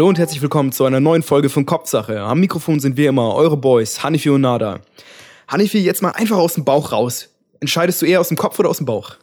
Hallo 0.00 0.08
und 0.08 0.18
herzlich 0.18 0.40
willkommen 0.40 0.72
zu 0.72 0.86
einer 0.86 0.98
neuen 0.98 1.22
Folge 1.22 1.50
von 1.50 1.66
Kopfsache. 1.66 2.22
Am 2.22 2.40
Mikrofon 2.40 2.80
sind 2.80 2.96
wie 2.96 3.04
immer 3.04 3.34
eure 3.34 3.58
Boys, 3.58 4.02
Hanifi 4.02 4.30
und 4.30 4.40
Nada. 4.40 4.80
Hanifi, 5.46 5.76
jetzt 5.76 6.00
mal 6.00 6.12
einfach 6.12 6.38
aus 6.38 6.54
dem 6.54 6.64
Bauch 6.64 6.90
raus. 6.90 7.28
Entscheidest 7.60 8.00
du 8.00 8.06
eher 8.06 8.18
aus 8.18 8.28
dem 8.28 8.38
Kopf 8.38 8.58
oder 8.58 8.70
aus 8.70 8.78
dem 8.78 8.86
Bauch? 8.86 9.16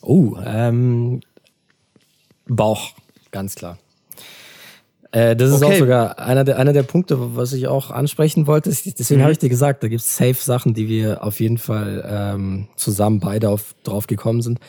Oh, 0.00 0.36
ähm, 0.46 1.20
Bauch, 2.46 2.92
ganz 3.32 3.56
klar. 3.56 3.76
Äh, 5.10 5.34
das 5.34 5.50
ist 5.50 5.64
okay. 5.64 5.74
auch 5.74 5.78
sogar 5.80 6.16
einer 6.20 6.44
der, 6.44 6.60
einer 6.60 6.72
der 6.72 6.84
Punkte, 6.84 7.34
was 7.34 7.52
ich 7.52 7.66
auch 7.66 7.90
ansprechen 7.90 8.46
wollte. 8.46 8.70
Deswegen 8.70 9.18
mhm. 9.18 9.24
habe 9.24 9.32
ich 9.32 9.40
dir 9.40 9.48
gesagt, 9.48 9.82
da 9.82 9.88
gibt 9.88 10.02
es 10.02 10.16
safe 10.16 10.34
Sachen, 10.34 10.74
die 10.74 10.86
wir 10.86 11.24
auf 11.24 11.40
jeden 11.40 11.58
Fall 11.58 12.08
ähm, 12.08 12.68
zusammen 12.76 13.18
beide 13.18 13.48
auf, 13.48 13.74
drauf 13.82 14.06
gekommen 14.06 14.42
sind. 14.42 14.60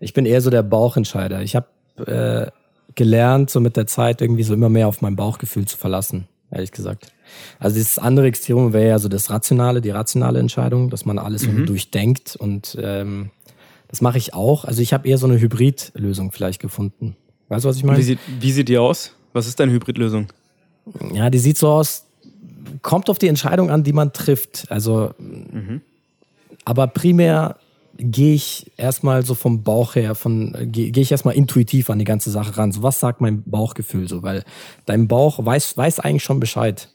Ich 0.00 0.14
bin 0.14 0.24
eher 0.24 0.40
so 0.40 0.48
der 0.48 0.62
Bauchentscheider. 0.62 1.42
Ich 1.42 1.54
habe 1.54 1.66
äh, 2.06 2.50
gelernt, 2.96 3.50
so 3.50 3.60
mit 3.60 3.76
der 3.76 3.86
Zeit 3.86 4.20
irgendwie 4.20 4.42
so 4.42 4.54
immer 4.54 4.68
mehr 4.68 4.88
auf 4.88 5.02
mein 5.02 5.14
Bauchgefühl 5.14 5.66
zu 5.66 5.76
verlassen, 5.76 6.26
ehrlich 6.50 6.72
gesagt. 6.72 7.12
Also 7.58 7.78
das 7.78 7.98
andere 7.98 8.26
Extrem 8.26 8.72
wäre 8.72 8.88
ja 8.88 8.98
so 8.98 9.08
das 9.08 9.30
Rationale, 9.30 9.80
die 9.80 9.90
rationale 9.90 10.38
Entscheidung, 10.38 10.90
dass 10.90 11.04
man 11.04 11.18
alles 11.18 11.46
mhm. 11.46 11.66
durchdenkt 11.66 12.36
und 12.36 12.76
ähm, 12.80 13.30
das 13.88 14.00
mache 14.00 14.18
ich 14.18 14.34
auch. 14.34 14.64
Also 14.64 14.82
ich 14.82 14.92
habe 14.92 15.08
eher 15.08 15.18
so 15.18 15.26
eine 15.26 15.38
Hybridlösung 15.38 16.32
vielleicht 16.32 16.60
gefunden. 16.60 17.16
Weißt 17.48 17.64
du, 17.64 17.68
was 17.68 17.76
ich 17.76 17.84
meine? 17.84 17.98
Wie 17.98 18.02
sieht, 18.02 18.18
wie 18.40 18.50
sieht 18.50 18.68
die 18.68 18.78
aus? 18.78 19.12
Was 19.32 19.46
ist 19.46 19.60
deine 19.60 19.72
Hybridlösung? 19.72 20.26
Ja, 21.12 21.30
die 21.30 21.38
sieht 21.38 21.58
so 21.58 21.68
aus, 21.68 22.06
kommt 22.82 23.10
auf 23.10 23.18
die 23.18 23.28
Entscheidung 23.28 23.70
an, 23.70 23.84
die 23.84 23.92
man 23.92 24.12
trifft. 24.12 24.66
Also, 24.70 25.10
mhm. 25.18 25.82
aber 26.64 26.86
primär 26.88 27.56
gehe 27.98 28.34
ich 28.34 28.72
erstmal 28.76 29.24
so 29.24 29.34
vom 29.34 29.62
Bauch 29.62 29.94
her, 29.94 30.14
von 30.14 30.54
gehe 30.72 30.90
geh 30.90 31.00
ich 31.00 31.12
erstmal 31.12 31.34
intuitiv 31.34 31.90
an 31.90 31.98
die 31.98 32.04
ganze 32.04 32.30
Sache 32.30 32.56
ran. 32.56 32.72
So 32.72 32.82
was 32.82 33.00
sagt 33.00 33.20
mein 33.20 33.42
Bauchgefühl 33.44 34.08
so, 34.08 34.22
weil 34.22 34.44
dein 34.84 35.08
Bauch 35.08 35.44
weiß 35.44 35.76
weiß 35.76 36.00
eigentlich 36.00 36.24
schon 36.24 36.40
Bescheid. 36.40 36.90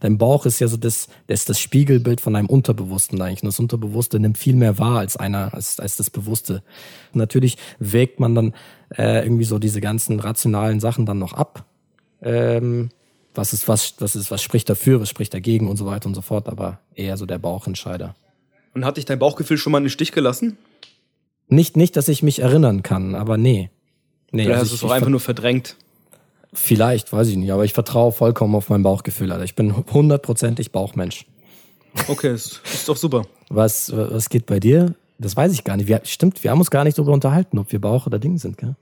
Dein 0.00 0.18
Bauch 0.18 0.46
ist 0.46 0.60
ja 0.60 0.68
so 0.68 0.76
das, 0.76 1.08
das, 1.26 1.44
das 1.44 1.58
Spiegelbild 1.58 2.20
von 2.20 2.34
deinem 2.34 2.48
Unterbewussten 2.48 3.20
eigentlich. 3.20 3.42
Und 3.42 3.48
das 3.48 3.60
Unterbewusste 3.60 4.20
nimmt 4.20 4.38
viel 4.38 4.54
mehr 4.54 4.78
wahr 4.78 4.98
als 4.98 5.16
einer, 5.16 5.54
als, 5.54 5.80
als 5.80 5.96
das 5.96 6.10
Bewusste. 6.10 6.62
Natürlich 7.12 7.56
wägt 7.78 8.20
man 8.20 8.34
dann 8.34 8.54
äh, 8.96 9.24
irgendwie 9.24 9.44
so 9.44 9.58
diese 9.58 9.80
ganzen 9.80 10.20
rationalen 10.20 10.80
Sachen 10.80 11.06
dann 11.06 11.18
noch 11.18 11.32
ab. 11.32 11.64
Ähm, 12.22 12.90
was 13.34 13.52
ist, 13.52 13.68
was, 13.68 13.94
was 14.00 14.16
ist, 14.16 14.30
was 14.30 14.42
spricht 14.42 14.68
dafür, 14.68 15.00
was 15.00 15.08
spricht 15.08 15.32
dagegen 15.32 15.68
und 15.68 15.76
so 15.76 15.86
weiter 15.86 16.06
und 16.06 16.14
so 16.14 16.22
fort, 16.22 16.48
aber 16.48 16.80
eher 16.94 17.16
so 17.16 17.26
der 17.26 17.38
Bauchentscheider. 17.38 18.14
Und 18.74 18.84
hat 18.84 18.96
dich 18.96 19.04
dein 19.04 19.18
Bauchgefühl 19.18 19.58
schon 19.58 19.72
mal 19.72 19.78
in 19.78 19.84
den 19.84 19.90
Stich 19.90 20.12
gelassen? 20.12 20.56
Nicht, 21.48 21.76
nicht, 21.76 21.96
dass 21.96 22.08
ich 22.08 22.22
mich 22.22 22.40
erinnern 22.40 22.82
kann, 22.82 23.14
aber 23.14 23.36
nee. 23.36 23.70
nee 24.30 24.46
Oder 24.46 24.54
also 24.54 24.62
hast 24.62 24.70
du 24.70 24.86
es 24.86 24.90
auch 24.90 24.94
einfach 24.94 25.08
nur 25.08 25.20
verdrängt? 25.20 25.76
Vielleicht, 26.52 27.12
weiß 27.12 27.28
ich 27.28 27.36
nicht, 27.36 27.52
aber 27.52 27.64
ich 27.64 27.72
vertraue 27.72 28.12
vollkommen 28.12 28.54
auf 28.54 28.68
mein 28.68 28.82
Bauchgefühl, 28.82 29.30
Alter. 29.32 29.44
Ich 29.44 29.54
bin 29.54 29.74
hundertprozentig 29.92 30.72
Bauchmensch. 30.72 31.26
Okay, 32.08 32.32
ist, 32.32 32.60
ist 32.64 32.88
doch 32.88 32.96
super. 32.96 33.26
Was, 33.48 33.92
was 33.94 34.28
geht 34.28 34.46
bei 34.46 34.60
dir? 34.60 34.94
Das 35.18 35.36
weiß 35.36 35.52
ich 35.52 35.64
gar 35.64 35.76
nicht. 35.76 35.86
Wir, 35.86 36.00
stimmt, 36.04 36.42
wir 36.42 36.50
haben 36.50 36.60
uns 36.60 36.70
gar 36.70 36.84
nicht 36.84 36.96
darüber 36.98 37.12
unterhalten, 37.12 37.58
ob 37.58 37.70
wir 37.72 37.80
Bauch 37.80 38.06
oder 38.06 38.18
Ding 38.18 38.38
sind, 38.38 38.58
gell? 38.58 38.76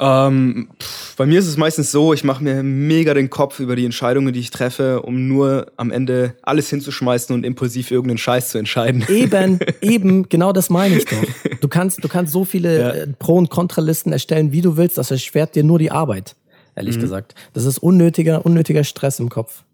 Ähm, 0.00 0.68
pff, 0.80 1.16
bei 1.16 1.26
mir 1.26 1.40
ist 1.40 1.48
es 1.48 1.56
meistens 1.56 1.90
so, 1.90 2.12
ich 2.12 2.22
mache 2.22 2.42
mir 2.42 2.62
mega 2.62 3.14
den 3.14 3.30
Kopf 3.30 3.58
über 3.58 3.74
die 3.74 3.84
Entscheidungen, 3.84 4.32
die 4.32 4.38
ich 4.38 4.50
treffe, 4.50 5.02
um 5.02 5.26
nur 5.26 5.72
am 5.76 5.90
Ende 5.90 6.36
alles 6.42 6.70
hinzuschmeißen 6.70 7.34
und 7.34 7.44
impulsiv 7.44 7.90
irgendeinen 7.90 8.18
Scheiß 8.18 8.50
zu 8.50 8.58
entscheiden. 8.58 9.04
Eben, 9.08 9.58
eben, 9.80 10.28
genau 10.28 10.52
das 10.52 10.70
meine 10.70 10.98
ich 10.98 11.04
doch. 11.04 11.22
Du 11.60 11.66
kannst, 11.66 12.04
du 12.04 12.08
kannst 12.08 12.32
so 12.32 12.44
viele 12.44 12.78
ja. 12.78 12.90
Äh, 12.90 13.06
Pro- 13.18 13.36
und 13.38 13.50
Kontralisten 13.50 14.12
erstellen, 14.12 14.52
wie 14.52 14.60
du 14.60 14.76
willst, 14.76 14.98
das 14.98 15.10
erschwert 15.10 15.56
dir 15.56 15.64
nur 15.64 15.80
die 15.80 15.90
Arbeit, 15.90 16.36
ehrlich 16.76 16.96
mhm. 16.96 17.00
gesagt. 17.00 17.34
Das 17.52 17.64
ist 17.64 17.78
unnötiger, 17.78 18.46
unnötiger 18.46 18.84
Stress 18.84 19.18
im 19.18 19.28
Kopf. 19.28 19.64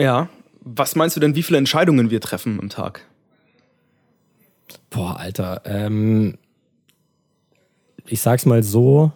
Ja. 0.00 0.28
Was 0.64 0.96
meinst 0.96 1.16
du 1.16 1.20
denn, 1.20 1.34
wie 1.34 1.42
viele 1.42 1.58
Entscheidungen 1.58 2.10
wir 2.10 2.20
treffen 2.20 2.58
am 2.60 2.68
Tag? 2.68 3.04
Boah, 4.90 5.18
Alter, 5.18 5.62
ähm, 5.64 6.38
ich 8.06 8.20
sag's 8.20 8.46
mal 8.46 8.62
so, 8.62 9.12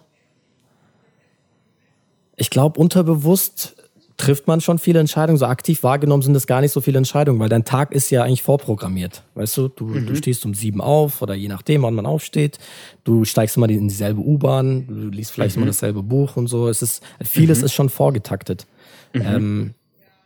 ich 2.35 2.49
glaube, 2.49 2.79
unterbewusst 2.79 3.75
trifft 4.17 4.47
man 4.47 4.61
schon 4.61 4.79
viele 4.79 4.99
Entscheidungen. 4.99 5.37
So 5.37 5.45
aktiv 5.45 5.83
wahrgenommen 5.83 6.23
sind 6.23 6.35
es 6.35 6.47
gar 6.47 6.61
nicht 6.61 6.71
so 6.71 6.81
viele 6.81 6.97
Entscheidungen, 6.97 7.39
weil 7.39 7.49
dein 7.49 7.65
Tag 7.65 7.91
ist 7.91 8.09
ja 8.09 8.23
eigentlich 8.23 8.41
vorprogrammiert. 8.41 9.23
Weißt 9.35 9.55
du, 9.57 9.67
du, 9.67 9.85
mhm. 9.85 10.07
du 10.07 10.15
stehst 10.15 10.43
um 10.45 10.53
sieben 10.53 10.81
auf 10.81 11.21
oder 11.21 11.35
je 11.35 11.47
nachdem, 11.47 11.83
wann 11.83 11.93
man 11.93 12.05
aufsteht. 12.05 12.57
Du 13.03 13.25
steigst 13.25 13.57
immer 13.57 13.69
in 13.69 13.87
dieselbe 13.87 14.19
U-Bahn, 14.19 14.87
du 14.87 15.09
liest 15.09 15.31
vielleicht 15.31 15.55
mhm. 15.55 15.63
immer 15.63 15.71
dasselbe 15.71 16.01
Buch 16.01 16.35
und 16.35 16.47
so. 16.47 16.67
Es 16.67 16.81
ist, 16.81 17.03
vieles 17.23 17.59
mhm. 17.59 17.65
ist 17.65 17.73
schon 17.73 17.89
vorgetaktet. 17.89 18.65
Mhm. 19.13 19.21
Ähm, 19.21 19.73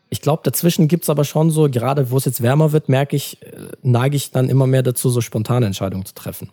ich 0.09 0.21
glaube, 0.21 0.41
dazwischen 0.43 0.87
gibt's 0.87 1.09
aber 1.09 1.23
schon 1.23 1.51
so, 1.51 1.69
gerade 1.69 2.11
wo 2.11 2.17
es 2.17 2.25
jetzt 2.25 2.41
wärmer 2.41 2.71
wird, 2.71 2.89
merke 2.89 3.15
ich, 3.15 3.41
äh, 3.41 3.71
neige 3.81 4.15
ich 4.15 4.31
dann 4.31 4.49
immer 4.49 4.67
mehr 4.67 4.83
dazu, 4.83 5.09
so 5.09 5.21
spontane 5.21 5.65
Entscheidungen 5.65 6.05
zu 6.05 6.13
treffen. 6.13 6.49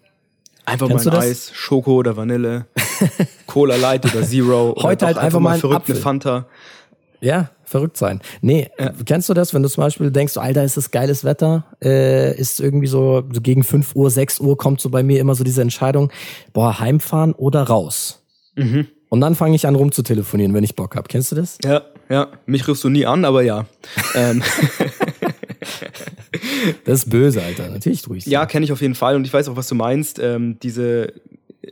Einfach 0.68 0.88
Kennst 0.88 1.06
mal 1.06 1.16
ein 1.16 1.22
Eis, 1.22 1.50
Schoko 1.54 1.94
oder 1.96 2.16
Vanille, 2.16 2.66
Cola 3.46 3.76
Light 3.76 4.04
oder 4.04 4.22
Zero. 4.22 4.74
Heute 4.82 5.06
halt 5.06 5.16
einfach 5.16 5.40
mal 5.40 5.58
verrückte 5.58 5.94
Fanta. 5.94 6.46
Ja, 7.20 7.50
verrückt 7.64 7.96
sein. 7.96 8.20
Nee, 8.42 8.68
ja. 8.78 8.92
kennst 9.04 9.28
du 9.28 9.34
das, 9.34 9.54
wenn 9.54 9.62
du 9.62 9.68
zum 9.68 9.82
Beispiel 9.82 10.10
denkst, 10.10 10.36
Alter, 10.36 10.62
ist 10.64 10.76
das 10.76 10.90
geiles 10.90 11.24
Wetter, 11.24 11.64
äh, 11.82 12.36
ist 12.38 12.60
irgendwie 12.60 12.86
so, 12.86 13.24
so 13.32 13.40
gegen 13.40 13.64
5 13.64 13.96
Uhr, 13.96 14.10
6 14.10 14.40
Uhr 14.40 14.56
kommt 14.56 14.80
so 14.80 14.90
bei 14.90 15.02
mir 15.02 15.20
immer 15.20 15.34
so 15.34 15.42
diese 15.42 15.62
Entscheidung, 15.62 16.12
boah, 16.52 16.78
heimfahren 16.78 17.32
oder 17.32 17.62
raus. 17.62 18.22
Mhm. 18.54 18.88
Und 19.08 19.20
dann 19.22 19.34
fange 19.34 19.56
ich 19.56 19.66
an 19.66 19.74
rumzutelefonieren, 19.74 20.52
wenn 20.54 20.64
ich 20.64 20.76
Bock 20.76 20.94
hab. 20.94 21.08
Kennst 21.08 21.32
du 21.32 21.36
das? 21.36 21.58
Ja, 21.64 21.82
ja. 22.10 22.28
Mich 22.46 22.68
rufst 22.68 22.84
du 22.84 22.90
nie 22.90 23.06
an, 23.06 23.24
aber 23.24 23.42
ja. 23.42 23.64
ähm. 24.14 24.42
Das 26.84 27.00
ist 27.00 27.10
böse, 27.10 27.42
Alter. 27.42 27.68
Natürlich 27.68 28.02
tue 28.02 28.16
ich 28.16 28.26
Ja, 28.26 28.46
kenne 28.46 28.64
ich 28.64 28.72
auf 28.72 28.80
jeden 28.80 28.94
Fall 28.94 29.16
und 29.16 29.24
ich 29.24 29.32
weiß 29.32 29.48
auch, 29.48 29.56
was 29.56 29.68
du 29.68 29.74
meinst. 29.74 30.18
Ähm, 30.18 30.58
diese, 30.62 31.12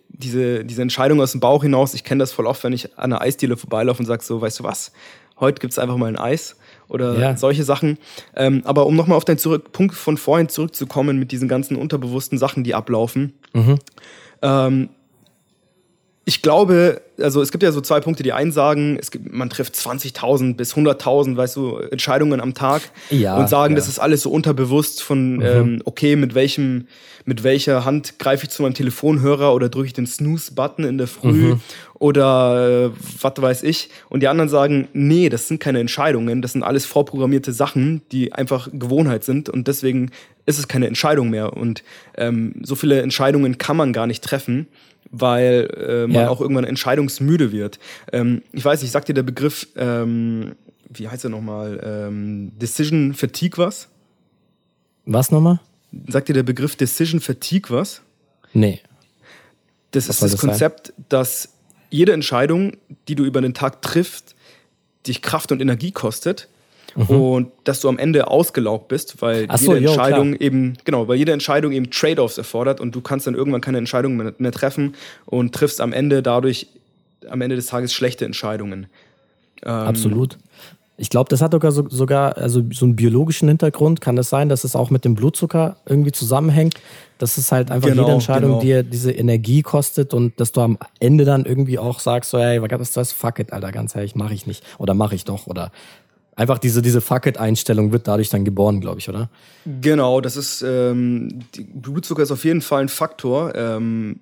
diese, 0.09 0.65
diese 0.65 0.83
Entscheidung 0.83 1.21
aus 1.21 1.33
dem 1.33 1.41
Bauch 1.41 1.63
hinaus, 1.63 1.95
ich 1.95 2.05
kenne 2.05 2.21
das 2.21 2.33
voll 2.33 2.47
oft, 2.47 2.63
wenn 2.65 2.73
ich 2.73 2.97
an 2.99 3.13
einer 3.13 3.21
Eisdiele 3.21 3.57
vorbeilaufe 3.57 4.01
und 4.01 4.07
sage 4.07 4.23
so, 4.23 4.41
weißt 4.41 4.61
du 4.61 4.65
was, 4.65 4.93
heute 5.39 5.61
gibt 5.61 5.73
es 5.73 5.79
einfach 5.79 5.97
mal 5.97 6.07
ein 6.07 6.19
Eis 6.19 6.57
oder 6.89 7.19
ja. 7.19 7.37
solche 7.37 7.65
Sachen. 7.65 7.99
Ähm, 8.35 8.63
aber 8.65 8.87
um 8.87 8.97
nochmal 8.97 9.17
auf 9.17 9.25
deinen 9.25 9.39
zurück, 9.39 9.73
Punkt 9.73 9.95
von 9.95 10.17
vorhin 10.17 10.49
zurückzukommen 10.49 11.19
mit 11.19 11.33
diesen 11.33 11.49
ganzen 11.49 11.77
unterbewussten 11.77 12.39
Sachen, 12.39 12.65
die 12.65 12.75
ablaufen. 12.75 13.35
Mhm. 13.53 13.79
Ähm, 14.43 14.89
ich 16.29 16.43
glaube, 16.43 17.03
also 17.21 17.41
es 17.41 17.53
gibt 17.53 17.63
ja 17.63 17.71
so 17.71 17.81
zwei 17.81 18.01
Punkte. 18.01 18.25
Die 18.25 18.33
einen 18.33 18.51
sagen, 18.51 18.99
es 19.01 19.13
gibt, 19.13 19.33
man 19.33 19.49
trifft 19.49 19.77
20.000 19.77 20.57
bis 20.57 20.75
100.000, 20.75 21.37
weißt 21.37 21.55
du, 21.55 21.77
Entscheidungen 21.77 22.41
am 22.41 22.53
Tag 22.53 22.83
ja, 23.11 23.37
und 23.37 23.49
sagen, 23.49 23.75
ja. 23.75 23.77
das 23.77 23.87
ist 23.87 24.01
alles 24.01 24.23
so 24.23 24.31
unterbewusst 24.31 25.05
von, 25.05 25.37
mhm. 25.37 25.43
ähm, 25.43 25.83
okay, 25.85 26.17
mit 26.17 26.35
welchem, 26.35 26.89
mit 27.27 27.45
welcher 27.45 27.85
Hand 27.85 28.19
greife 28.19 28.47
ich 28.47 28.51
zu 28.51 28.63
meinem 28.63 28.75
Telefonhörer 28.75 29.55
oder 29.55 29.69
drücke 29.69 29.87
ich 29.87 29.93
den 29.93 30.09
Snooze-Button 30.09 30.85
in 30.85 30.99
der 30.99 31.07
Früh 31.07 31.55
mhm. 31.55 31.61
Oder 31.99 32.87
äh, 32.87 32.91
was 33.21 33.33
weiß 33.37 33.63
ich. 33.63 33.91
Und 34.09 34.21
die 34.21 34.29
anderen 34.29 34.49
sagen, 34.49 34.89
nee, 34.93 35.29
das 35.29 35.49
sind 35.49 35.61
keine 35.61 35.81
Entscheidungen, 35.81 36.43
das 36.43 36.53
sind 36.53 36.63
alles 36.63 36.87
vorprogrammierte 36.87 37.53
Sachen, 37.53 38.03
die 38.13 38.33
einfach 38.33 38.69
Gewohnheit 38.73 39.25
sind 39.25 39.49
und 39.49 39.69
deswegen 39.69 40.11
ist 40.45 40.59
es 40.59 40.69
keine 40.69 40.87
Entscheidung 40.87 41.31
mehr. 41.31 41.57
Und 41.57 41.83
ähm, 42.17 42.55
so 42.63 42.75
viele 42.75 43.01
Entscheidungen 43.03 43.59
kann 43.59 43.77
man 43.77 43.93
gar 43.93 44.07
nicht 44.07 44.23
treffen 44.23 44.67
weil 45.11 45.71
äh, 45.77 46.07
man 46.09 46.23
ja. 46.23 46.29
auch 46.29 46.41
irgendwann 46.41 46.65
entscheidungsmüde 46.65 47.53
wird. 47.53 47.79
Ähm, 48.13 48.43
ich 48.53 48.65
weiß 48.65 48.83
nicht, 48.83 48.91
sagt 48.91 49.09
dir 49.09 49.15
der 49.15 49.23
Begriff, 49.23 49.69
ähm, 49.77 50.57
wie 50.89 51.09
heißt 51.09 51.25
er 51.25 51.31
nochmal, 51.31 51.81
ähm, 51.83 52.53
Decision 52.59 53.15
Fatigue 53.15 53.65
was? 53.65 53.89
Was 55.05 55.31
nochmal? 55.31 55.61
Sagt 56.09 56.29
dir 56.29 56.33
der 56.33 56.43
Begriff 56.43 56.77
Decision 56.77 57.21
Fatigue 57.21 57.71
was? 57.71 58.03
Nee. 58.53 58.81
Das 59.93 60.09
was 60.09 60.17
ist 60.17 60.23
das, 60.23 60.33
das 60.33 60.41
Konzept, 60.41 60.87
sein? 60.89 61.05
dass 61.09 61.49
jede 61.91 62.13
Entscheidung, 62.13 62.73
die 63.09 63.15
du 63.15 63.25
über 63.25 63.41
den 63.41 63.55
Tag 63.55 63.83
triffst, 63.83 64.35
dich 65.07 65.23
Kraft 65.23 65.53
und 65.53 65.61
Energie 65.61 65.93
kostet 65.93 66.49
mhm. 66.95 67.05
und 67.05 67.53
dass 67.65 67.81
du 67.81 67.89
am 67.89 67.99
Ende 67.99 68.29
ausgelaugt 68.29 68.89
bist, 68.89 69.23
weil 69.23 69.47
so, 69.57 69.75
jede 69.75 69.87
Entscheidung 69.89 70.33
jo, 70.33 70.41
eben, 70.41 70.79
genau, 70.85 71.09
weil 71.09 71.17
jede 71.17 71.33
Entscheidung 71.33 71.73
eben 71.73 71.91
Trade-offs 71.91 72.39
erfordert 72.39 72.81
und 72.81 72.95
du 72.95 73.01
kannst 73.01 73.27
dann 73.27 73.35
irgendwann 73.35 73.61
keine 73.61 73.79
Entscheidung 73.79 74.17
mehr, 74.17 74.35
mehr 74.39 74.53
treffen 74.53 74.95
und 75.27 75.55
triffst 75.55 75.81
am 75.81 75.93
Ende 75.93 76.23
dadurch 76.23 76.69
am 77.29 77.41
Ende 77.41 77.57
des 77.57 77.67
Tages 77.67 77.93
schlechte 77.93 78.25
Entscheidungen. 78.25 78.87
Ähm, 79.65 79.73
Absolut. 79.73 80.39
Ich 80.99 81.11
glaube, 81.11 81.29
das 81.29 81.43
hat 81.43 81.53
sogar, 81.53 81.73
sogar 81.73 82.39
also 82.39 82.63
so 82.73 82.87
einen 82.87 82.97
biologischen 82.97 83.49
Hintergrund. 83.49 84.01
Kann 84.01 84.17
das 84.17 84.31
sein, 84.31 84.49
dass 84.49 84.65
es 84.65 84.75
auch 84.75 84.91
mit 84.91 85.05
dem 85.05 85.15
Blutzucker 85.15 85.77
irgendwie 85.85 86.13
zusammenhängt? 86.13 86.75
Das 87.19 87.37
ist 87.37 87.53
halt 87.53 87.71
einfach 87.71 87.89
genau, 87.89 88.03
jede 88.03 88.15
Entscheidung, 88.15 88.51
genau. 88.53 88.61
die 88.61 88.67
dir 88.69 88.83
diese 88.83 89.13
Energie 89.13 89.63
kostet 89.63 90.15
und 90.15 90.41
dass 90.41 90.53
du 90.53 90.63
am 90.63 90.79
Ende 90.99 91.25
dann 91.25 91.45
irgendwie 91.45 91.79
auch 91.79 92.01
sagst, 92.01 92.31
so, 92.31 92.39
hey, 92.39 92.63
was 92.63 92.81
ist 92.81 92.97
das? 92.97 93.13
Fuck 93.13 93.41
it, 93.41 93.53
Alter, 93.53 93.73
ganz 93.73 93.95
ehrlich, 93.95 94.15
mache 94.15 94.33
ich 94.33 94.47
nicht. 94.47 94.65
Oder 94.79 94.95
mache 94.95 95.15
ich 95.15 95.25
doch. 95.25 95.47
Oder 95.47 95.71
einfach 96.37 96.59
diese, 96.59 96.83
diese 96.83 97.01
Fuck-it-Einstellung 97.01 97.93
wird 97.93 98.07
dadurch 98.07 98.29
dann 98.29 98.45
geboren, 98.45 98.81
glaube 98.81 99.01
ich, 99.01 99.09
oder? 99.09 99.29
Genau, 99.81 100.21
das 100.21 100.37
ist, 100.37 100.63
ähm, 100.63 101.41
Blutzucker 101.75 102.23
ist 102.23 102.31
auf 102.31 102.45
jeden 102.45 102.61
Fall 102.61 102.83
ein 102.83 102.89
Faktor. 102.89 103.55
Ähm, 103.55 104.21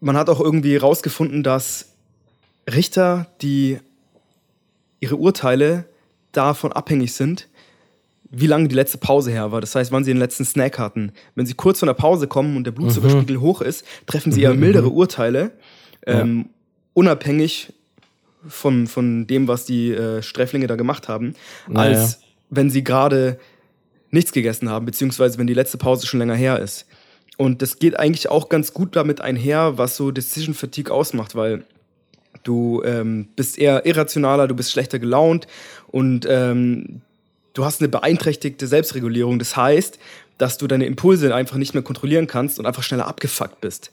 man 0.00 0.16
hat 0.16 0.28
auch 0.28 0.40
irgendwie 0.40 0.76
rausgefunden, 0.76 1.42
dass 1.42 1.92
Richter, 2.68 3.28
die 3.42 3.78
ihre 5.00 5.16
Urteile 5.16 5.86
davon 6.32 6.72
abhängig 6.72 7.14
sind, 7.14 7.48
wie 8.30 8.46
lange 8.46 8.68
die 8.68 8.74
letzte 8.74 8.98
Pause 8.98 9.30
her 9.30 9.52
war. 9.52 9.60
Das 9.60 9.74
heißt, 9.74 9.92
wann 9.92 10.04
sie 10.04 10.12
den 10.12 10.18
letzten 10.18 10.44
Snack 10.44 10.78
hatten. 10.78 11.12
Wenn 11.34 11.46
sie 11.46 11.54
kurz 11.54 11.78
von 11.78 11.86
der 11.86 11.94
Pause 11.94 12.26
kommen 12.26 12.56
und 12.56 12.64
der 12.64 12.72
Blutzuckerspiegel 12.72 13.36
mhm. 13.36 13.40
hoch 13.40 13.60
ist, 13.60 13.84
treffen 14.06 14.32
sie 14.32 14.42
eher 14.42 14.54
mhm, 14.54 14.60
mildere 14.60 14.90
mhm. 14.90 14.96
Urteile, 14.96 15.52
ähm, 16.06 16.38
ja. 16.38 16.44
unabhängig 16.94 17.72
von, 18.48 18.86
von 18.86 19.26
dem, 19.26 19.48
was 19.48 19.64
die 19.64 19.92
äh, 19.92 20.22
Sträflinge 20.22 20.66
da 20.66 20.76
gemacht 20.76 21.08
haben, 21.08 21.34
naja. 21.68 21.98
als 21.98 22.20
wenn 22.50 22.70
sie 22.70 22.84
gerade 22.84 23.38
nichts 24.10 24.32
gegessen 24.32 24.70
haben, 24.70 24.86
beziehungsweise 24.86 25.38
wenn 25.38 25.46
die 25.46 25.54
letzte 25.54 25.78
Pause 25.78 26.06
schon 26.06 26.20
länger 26.20 26.34
her 26.34 26.60
ist. 26.60 26.86
Und 27.36 27.60
das 27.60 27.78
geht 27.78 27.98
eigentlich 27.98 28.30
auch 28.30 28.48
ganz 28.48 28.72
gut 28.72 28.96
damit 28.96 29.20
einher, 29.20 29.78
was 29.78 29.96
so 29.96 30.10
Decision 30.10 30.54
Fatigue 30.54 30.92
ausmacht, 30.92 31.34
weil 31.34 31.64
du 32.46 32.82
ähm, 32.84 33.28
bist 33.36 33.58
eher 33.58 33.86
irrationaler, 33.86 34.48
du 34.48 34.54
bist 34.54 34.72
schlechter 34.72 34.98
gelaunt 34.98 35.46
und 35.88 36.26
ähm, 36.28 37.02
du 37.54 37.64
hast 37.64 37.80
eine 37.80 37.88
beeinträchtigte 37.88 38.66
Selbstregulierung. 38.66 39.38
Das 39.38 39.56
heißt, 39.56 39.98
dass 40.38 40.58
du 40.58 40.66
deine 40.66 40.86
Impulse 40.86 41.34
einfach 41.34 41.56
nicht 41.56 41.74
mehr 41.74 41.82
kontrollieren 41.82 42.26
kannst 42.26 42.58
und 42.58 42.66
einfach 42.66 42.82
schneller 42.82 43.06
abgefuckt 43.06 43.60
bist. 43.60 43.92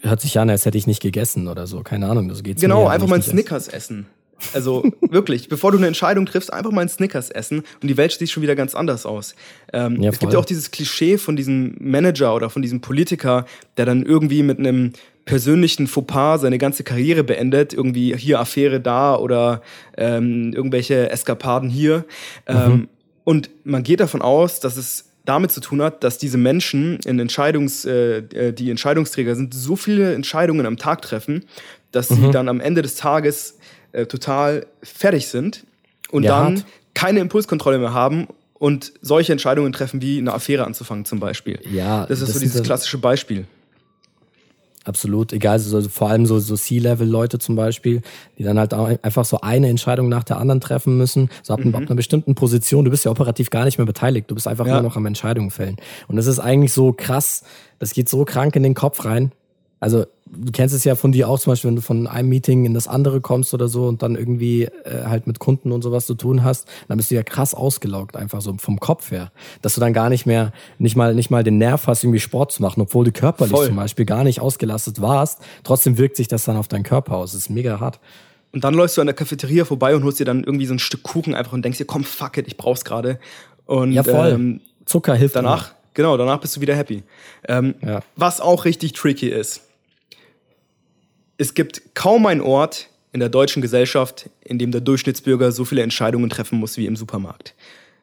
Hört 0.00 0.20
sich 0.20 0.38
an, 0.38 0.50
als 0.50 0.66
hätte 0.66 0.78
ich 0.78 0.86
nicht 0.86 1.00
gegessen 1.00 1.46
oder 1.46 1.66
so. 1.66 1.82
Keine 1.82 2.08
Ahnung, 2.08 2.28
das 2.28 2.42
geht 2.42 2.60
Genau, 2.60 2.88
einfach 2.88 3.06
mal 3.06 3.16
einen 3.16 3.22
Snickers 3.22 3.68
essen. 3.68 4.06
Also 4.54 4.82
wirklich, 5.00 5.48
bevor 5.48 5.70
du 5.70 5.78
eine 5.78 5.86
Entscheidung 5.86 6.26
triffst, 6.26 6.52
einfach 6.52 6.72
mal 6.72 6.80
einen 6.80 6.90
Snickers 6.90 7.30
essen 7.30 7.62
und 7.80 7.88
die 7.88 7.96
Welt 7.96 8.12
sieht 8.12 8.30
schon 8.30 8.42
wieder 8.42 8.56
ganz 8.56 8.74
anders 8.74 9.06
aus. 9.06 9.34
Ähm, 9.72 10.02
ja, 10.02 10.10
es 10.10 10.18
gibt 10.18 10.32
ja 10.32 10.38
auch 10.38 10.44
dieses 10.44 10.72
Klischee 10.72 11.18
von 11.18 11.36
diesem 11.36 11.76
Manager 11.78 12.34
oder 12.34 12.50
von 12.50 12.62
diesem 12.62 12.80
Politiker, 12.80 13.46
der 13.76 13.86
dann 13.86 14.04
irgendwie 14.04 14.42
mit 14.42 14.58
einem 14.58 14.94
persönlichen 15.24 15.86
Fauxpas 15.86 16.38
seine 16.38 16.58
ganze 16.58 16.84
Karriere 16.84 17.24
beendet, 17.24 17.72
irgendwie 17.72 18.16
hier 18.16 18.40
Affäre 18.40 18.80
da 18.80 19.16
oder 19.16 19.62
ähm, 19.96 20.52
irgendwelche 20.52 21.10
Eskapaden 21.10 21.70
hier. 21.70 22.04
Ähm, 22.46 22.72
mhm. 22.72 22.88
Und 23.24 23.50
man 23.64 23.82
geht 23.82 24.00
davon 24.00 24.22
aus, 24.22 24.60
dass 24.60 24.76
es 24.76 25.06
damit 25.24 25.52
zu 25.52 25.60
tun 25.60 25.80
hat, 25.82 26.02
dass 26.02 26.18
diese 26.18 26.38
Menschen 26.38 26.98
in 27.04 27.18
Entscheidungs, 27.18 27.84
äh, 27.84 28.18
äh 28.18 28.52
die 28.52 28.70
Entscheidungsträger 28.70 29.36
sind, 29.36 29.54
so 29.54 29.76
viele 29.76 30.14
Entscheidungen 30.14 30.66
am 30.66 30.76
Tag 30.76 31.02
treffen, 31.02 31.44
dass 31.92 32.10
mhm. 32.10 32.16
sie 32.16 32.30
dann 32.32 32.48
am 32.48 32.60
Ende 32.60 32.82
des 32.82 32.96
Tages 32.96 33.58
äh, 33.92 34.06
total 34.06 34.66
fertig 34.82 35.28
sind 35.28 35.64
und 36.10 36.24
ja, 36.24 36.30
dann 36.30 36.56
hart. 36.56 36.66
keine 36.94 37.20
Impulskontrolle 37.20 37.78
mehr 37.78 37.94
haben 37.94 38.26
und 38.54 38.92
solche 39.00 39.32
Entscheidungen 39.32 39.72
treffen, 39.72 40.02
wie 40.02 40.18
eine 40.18 40.32
Affäre 40.32 40.64
anzufangen 40.64 41.04
zum 41.04 41.20
Beispiel. 41.20 41.60
Ja, 41.70 42.06
das 42.06 42.20
ist 42.20 42.28
das 42.28 42.34
so 42.34 42.40
dieses 42.40 42.62
klassische 42.62 42.98
Beispiel. 42.98 43.46
Absolut, 44.84 45.32
egal, 45.32 45.60
so, 45.60 45.80
vor 45.82 46.10
allem 46.10 46.26
so, 46.26 46.40
so 46.40 46.56
C-Level-Leute 46.56 47.38
zum 47.38 47.54
Beispiel, 47.54 48.02
die 48.38 48.42
dann 48.42 48.58
halt 48.58 48.74
auch 48.74 48.90
einfach 49.02 49.24
so 49.24 49.40
eine 49.40 49.68
Entscheidung 49.68 50.08
nach 50.08 50.24
der 50.24 50.38
anderen 50.38 50.60
treffen 50.60 50.98
müssen, 50.98 51.30
so 51.42 51.54
ab, 51.54 51.64
mhm. 51.64 51.74
ab 51.74 51.82
einer 51.82 51.94
bestimmten 51.94 52.34
Position, 52.34 52.84
du 52.84 52.90
bist 52.90 53.04
ja 53.04 53.10
operativ 53.10 53.50
gar 53.50 53.64
nicht 53.64 53.78
mehr 53.78 53.86
beteiligt, 53.86 54.30
du 54.30 54.34
bist 54.34 54.48
einfach 54.48 54.66
ja. 54.66 54.74
nur 54.74 54.82
noch 54.82 54.96
am 54.96 55.06
Entscheidungen 55.06 55.50
fällen. 55.50 55.76
Und 56.08 56.16
das 56.16 56.26
ist 56.26 56.40
eigentlich 56.40 56.72
so 56.72 56.92
krass, 56.92 57.44
das 57.78 57.92
geht 57.92 58.08
so 58.08 58.24
krank 58.24 58.56
in 58.56 58.64
den 58.64 58.74
Kopf 58.74 59.04
rein, 59.04 59.30
also 59.78 60.04
du 60.34 60.52
kennst 60.52 60.74
es 60.74 60.84
ja 60.84 60.94
von 60.94 61.12
dir 61.12 61.28
auch 61.28 61.38
zum 61.38 61.52
Beispiel, 61.52 61.68
wenn 61.68 61.76
du 61.76 61.82
von 61.82 62.06
einem 62.06 62.28
Meeting 62.28 62.64
in 62.64 62.74
das 62.74 62.88
andere 62.88 63.20
kommst 63.20 63.52
oder 63.54 63.68
so 63.68 63.86
und 63.86 64.02
dann 64.02 64.16
irgendwie 64.16 64.64
äh, 64.64 65.04
halt 65.04 65.26
mit 65.26 65.38
Kunden 65.38 65.72
und 65.72 65.82
sowas 65.82 66.06
zu 66.06 66.14
tun 66.14 66.42
hast, 66.42 66.66
dann 66.88 66.96
bist 66.96 67.10
du 67.10 67.14
ja 67.14 67.22
krass 67.22 67.54
ausgelaugt, 67.54 68.16
einfach 68.16 68.40
so 68.40 68.54
vom 68.58 68.80
Kopf 68.80 69.10
her. 69.10 69.30
Dass 69.60 69.74
du 69.74 69.80
dann 69.80 69.92
gar 69.92 70.08
nicht 70.08 70.26
mehr, 70.26 70.52
nicht 70.78 70.96
mal, 70.96 71.14
nicht 71.14 71.30
mal 71.30 71.44
den 71.44 71.58
Nerv 71.58 71.86
hast, 71.86 72.04
irgendwie 72.04 72.20
Sport 72.20 72.52
zu 72.52 72.62
machen, 72.62 72.80
obwohl 72.80 73.04
du 73.04 73.12
körperlich 73.12 73.52
Voll. 73.52 73.66
zum 73.66 73.76
Beispiel 73.76 74.04
gar 74.04 74.24
nicht 74.24 74.40
ausgelastet 74.40 75.00
warst. 75.00 75.40
Trotzdem 75.64 75.98
wirkt 75.98 76.16
sich 76.16 76.28
das 76.28 76.44
dann 76.44 76.56
auf 76.56 76.68
deinen 76.68 76.84
Körper 76.84 77.16
aus. 77.16 77.32
Das 77.32 77.42
ist 77.42 77.50
mega 77.50 77.78
hart. 77.80 78.00
Und 78.52 78.64
dann 78.64 78.74
läufst 78.74 78.96
du 78.96 79.00
an 79.00 79.06
der 79.06 79.14
Cafeteria 79.14 79.64
vorbei 79.64 79.94
und 79.94 80.04
holst 80.04 80.20
dir 80.20 80.26
dann 80.26 80.44
irgendwie 80.44 80.66
so 80.66 80.74
ein 80.74 80.78
Stück 80.78 81.02
Kuchen 81.02 81.34
einfach 81.34 81.52
und 81.52 81.64
denkst 81.64 81.78
dir, 81.78 81.86
komm, 81.86 82.04
fuck 82.04 82.36
it, 82.36 82.46
ich 82.46 82.56
brauch's 82.56 82.84
gerade. 82.84 83.18
Und 83.64 83.92
ja, 83.92 84.02
voll. 84.02 84.28
Ähm, 84.28 84.60
Zucker 84.84 85.14
hilft 85.14 85.36
danach. 85.36 85.68
Immer. 85.68 85.76
Genau, 85.94 86.16
danach 86.16 86.40
bist 86.40 86.56
du 86.56 86.60
wieder 86.62 86.74
happy. 86.74 87.02
Ähm, 87.46 87.74
ja. 87.84 88.00
Was 88.16 88.40
auch 88.40 88.64
richtig 88.64 88.94
tricky 88.94 89.28
ist 89.28 89.62
es 91.38 91.54
gibt 91.54 91.94
kaum 91.94 92.26
einen 92.26 92.40
Ort 92.40 92.88
in 93.12 93.20
der 93.20 93.28
deutschen 93.28 93.62
Gesellschaft, 93.62 94.30
in 94.44 94.58
dem 94.58 94.70
der 94.72 94.80
Durchschnittsbürger 94.80 95.52
so 95.52 95.64
viele 95.64 95.82
Entscheidungen 95.82 96.30
treffen 96.30 96.58
muss 96.58 96.76
wie 96.76 96.86
im 96.86 96.96
Supermarkt. 96.96 97.54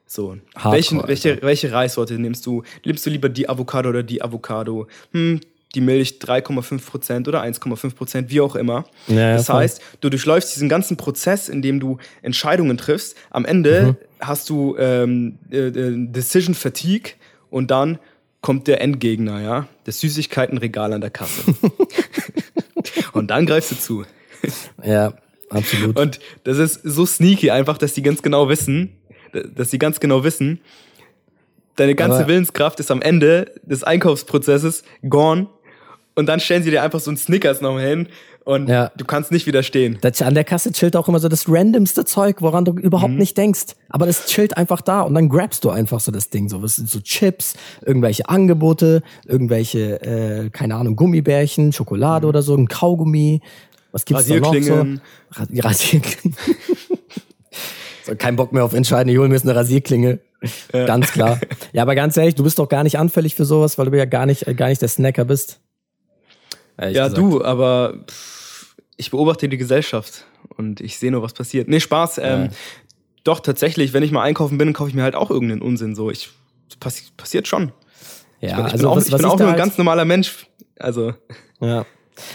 So, 0.05 0.37
Hardcore, 0.55 0.73
welchen, 0.73 1.07
welche, 1.07 1.41
welche 1.41 1.71
Reissorte 1.71 2.15
nimmst 2.15 2.45
du? 2.45 2.63
Nimmst 2.83 3.05
du 3.05 3.09
lieber 3.09 3.29
die 3.29 3.47
Avocado 3.47 3.89
oder 3.89 4.01
die 4.01 4.21
Avocado? 4.21 4.87
Hm, 5.11 5.41
die 5.75 5.81
Milch 5.81 6.17
3,5% 6.19 7.27
oder 7.27 7.43
1,5%, 7.43 8.25
wie 8.29 8.41
auch 8.41 8.55
immer. 8.55 8.85
Ja, 9.07 9.33
das 9.33 9.45
voll. 9.45 9.57
heißt, 9.57 9.81
du 10.01 10.09
durchläufst 10.09 10.55
diesen 10.55 10.67
ganzen 10.67 10.97
Prozess, 10.97 11.47
in 11.47 11.61
dem 11.61 11.79
du 11.79 11.99
Entscheidungen 12.23 12.77
triffst. 12.77 13.15
Am 13.29 13.45
Ende 13.45 13.83
mhm. 13.83 13.95
hast 14.19 14.49
du 14.49 14.75
ähm, 14.79 15.37
äh, 15.51 15.67
äh 15.67 16.07
Decision 16.07 16.55
Fatigue 16.55 17.11
und 17.51 17.69
dann 17.69 17.99
kommt 18.41 18.68
der 18.68 18.81
Endgegner, 18.81 19.41
ja, 19.41 19.68
das 19.83 20.00
Süßigkeitenregal 20.00 20.94
an 20.94 21.01
der 21.01 21.09
Kasse. 21.09 21.44
Und 23.13 23.31
dann 23.31 23.45
greifst 23.45 23.71
du 23.71 23.75
zu. 23.75 24.06
Ja, 24.83 25.13
absolut. 25.50 26.00
Und 26.00 26.19
das 26.44 26.57
ist 26.57 26.81
so 26.83 27.06
sneaky 27.06 27.51
einfach, 27.51 27.77
dass 27.77 27.94
die 27.94 28.01
ganz 28.01 28.21
genau 28.21 28.47
wissen, 28.50 28.95
dass 29.56 29.69
die 29.69 29.80
ganz 29.80 30.00
genau 30.00 30.24
wissen, 30.24 30.62
deine 31.75 31.95
ganze 31.95 32.19
Aber 32.19 32.27
Willenskraft 32.27 32.80
ist 32.80 32.91
am 32.91 33.01
Ende 33.01 33.53
des 33.63 33.83
Einkaufsprozesses 33.83 34.83
gone. 35.07 35.47
Und 36.15 36.25
dann 36.25 36.39
stellen 36.39 36.63
sie 36.63 36.71
dir 36.71 36.83
einfach 36.83 37.00
so 37.00 37.09
einen 37.09 37.18
Snickers 37.18 37.62
nochmal 37.62 37.88
hin 37.88 38.07
und 38.49 38.67
ja. 38.67 38.91
du 38.97 39.05
kannst 39.05 39.31
nicht 39.31 39.45
widerstehen. 39.45 39.99
Das, 40.01 40.23
an 40.23 40.33
der 40.33 40.43
Kasse 40.43 40.71
chillt 40.71 40.95
auch 40.95 41.07
immer 41.07 41.19
so 41.19 41.29
das 41.29 41.47
randomste 41.47 42.03
Zeug, 42.03 42.37
woran 42.41 42.65
du 42.65 42.71
überhaupt 42.71 43.11
mhm. 43.11 43.19
nicht 43.19 43.37
denkst. 43.37 43.75
Aber 43.89 44.07
das 44.07 44.25
chillt 44.25 44.57
einfach 44.57 44.81
da 44.81 45.01
und 45.01 45.13
dann 45.13 45.29
grabst 45.29 45.63
du 45.63 45.69
einfach 45.69 45.99
so 45.99 46.11
das 46.11 46.31
Ding. 46.31 46.49
So, 46.49 46.63
was 46.63 46.77
sind 46.77 46.89
so 46.89 46.99
Chips, 46.99 47.53
irgendwelche 47.85 48.27
Angebote, 48.27 49.03
irgendwelche, 49.27 50.01
äh, 50.01 50.49
keine 50.49 50.73
Ahnung, 50.73 50.95
Gummibärchen, 50.95 51.73
Schokolade 51.73 52.25
mhm. 52.25 52.29
oder 52.29 52.41
so, 52.41 52.56
ein 52.56 52.68
Kaugummi. 52.68 53.41
Was 53.91 54.06
gibt's 54.06 54.25
da 54.25 54.39
noch 54.39 54.56
so? 54.56 54.85
Rasierklingen. 55.56 56.35
so, 58.03 58.15
kein 58.15 58.35
Bock 58.35 58.51
mehr 58.51 58.65
auf 58.65 58.73
Entscheiden, 58.73 59.13
ich 59.13 59.19
hol 59.19 59.27
mir 59.27 59.35
jetzt 59.35 59.45
eine 59.45 59.56
Rasierklinge. 59.56 60.21
Ja. 60.73 60.85
Ganz 60.87 61.11
klar. 61.11 61.39
Ja, 61.71 61.83
aber 61.83 61.94
ganz 61.94 62.18
ehrlich, 62.18 62.33
du 62.33 62.44
bist 62.44 62.57
doch 62.57 62.68
gar 62.68 62.83
nicht 62.83 62.97
anfällig 62.97 63.35
für 63.35 63.45
sowas, 63.45 63.77
weil 63.77 63.91
du 63.91 63.95
ja 63.95 64.06
gar 64.06 64.25
nicht, 64.25 64.45
gar 64.57 64.69
nicht 64.69 64.81
der 64.81 64.87
Snacker 64.87 65.23
bist. 65.23 65.59
Ja, 66.79 66.87
gesagt. 66.87 67.18
du, 67.18 67.44
aber 67.44 68.06
pff, 68.09 68.38
ich 68.99 69.11
beobachte 69.11 69.47
die 69.47 69.57
Gesellschaft 69.57 70.25
und 70.57 70.81
ich 70.81 70.99
sehe 70.99 71.09
nur, 71.09 71.21
was 71.21 71.33
passiert. 71.33 71.69
Nee, 71.69 71.79
Spaß. 71.79 72.18
Ähm, 72.18 72.44
ja. 72.44 72.49
Doch, 73.23 73.39
tatsächlich, 73.39 73.94
wenn 73.94 74.03
ich 74.03 74.11
mal 74.11 74.23
einkaufen 74.23 74.57
bin, 74.57 74.73
kaufe 74.73 74.89
ich 74.89 74.95
mir 74.95 75.03
halt 75.03 75.15
auch 75.15 75.31
irgendeinen 75.31 75.61
Unsinn. 75.61 75.95
So, 75.95 76.11
ich, 76.11 76.29
passi 76.81 77.06
passiert 77.15 77.47
schon. 77.47 77.71
Ja, 78.41 78.49
ich 78.49 78.56
bin, 78.56 78.65
ich 78.65 78.71
also 78.73 78.77
bin 78.77 78.85
auch, 78.87 78.97
was, 78.97 79.07
ich 79.07 79.15
bin 79.15 79.25
auch 79.25 79.37
nur 79.37 79.47
ein 79.47 79.53
halt 79.53 79.57
ganz 79.57 79.77
normaler 79.77 80.03
Mensch. 80.03 80.47
Also. 80.77 81.13
Ja. 81.61 81.85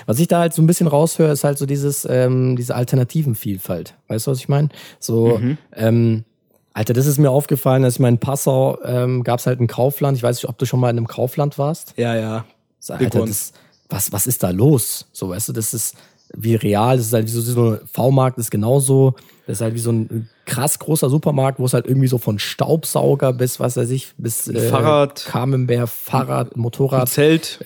Was 0.07 0.19
ich 0.19 0.29
da 0.29 0.41
halt 0.41 0.55
so 0.55 0.63
ein 0.63 0.67
bisschen 0.67 0.87
raushöre, 0.87 1.33
ist 1.33 1.45
halt 1.45 1.59
so 1.59 1.67
dieses, 1.67 2.07
ähm, 2.09 2.57
diese 2.57 2.75
Alternativenvielfalt. 2.75 3.95
Weißt 4.09 4.27
du, 4.27 4.31
was 4.31 4.39
ich 4.39 4.49
meine? 4.49 4.71
So, 4.99 5.37
mhm. 5.37 5.59
ähm, 5.75 6.25
Alter, 6.73 6.95
das 6.95 7.05
ist 7.05 7.19
mir 7.19 7.31
aufgefallen, 7.31 7.83
dass 7.83 7.95
ich 7.95 8.01
mal 8.01 8.09
in 8.09 8.19
Passau 8.19 8.83
ähm, 8.85 9.23
gab 9.23 9.39
es 9.39 9.47
halt 9.47 9.61
ein 9.61 9.67
Kaufland. 9.67 10.17
Ich 10.17 10.23
weiß 10.23 10.37
nicht, 10.37 10.49
ob 10.49 10.57
du 10.57 10.65
schon 10.65 10.81
mal 10.81 10.89
in 10.89 10.97
einem 10.97 11.09
Kaufland 11.09 11.59
warst. 11.59 11.93
Ja, 11.99 12.17
ja. 12.17 12.47
Alter, 12.89 13.27
das, 13.27 13.53
was, 13.91 14.13
was 14.13 14.27
ist 14.27 14.43
da 14.43 14.51
los? 14.51 15.09
So, 15.13 15.29
weißt 15.29 15.51
du, 15.51 15.53
das 15.53 15.75
ist, 15.75 15.95
wie 16.37 16.55
real. 16.55 16.97
Das 16.97 17.07
ist 17.07 17.13
halt 17.13 17.27
wie 17.27 17.31
so, 17.31 17.41
so 17.41 17.71
ein 17.71 17.81
V-Markt 17.91 18.39
ist 18.39 18.51
genauso. 18.51 19.15
Das 19.47 19.59
ist 19.59 19.61
halt 19.61 19.75
wie 19.75 19.81
so 19.81 19.93
ein 19.93 20.29
krass 20.47 20.79
großer 20.79 21.11
Supermarkt, 21.11 21.59
wo 21.59 21.67
es 21.67 21.75
halt 21.75 21.87
irgendwie 21.87 22.09
so 22.09 22.19
von 22.19 22.39
Staubsauger 22.39 23.33
bis, 23.33 23.61
was 23.61 23.77
weiß 23.77 23.91
ich, 23.91 24.13
bis 24.17 24.49
äh, 24.49 24.69
Fahrrad, 24.69 25.25
Camembert, 25.27 25.89
Fahrrad, 25.89 26.57
Motorrad. 26.57 27.09
Zelt. 27.09 27.65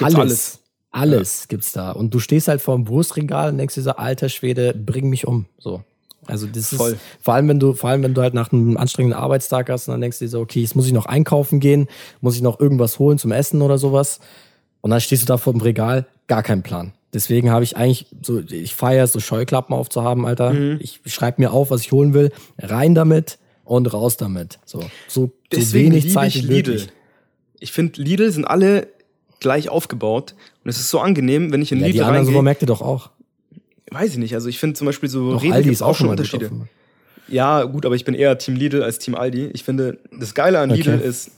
Alles. 0.00 0.14
Alles, 0.16 0.58
alles 0.90 1.40
ja. 1.40 1.46
gibt's 1.48 1.72
da. 1.72 1.92
Und 1.92 2.14
du 2.14 2.18
stehst 2.18 2.48
halt 2.48 2.60
vor 2.60 2.76
dem 2.76 2.88
Wurstregal 2.88 3.50
und 3.50 3.58
denkst 3.58 3.74
dir 3.74 3.82
so, 3.82 3.92
alter 3.92 4.28
Schwede, 4.28 4.74
bring 4.74 5.08
mich 5.08 5.26
um. 5.26 5.46
So. 5.58 5.82
Also 6.26 6.46
das 6.46 6.74
Voll. 6.74 6.92
ist 6.92 7.00
vor 7.20 7.34
allem, 7.34 7.48
wenn 7.48 7.58
du, 7.58 7.72
vor 7.72 7.90
allem 7.90 8.02
wenn 8.02 8.14
du 8.14 8.20
halt 8.20 8.34
nach 8.34 8.52
einem 8.52 8.76
anstrengenden 8.76 9.18
Arbeitstag 9.18 9.70
hast 9.70 9.88
und 9.88 9.92
dann 9.92 10.02
denkst 10.02 10.18
du 10.18 10.26
dir 10.26 10.28
so, 10.28 10.40
okay, 10.40 10.60
jetzt 10.60 10.76
muss 10.76 10.86
ich 10.86 10.92
noch 10.92 11.06
einkaufen 11.06 11.58
gehen, 11.58 11.88
muss 12.20 12.36
ich 12.36 12.42
noch 12.42 12.60
irgendwas 12.60 12.98
holen 12.98 13.18
zum 13.18 13.32
Essen 13.32 13.62
oder 13.62 13.78
sowas. 13.78 14.20
Und 14.82 14.90
dann 14.90 15.00
stehst 15.00 15.22
du 15.22 15.26
da 15.26 15.38
vor 15.38 15.54
dem 15.54 15.62
Regal, 15.62 16.06
gar 16.26 16.42
keinen 16.42 16.62
Plan. 16.62 16.92
Deswegen 17.14 17.50
habe 17.50 17.64
ich 17.64 17.76
eigentlich 17.76 18.06
so, 18.22 18.40
ich 18.40 18.74
feiere 18.74 19.06
so 19.06 19.18
Scheuklappen 19.18 19.74
aufzuhaben, 19.74 20.26
Alter. 20.26 20.52
Mhm. 20.52 20.78
Ich 20.80 21.00
schreibe 21.06 21.40
mir 21.40 21.52
auf, 21.52 21.70
was 21.70 21.80
ich 21.80 21.92
holen 21.92 22.12
will, 22.12 22.30
rein 22.58 22.94
damit 22.94 23.38
und 23.64 23.92
raus 23.92 24.16
damit. 24.16 24.58
So, 24.66 24.84
so, 25.06 25.30
so 25.52 25.72
wenig 25.72 26.12
Zeit 26.12 26.34
ich 26.34 26.42
Lidl. 26.42 26.86
Ich 27.60 27.72
finde, 27.72 28.00
Lidl 28.02 28.30
sind 28.30 28.44
alle 28.44 28.88
gleich 29.40 29.68
aufgebaut 29.68 30.34
und 30.64 30.70
es 30.70 30.78
ist 30.78 30.90
so 30.90 31.00
angenehm, 31.00 31.50
wenn 31.52 31.62
ich 31.62 31.72
in 31.72 31.80
ja, 31.80 31.86
Lidl 31.86 31.98
die 31.98 32.02
anderen 32.02 32.26
Supermärkte 32.26 32.66
doch 32.66 32.82
auch. 32.82 33.10
Weiß 33.90 34.12
ich 34.12 34.18
nicht. 34.18 34.34
Also 34.34 34.48
ich 34.48 34.58
finde 34.58 34.74
zum 34.74 34.86
Beispiel 34.86 35.08
so 35.08 35.36
Rewe 35.36 35.54
Aldi 35.54 35.70
ist 35.70 35.82
auch 35.82 35.96
schon 35.96 36.08
Unterschiede. 36.08 36.50
Ja, 37.26 37.64
gut, 37.64 37.86
aber 37.86 37.94
ich 37.94 38.04
bin 38.04 38.14
eher 38.14 38.36
Team 38.38 38.54
Lidl 38.54 38.82
als 38.82 38.98
Team 38.98 39.14
Aldi. 39.14 39.50
Ich 39.52 39.64
finde, 39.64 39.98
das 40.12 40.34
Geile 40.34 40.58
an 40.60 40.70
Lidl 40.70 40.96
okay. 40.96 41.06
ist, 41.06 41.30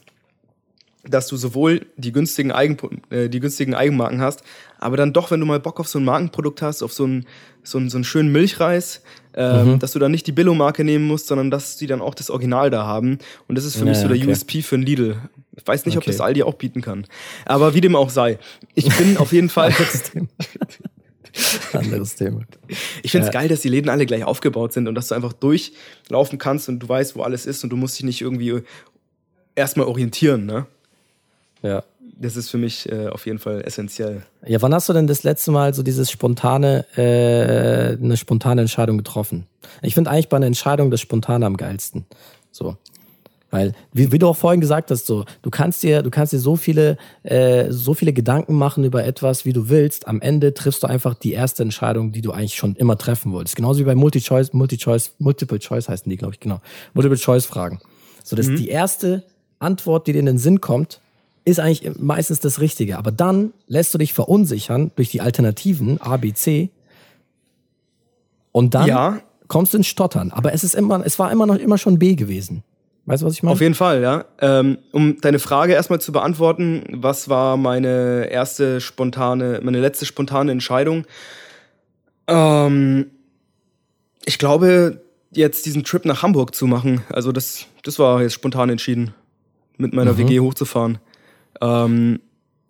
dass 1.04 1.28
du 1.28 1.36
sowohl 1.36 1.86
die 1.96 2.12
günstigen, 2.12 2.52
Eigen, 2.52 2.76
äh, 3.10 3.28
die 3.28 3.40
günstigen 3.40 3.74
Eigenmarken 3.74 4.20
hast, 4.20 4.42
aber 4.78 4.96
dann 4.96 5.12
doch, 5.12 5.30
wenn 5.30 5.40
du 5.40 5.46
mal 5.46 5.60
Bock 5.60 5.80
auf 5.80 5.88
so 5.88 5.98
ein 5.98 6.04
Markenprodukt 6.04 6.62
hast, 6.62 6.82
auf 6.82 6.92
so 6.92 7.04
einen, 7.04 7.26
so 7.62 7.78
einen, 7.78 7.88
so 7.88 7.96
einen 7.96 8.04
schönen 8.04 8.32
Milchreis, 8.32 9.02
äh, 9.34 9.64
mhm. 9.64 9.78
dass 9.78 9.92
du 9.92 9.98
dann 9.98 10.10
nicht 10.10 10.26
die 10.26 10.32
Billo-Marke 10.32 10.84
nehmen 10.84 11.06
musst, 11.06 11.28
sondern 11.28 11.50
dass 11.50 11.76
die 11.76 11.86
dann 11.86 12.00
auch 12.02 12.14
das 12.14 12.30
Original 12.30 12.70
da 12.70 12.84
haben. 12.84 13.18
Und 13.48 13.56
das 13.56 13.64
ist 13.64 13.76
für 13.76 13.84
ja, 13.84 13.90
mich 13.90 13.98
so 13.98 14.08
der 14.08 14.16
okay. 14.16 14.30
USP 14.30 14.62
für 14.62 14.76
ein 14.76 14.82
Lidl. 14.82 15.16
Ich 15.56 15.66
weiß 15.66 15.86
nicht, 15.86 15.96
okay. 15.96 16.04
ob 16.04 16.12
das 16.12 16.20
Aldi 16.20 16.42
auch 16.42 16.54
bieten 16.54 16.82
kann. 16.82 17.06
Aber 17.44 17.74
wie 17.74 17.80
dem 17.80 17.96
auch 17.96 18.10
sei. 18.10 18.38
Ich 18.74 18.88
bin 18.98 19.16
auf 19.16 19.32
jeden 19.32 19.48
Fall. 19.48 19.74
Anderes 21.72 22.16
Thema. 22.16 22.40
Ich 23.02 23.12
finde 23.12 23.28
es 23.28 23.32
ja. 23.32 23.40
geil, 23.40 23.48
dass 23.48 23.60
die 23.60 23.68
Läden 23.68 23.88
alle 23.88 24.04
gleich 24.04 24.24
aufgebaut 24.24 24.72
sind 24.72 24.88
und 24.88 24.94
dass 24.94 25.08
du 25.08 25.14
einfach 25.14 25.32
durchlaufen 25.32 26.38
kannst 26.38 26.68
und 26.68 26.80
du 26.80 26.88
weißt, 26.88 27.14
wo 27.14 27.22
alles 27.22 27.46
ist 27.46 27.62
und 27.62 27.70
du 27.70 27.76
musst 27.76 27.98
dich 27.98 28.04
nicht 28.04 28.20
irgendwie 28.20 28.62
erstmal 29.54 29.86
orientieren, 29.86 30.46
ne? 30.46 30.66
Ja. 31.62 31.82
Das 32.18 32.36
ist 32.36 32.50
für 32.50 32.58
mich 32.58 32.90
äh, 32.90 33.08
auf 33.08 33.24
jeden 33.24 33.38
Fall 33.38 33.62
essentiell. 33.62 34.22
Ja, 34.46 34.60
wann 34.60 34.74
hast 34.74 34.88
du 34.90 34.92
denn 34.92 35.06
das 35.06 35.22
letzte 35.22 35.50
Mal 35.52 35.72
so 35.72 35.82
dieses 35.82 36.10
spontane, 36.10 36.84
äh, 36.96 37.96
eine 38.02 38.16
spontane 38.18 38.60
Entscheidung 38.60 38.98
getroffen? 38.98 39.46
Ich 39.80 39.94
finde 39.94 40.10
eigentlich 40.10 40.28
bei 40.28 40.36
einer 40.36 40.46
Entscheidung 40.46 40.90
das 40.90 41.00
Spontane 41.00 41.46
am 41.46 41.56
geilsten. 41.56 42.04
So. 42.50 42.76
Weil, 43.50 43.72
wie, 43.92 44.12
wie, 44.12 44.18
du 44.18 44.28
auch 44.28 44.36
vorhin 44.36 44.60
gesagt 44.60 44.90
hast, 44.90 45.06
so, 45.06 45.24
du 45.42 45.50
kannst 45.50 45.82
dir, 45.82 46.02
du 46.02 46.10
kannst 46.10 46.32
dir 46.32 46.38
so 46.38 46.56
viele, 46.56 46.96
äh, 47.24 47.66
so 47.70 47.94
viele 47.94 48.12
Gedanken 48.12 48.54
machen 48.54 48.84
über 48.84 49.04
etwas, 49.04 49.44
wie 49.44 49.52
du 49.52 49.68
willst. 49.68 50.06
Am 50.06 50.20
Ende 50.20 50.54
triffst 50.54 50.82
du 50.82 50.86
einfach 50.86 51.14
die 51.14 51.32
erste 51.32 51.62
Entscheidung, 51.62 52.12
die 52.12 52.20
du 52.20 52.30
eigentlich 52.30 52.54
schon 52.54 52.76
immer 52.76 52.96
treffen 52.96 53.32
wolltest. 53.32 53.56
Genauso 53.56 53.80
wie 53.80 53.84
bei 53.84 53.96
Multi-Choice, 53.96 54.52
Multi-Choice, 54.52 55.14
Multiple 55.18 55.58
Choice 55.58 55.88
heißen 55.88 56.08
die, 56.08 56.16
glaube 56.16 56.34
ich, 56.34 56.40
genau. 56.40 56.60
Multiple-Choice-Fragen. 56.94 57.80
So, 58.22 58.36
das 58.36 58.46
mhm. 58.46 58.54
ist 58.54 58.60
die 58.62 58.68
erste 58.68 59.24
Antwort, 59.58 60.06
die 60.06 60.12
dir 60.12 60.20
in 60.20 60.26
den 60.26 60.38
Sinn 60.38 60.60
kommt, 60.60 61.00
ist 61.44 61.60
eigentlich 61.60 61.98
meistens 61.98 62.40
das 62.40 62.60
Richtige. 62.60 62.98
Aber 62.98 63.12
dann 63.12 63.52
lässt 63.66 63.92
du 63.94 63.98
dich 63.98 64.12
verunsichern 64.12 64.90
durch 64.96 65.10
die 65.10 65.20
Alternativen 65.20 66.00
A, 66.00 66.16
B, 66.16 66.32
C. 66.32 66.70
Und 68.52 68.74
dann 68.74 68.86
ja. 68.86 69.20
kommst 69.48 69.72
du 69.72 69.78
ins 69.78 69.86
Stottern. 69.86 70.32
Aber 70.32 70.52
es 70.52 70.64
ist 70.64 70.74
immer, 70.74 71.04
es 71.04 71.18
war 71.18 71.30
immer 71.30 71.46
noch 71.46 71.56
immer 71.56 71.78
schon 71.78 71.98
B 71.98 72.14
gewesen. 72.14 72.62
Weißt 73.06 73.22
du, 73.22 73.26
was 73.26 73.34
ich 73.34 73.42
meine? 73.42 73.54
Auf 73.54 73.60
jeden 73.60 73.74
Fall, 73.74 74.02
ja. 74.02 74.24
Ähm, 74.40 74.78
um 74.92 75.20
deine 75.20 75.38
Frage 75.38 75.72
erstmal 75.72 76.00
zu 76.00 76.12
beantworten, 76.12 76.84
was 76.90 77.28
war 77.28 77.56
meine 77.56 78.28
erste 78.30 78.80
spontane, 78.80 79.60
meine 79.62 79.80
letzte 79.80 80.06
spontane 80.06 80.52
Entscheidung? 80.52 81.06
Ähm, 82.26 83.06
ich 84.24 84.38
glaube, 84.38 85.00
jetzt 85.32 85.66
diesen 85.66 85.84
Trip 85.84 86.04
nach 86.04 86.22
Hamburg 86.22 86.54
zu 86.54 86.66
machen. 86.66 87.02
Also 87.08 87.32
das, 87.32 87.66
das 87.82 87.98
war 87.98 88.22
jetzt 88.22 88.34
spontan 88.34 88.70
entschieden, 88.70 89.14
mit 89.76 89.92
meiner 89.92 90.12
mhm. 90.12 90.18
WG 90.18 90.40
hochzufahren. 90.40 90.98
Ähm, 91.60 92.20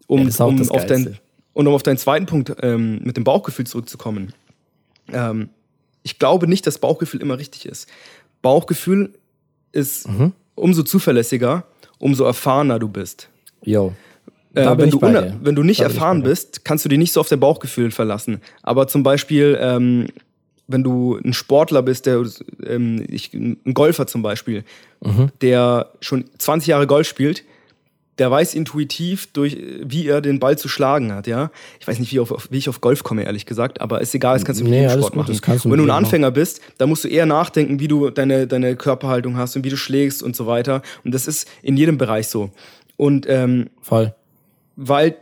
um, 0.06 0.28
ja, 0.28 0.44
um 0.44 0.70
auf 0.70 0.86
dein, 0.86 1.18
und 1.52 1.66
um 1.66 1.74
auf 1.74 1.82
deinen 1.82 1.98
zweiten 1.98 2.26
Punkt 2.26 2.54
ähm, 2.62 3.00
mit 3.04 3.16
dem 3.16 3.24
Bauchgefühl 3.24 3.66
zurückzukommen. 3.66 4.32
Ähm, 5.12 5.50
ich 6.02 6.18
glaube 6.18 6.48
nicht, 6.48 6.66
dass 6.66 6.78
Bauchgefühl 6.78 7.20
immer 7.20 7.38
richtig 7.38 7.66
ist. 7.66 7.88
Bauchgefühl 8.42 9.12
ist 9.72 10.08
mhm. 10.08 10.32
umso 10.54 10.82
zuverlässiger, 10.82 11.64
umso 11.98 12.24
erfahrener 12.24 12.78
du 12.78 12.88
bist. 12.88 13.28
Jo. 13.62 13.92
Äh, 14.54 14.76
wenn, 14.78 14.90
du 14.90 15.00
wenn, 15.00 15.54
du 15.54 15.62
nicht 15.62 15.80
da 15.80 15.84
erfahren 15.84 16.22
bist, 16.22 16.64
kannst 16.64 16.84
du 16.84 16.88
dich 16.88 16.98
nicht 16.98 17.12
so 17.12 17.20
auf 17.20 17.28
dein 17.28 17.38
Bauchgefühl 17.38 17.92
verlassen. 17.92 18.40
Aber 18.62 18.88
zum 18.88 19.04
Beispiel, 19.04 19.56
ähm, 19.60 20.08
wenn 20.66 20.82
du 20.82 21.18
ein 21.24 21.32
Sportler 21.32 21.82
bist, 21.82 22.06
der 22.06 22.24
ähm, 22.66 23.04
ich, 23.08 23.32
ein 23.32 23.74
Golfer 23.74 24.06
zum 24.08 24.22
Beispiel, 24.22 24.64
mhm. 25.04 25.30
der 25.40 25.92
schon 26.00 26.24
20 26.38 26.68
Jahre 26.68 26.86
Golf 26.88 27.06
spielt, 27.06 27.44
der 28.20 28.30
weiß 28.30 28.54
intuitiv, 28.54 29.32
durch, 29.32 29.56
wie 29.82 30.06
er 30.06 30.20
den 30.20 30.40
Ball 30.40 30.58
zu 30.58 30.68
schlagen 30.68 31.12
hat, 31.12 31.26
ja. 31.26 31.50
Ich 31.80 31.88
weiß 31.88 31.98
nicht, 31.98 32.12
wie, 32.12 32.20
auf, 32.20 32.48
wie 32.50 32.58
ich 32.58 32.68
auf 32.68 32.82
Golf 32.82 33.02
komme, 33.02 33.24
ehrlich 33.24 33.46
gesagt, 33.46 33.80
aber 33.80 34.02
ist 34.02 34.14
egal, 34.14 34.34
das 34.34 34.44
kannst 34.44 34.60
du 34.60 34.64
mit 34.64 34.72
nee, 34.72 34.82
jedem 34.82 34.98
Sport 34.98 35.14
gut, 35.14 35.26
machen. 35.26 35.60
Wenn 35.64 35.78
du 35.78 35.84
ein 35.84 35.90
Anfänger 35.90 36.30
bist, 36.30 36.60
dann 36.76 36.90
musst 36.90 37.02
du 37.04 37.08
eher 37.08 37.24
nachdenken, 37.24 37.80
wie 37.80 37.88
du 37.88 38.10
deine, 38.10 38.46
deine 38.46 38.76
Körperhaltung 38.76 39.38
hast 39.38 39.56
und 39.56 39.64
wie 39.64 39.70
du 39.70 39.78
schlägst 39.78 40.22
und 40.22 40.36
so 40.36 40.46
weiter. 40.46 40.82
Und 41.02 41.14
das 41.14 41.26
ist 41.26 41.48
in 41.62 41.78
jedem 41.78 41.96
Bereich 41.96 42.28
so. 42.28 42.50
Und 42.98 43.26
ähm, 43.26 43.70
Voll. 43.80 44.14
Weil 44.76 45.16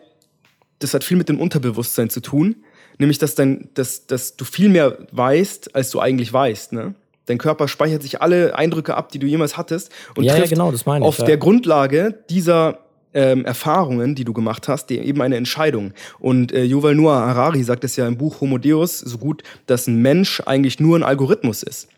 das 0.80 0.92
hat 0.92 1.04
viel 1.04 1.16
mit 1.16 1.28
dem 1.28 1.40
Unterbewusstsein 1.40 2.10
zu 2.10 2.20
tun, 2.20 2.56
nämlich 2.98 3.18
dass, 3.18 3.36
dein, 3.36 3.68
dass, 3.74 4.08
dass 4.08 4.36
du 4.36 4.44
viel 4.44 4.68
mehr 4.68 4.98
weißt, 5.12 5.76
als 5.76 5.90
du 5.90 6.00
eigentlich 6.00 6.32
weißt, 6.32 6.72
ne? 6.72 6.94
Dein 7.26 7.38
Körper 7.38 7.68
speichert 7.68 8.02
sich 8.02 8.22
alle 8.22 8.56
Eindrücke 8.56 8.96
ab, 8.96 9.12
die 9.12 9.18
du 9.18 9.26
jemals 9.26 9.58
hattest 9.58 9.92
und 10.16 10.24
ja, 10.24 10.32
trifft 10.32 10.50
ja, 10.50 10.56
genau, 10.56 10.72
das 10.72 10.86
meine 10.86 11.04
ich, 11.04 11.08
auf 11.08 11.18
ja. 11.18 11.26
der 11.26 11.36
Grundlage 11.36 12.24
dieser 12.30 12.78
ähm, 13.14 13.44
Erfahrungen, 13.44 14.14
die 14.14 14.24
du 14.24 14.32
gemacht 14.32 14.68
hast, 14.68 14.86
die, 14.86 14.98
eben 14.98 15.22
eine 15.22 15.36
Entscheidung. 15.36 15.92
Und 16.18 16.52
äh, 16.52 16.64
Yuval 16.64 16.94
Noah 16.94 17.26
Harari 17.26 17.62
sagt 17.62 17.84
es 17.84 17.96
ja 17.96 18.06
im 18.06 18.16
Buch 18.16 18.40
Homo 18.40 18.58
Deus 18.58 18.98
so 18.98 19.18
gut, 19.18 19.42
dass 19.66 19.86
ein 19.86 20.02
Mensch 20.02 20.42
eigentlich 20.46 20.80
nur 20.80 20.98
ein 20.98 21.02
Algorithmus 21.02 21.62
ist. 21.62 21.88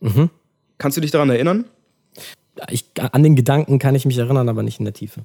Mhm. 0.00 0.30
Kannst 0.78 0.96
du 0.96 1.00
dich 1.00 1.10
daran 1.10 1.30
erinnern? 1.30 1.64
Ich, 2.70 2.86
an 2.96 3.22
den 3.22 3.36
Gedanken 3.36 3.78
kann 3.78 3.94
ich 3.94 4.06
mich 4.06 4.18
erinnern, 4.18 4.48
aber 4.48 4.62
nicht 4.62 4.78
in 4.78 4.84
der 4.84 4.94
Tiefe. 4.94 5.22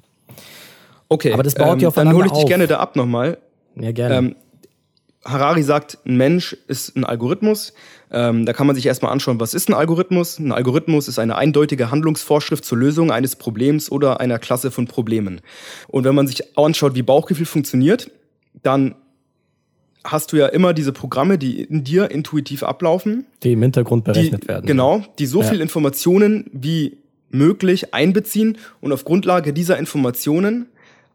Okay, 1.08 1.32
aber 1.32 1.42
das 1.42 1.54
baut 1.54 1.74
ähm, 1.74 1.80
ja 1.80 1.88
aufeinander 1.88 2.12
Dann 2.12 2.18
hole 2.18 2.26
ich 2.26 2.32
dich 2.32 2.44
auf. 2.44 2.48
gerne 2.48 2.66
da 2.66 2.78
ab 2.78 2.96
nochmal. 2.96 3.38
Ja, 3.76 3.92
gerne. 3.92 4.14
Ähm, 4.16 4.36
Harari 5.24 5.62
sagt, 5.62 5.98
ein 6.04 6.16
Mensch 6.16 6.56
ist 6.66 6.96
ein 6.96 7.04
Algorithmus. 7.04 7.74
Ähm, 8.12 8.44
da 8.44 8.52
kann 8.52 8.66
man 8.66 8.76
sich 8.76 8.84
erstmal 8.84 9.10
anschauen, 9.10 9.40
was 9.40 9.54
ist 9.54 9.70
ein 9.70 9.74
Algorithmus? 9.74 10.38
Ein 10.38 10.52
Algorithmus 10.52 11.08
ist 11.08 11.18
eine 11.18 11.36
eindeutige 11.36 11.90
Handlungsvorschrift 11.90 12.64
zur 12.64 12.76
Lösung 12.76 13.10
eines 13.10 13.36
Problems 13.36 13.90
oder 13.90 14.20
einer 14.20 14.38
Klasse 14.38 14.70
von 14.70 14.86
Problemen. 14.86 15.40
Und 15.88 16.04
wenn 16.04 16.14
man 16.14 16.26
sich 16.26 16.58
anschaut, 16.58 16.94
wie 16.94 17.02
Bauchgefühl 17.02 17.46
funktioniert, 17.46 18.10
dann 18.62 18.94
hast 20.04 20.32
du 20.32 20.36
ja 20.36 20.46
immer 20.46 20.74
diese 20.74 20.92
Programme, 20.92 21.38
die 21.38 21.62
in 21.62 21.84
dir 21.84 22.10
intuitiv 22.10 22.62
ablaufen. 22.62 23.24
Die 23.42 23.52
im 23.52 23.62
Hintergrund 23.62 24.04
berechnet 24.04 24.44
die, 24.44 24.48
werden. 24.48 24.66
Genau, 24.66 25.04
die 25.18 25.26
so 25.26 25.40
ja. 25.40 25.48
viel 25.48 25.60
Informationen 25.60 26.50
wie 26.52 26.98
möglich 27.30 27.94
einbeziehen 27.94 28.58
und 28.80 28.92
auf 28.92 29.04
Grundlage 29.04 29.52
dieser 29.54 29.78
Informationen 29.78 30.66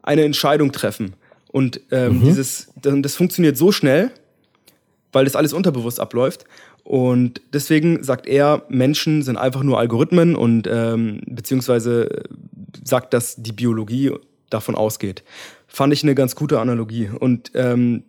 eine 0.02 0.24
Entscheidung 0.24 0.72
treffen. 0.72 1.14
Und 1.52 1.80
ähm, 1.92 2.18
mhm. 2.18 2.24
dieses, 2.24 2.72
das 2.82 3.14
funktioniert 3.14 3.56
so 3.56 3.72
schnell, 3.72 4.10
weil 5.12 5.24
das 5.24 5.36
alles 5.36 5.52
unterbewusst 5.52 6.00
abläuft. 6.00 6.44
Und 6.88 7.42
deswegen 7.52 8.02
sagt 8.02 8.26
er, 8.26 8.62
Menschen 8.70 9.20
sind 9.20 9.36
einfach 9.36 9.62
nur 9.62 9.78
Algorithmen 9.78 10.34
und 10.34 10.66
ähm, 10.66 11.20
beziehungsweise 11.26 12.22
sagt, 12.82 13.12
dass 13.12 13.36
die 13.36 13.52
Biologie 13.52 14.12
davon 14.48 14.74
ausgeht. 14.74 15.22
Fand 15.66 15.92
ich 15.92 16.02
eine 16.02 16.14
ganz 16.14 16.34
gute 16.34 16.58
Analogie. 16.60 17.10
Und 17.10 17.50
ähm, 17.52 18.04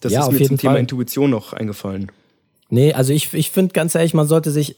das 0.00 0.12
ja, 0.12 0.20
ist 0.20 0.30
mir 0.30 0.38
zum 0.38 0.46
Fall. 0.46 0.56
Thema 0.58 0.76
Intuition 0.76 1.30
noch 1.30 1.52
eingefallen. 1.54 2.12
Nee, 2.70 2.92
also 2.92 3.12
ich, 3.12 3.34
ich 3.34 3.50
finde 3.50 3.72
ganz 3.72 3.96
ehrlich, 3.96 4.14
man 4.14 4.28
sollte 4.28 4.52
sich, 4.52 4.76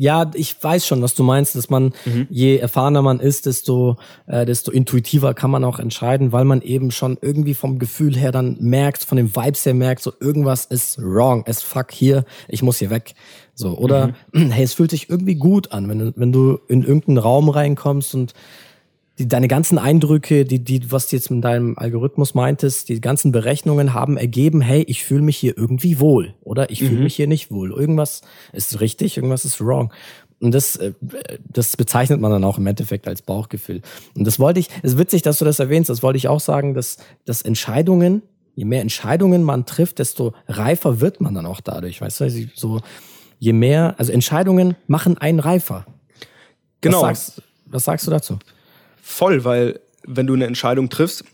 ja, 0.00 0.30
ich 0.32 0.56
weiß 0.58 0.86
schon, 0.86 1.02
was 1.02 1.14
du 1.14 1.22
meinst, 1.22 1.54
dass 1.56 1.68
man, 1.68 1.92
mhm. 2.06 2.26
je 2.30 2.56
erfahrener 2.56 3.02
man 3.02 3.20
ist, 3.20 3.44
desto, 3.44 3.98
äh, 4.26 4.46
desto 4.46 4.70
intuitiver 4.72 5.34
kann 5.34 5.50
man 5.50 5.62
auch 5.62 5.78
entscheiden, 5.78 6.32
weil 6.32 6.46
man 6.46 6.62
eben 6.62 6.90
schon 6.90 7.18
irgendwie 7.20 7.52
vom 7.52 7.78
Gefühl 7.78 8.16
her 8.16 8.32
dann 8.32 8.56
merkt, 8.60 9.04
von 9.04 9.16
den 9.16 9.36
Vibes 9.36 9.66
her 9.66 9.74
merkt, 9.74 10.02
so 10.02 10.14
irgendwas 10.18 10.64
ist 10.64 10.96
wrong, 11.02 11.42
es 11.44 11.60
fuck 11.60 11.92
hier, 11.92 12.24
ich 12.48 12.62
muss 12.62 12.78
hier 12.78 12.88
weg. 12.88 13.12
So, 13.54 13.76
oder, 13.76 14.14
mhm. 14.32 14.50
hey, 14.52 14.64
es 14.64 14.72
fühlt 14.72 14.90
sich 14.90 15.10
irgendwie 15.10 15.34
gut 15.34 15.70
an, 15.70 15.86
wenn 15.90 16.14
wenn 16.16 16.32
du 16.32 16.58
in 16.68 16.82
irgendeinen 16.82 17.18
Raum 17.18 17.50
reinkommst 17.50 18.14
und 18.14 18.32
die, 19.20 19.28
deine 19.28 19.48
ganzen 19.48 19.78
Eindrücke, 19.78 20.44
die, 20.46 20.64
die, 20.64 20.90
was 20.90 21.08
du 21.08 21.16
jetzt 21.16 21.30
mit 21.30 21.44
deinem 21.44 21.76
Algorithmus 21.78 22.34
meintest, 22.34 22.88
die 22.88 23.00
ganzen 23.00 23.32
Berechnungen 23.32 23.92
haben 23.92 24.16
ergeben, 24.16 24.62
hey, 24.62 24.82
ich 24.82 25.04
fühle 25.04 25.20
mich 25.20 25.36
hier 25.36 25.56
irgendwie 25.56 26.00
wohl 26.00 26.34
oder 26.40 26.70
ich 26.70 26.80
fühle 26.80 26.96
mhm. 26.96 27.02
mich 27.04 27.16
hier 27.16 27.26
nicht 27.26 27.50
wohl. 27.50 27.70
Irgendwas 27.70 28.22
ist 28.52 28.80
richtig, 28.80 29.18
irgendwas 29.18 29.44
ist 29.44 29.60
wrong. 29.60 29.92
Und 30.40 30.54
das, 30.54 30.76
äh, 30.76 30.94
das 31.44 31.76
bezeichnet 31.76 32.18
man 32.18 32.30
dann 32.30 32.44
auch 32.44 32.56
im 32.56 32.66
Endeffekt 32.66 33.06
als 33.06 33.20
Bauchgefühl. 33.20 33.82
Und 34.16 34.26
das 34.26 34.40
wollte 34.40 34.58
ich, 34.58 34.68
es 34.82 34.92
ist 34.92 34.98
witzig, 34.98 35.20
dass 35.20 35.38
du 35.38 35.44
das 35.44 35.58
erwähnst, 35.58 35.90
das 35.90 36.02
wollte 36.02 36.16
ich 36.16 36.28
auch 36.28 36.40
sagen, 36.40 36.72
dass, 36.72 36.96
dass 37.26 37.42
Entscheidungen, 37.42 38.22
je 38.54 38.64
mehr 38.64 38.80
Entscheidungen 38.80 39.42
man 39.42 39.66
trifft, 39.66 39.98
desto 39.98 40.32
reifer 40.48 41.00
wird 41.00 41.20
man 41.20 41.34
dann 41.34 41.44
auch 41.44 41.60
dadurch. 41.60 42.00
Weißt 42.00 42.20
du, 42.20 42.48
so, 42.54 42.80
je 43.38 43.52
mehr, 43.52 43.96
also 43.98 44.12
Entscheidungen 44.12 44.76
machen 44.86 45.18
einen 45.18 45.40
reifer. 45.40 45.84
Genau. 46.80 47.02
Was 47.02 47.26
sagst, 47.26 47.42
was 47.66 47.84
sagst 47.84 48.06
du 48.06 48.10
dazu? 48.10 48.38
Voll, 49.10 49.44
weil 49.44 49.80
wenn 50.06 50.26
du 50.26 50.34
eine 50.34 50.46
Entscheidung 50.46 50.88
triffst, 50.88 51.24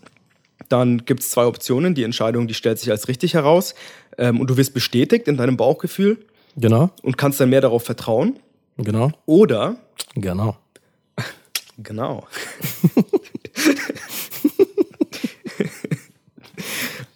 dann 0.69 1.05
gibt 1.05 1.21
es 1.21 1.31
zwei 1.31 1.45
Optionen. 1.45 1.95
Die 1.95 2.03
Entscheidung, 2.03 2.47
die 2.47 2.53
stellt 2.53 2.79
sich 2.79 2.91
als 2.91 3.07
richtig 3.07 3.33
heraus 3.33 3.75
ähm, 4.17 4.41
und 4.41 4.49
du 4.49 4.57
wirst 4.57 4.73
bestätigt 4.73 5.27
in 5.27 5.37
deinem 5.37 5.57
Bauchgefühl. 5.57 6.17
Genau. 6.55 6.89
Und 7.03 7.17
kannst 7.17 7.39
dann 7.39 7.49
mehr 7.49 7.61
darauf 7.61 7.83
vertrauen. 7.83 8.39
Genau. 8.77 9.11
Oder. 9.25 9.77
Genau. 10.15 10.57
genau. 11.77 12.27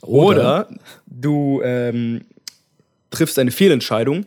Oder, 0.02 0.68
du 1.06 1.62
ähm, 1.64 2.26
triffst 3.12 3.40
eine 3.40 3.52
Fehlentscheidung 3.52 4.26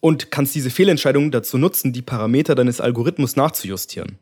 und 0.00 0.30
kannst 0.30 0.54
diese 0.54 0.68
Fehlentscheidung 0.68 1.30
dazu 1.30 1.56
nutzen, 1.56 1.92
die 1.94 2.02
Parameter 2.02 2.54
deines 2.54 2.82
Algorithmus 2.82 3.36
nachzujustieren. 3.36 4.18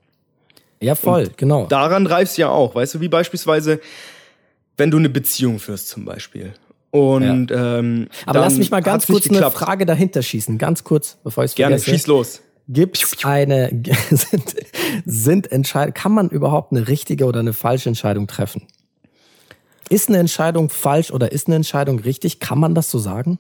Ja, 0.81 0.95
voll, 0.95 1.25
und 1.25 1.39
genau. 1.39 1.67
Daran 1.67 2.07
reifst 2.07 2.39
du 2.39 2.43
ja 2.43 2.49
auch, 2.49 2.75
weißt 2.75 2.95
du, 2.95 3.01
wie 3.01 3.09
beispielsweise, 3.09 3.81
wenn 4.77 4.91
du 4.91 4.97
eine 4.97 5.11
Beziehung 5.11 5.59
führst 5.59 5.89
zum 5.89 6.05
Beispiel. 6.05 6.55
Und 6.91 7.51
ja. 7.51 7.79
ähm, 7.79 8.09
aber 8.27 8.41
lass 8.41 8.57
mich 8.57 8.71
mal 8.71 8.81
ganz 8.81 9.07
kurz 9.07 9.29
eine 9.29 9.51
Frage 9.51 9.87
dahinter 9.87 10.23
schießen, 10.23 10.59
ganz 10.59 10.83
kurz, 10.83 11.19
bevor 11.23 11.45
ich 11.45 11.53
es 11.53 11.55
Gerne, 11.55 11.79
schieß 11.79 12.07
los. 12.07 12.43
Gibt 12.69 13.03
es 13.03 13.25
eine 13.25 13.71
sind, 14.11 14.55
sind 15.05 15.53
Entscheidungen, 15.53 15.95
kann 15.95 16.13
man 16.13 16.29
überhaupt 16.31 16.73
eine 16.73 16.89
richtige 16.89 17.27
oder 17.27 17.41
eine 17.41 17.53
falsche 17.53 17.89
Entscheidung 17.89 18.27
treffen? 18.27 18.63
Ist 19.89 20.09
eine 20.09 20.19
Entscheidung 20.19 20.71
falsch 20.71 21.11
oder 21.11 21.33
ist 21.33 21.49
eine 21.49 21.57
Entscheidung 21.57 21.99
richtig? 21.99 22.41
Kann 22.41 22.59
man 22.59 22.75
das 22.75 22.91
so 22.91 22.99
sagen? 22.99 23.39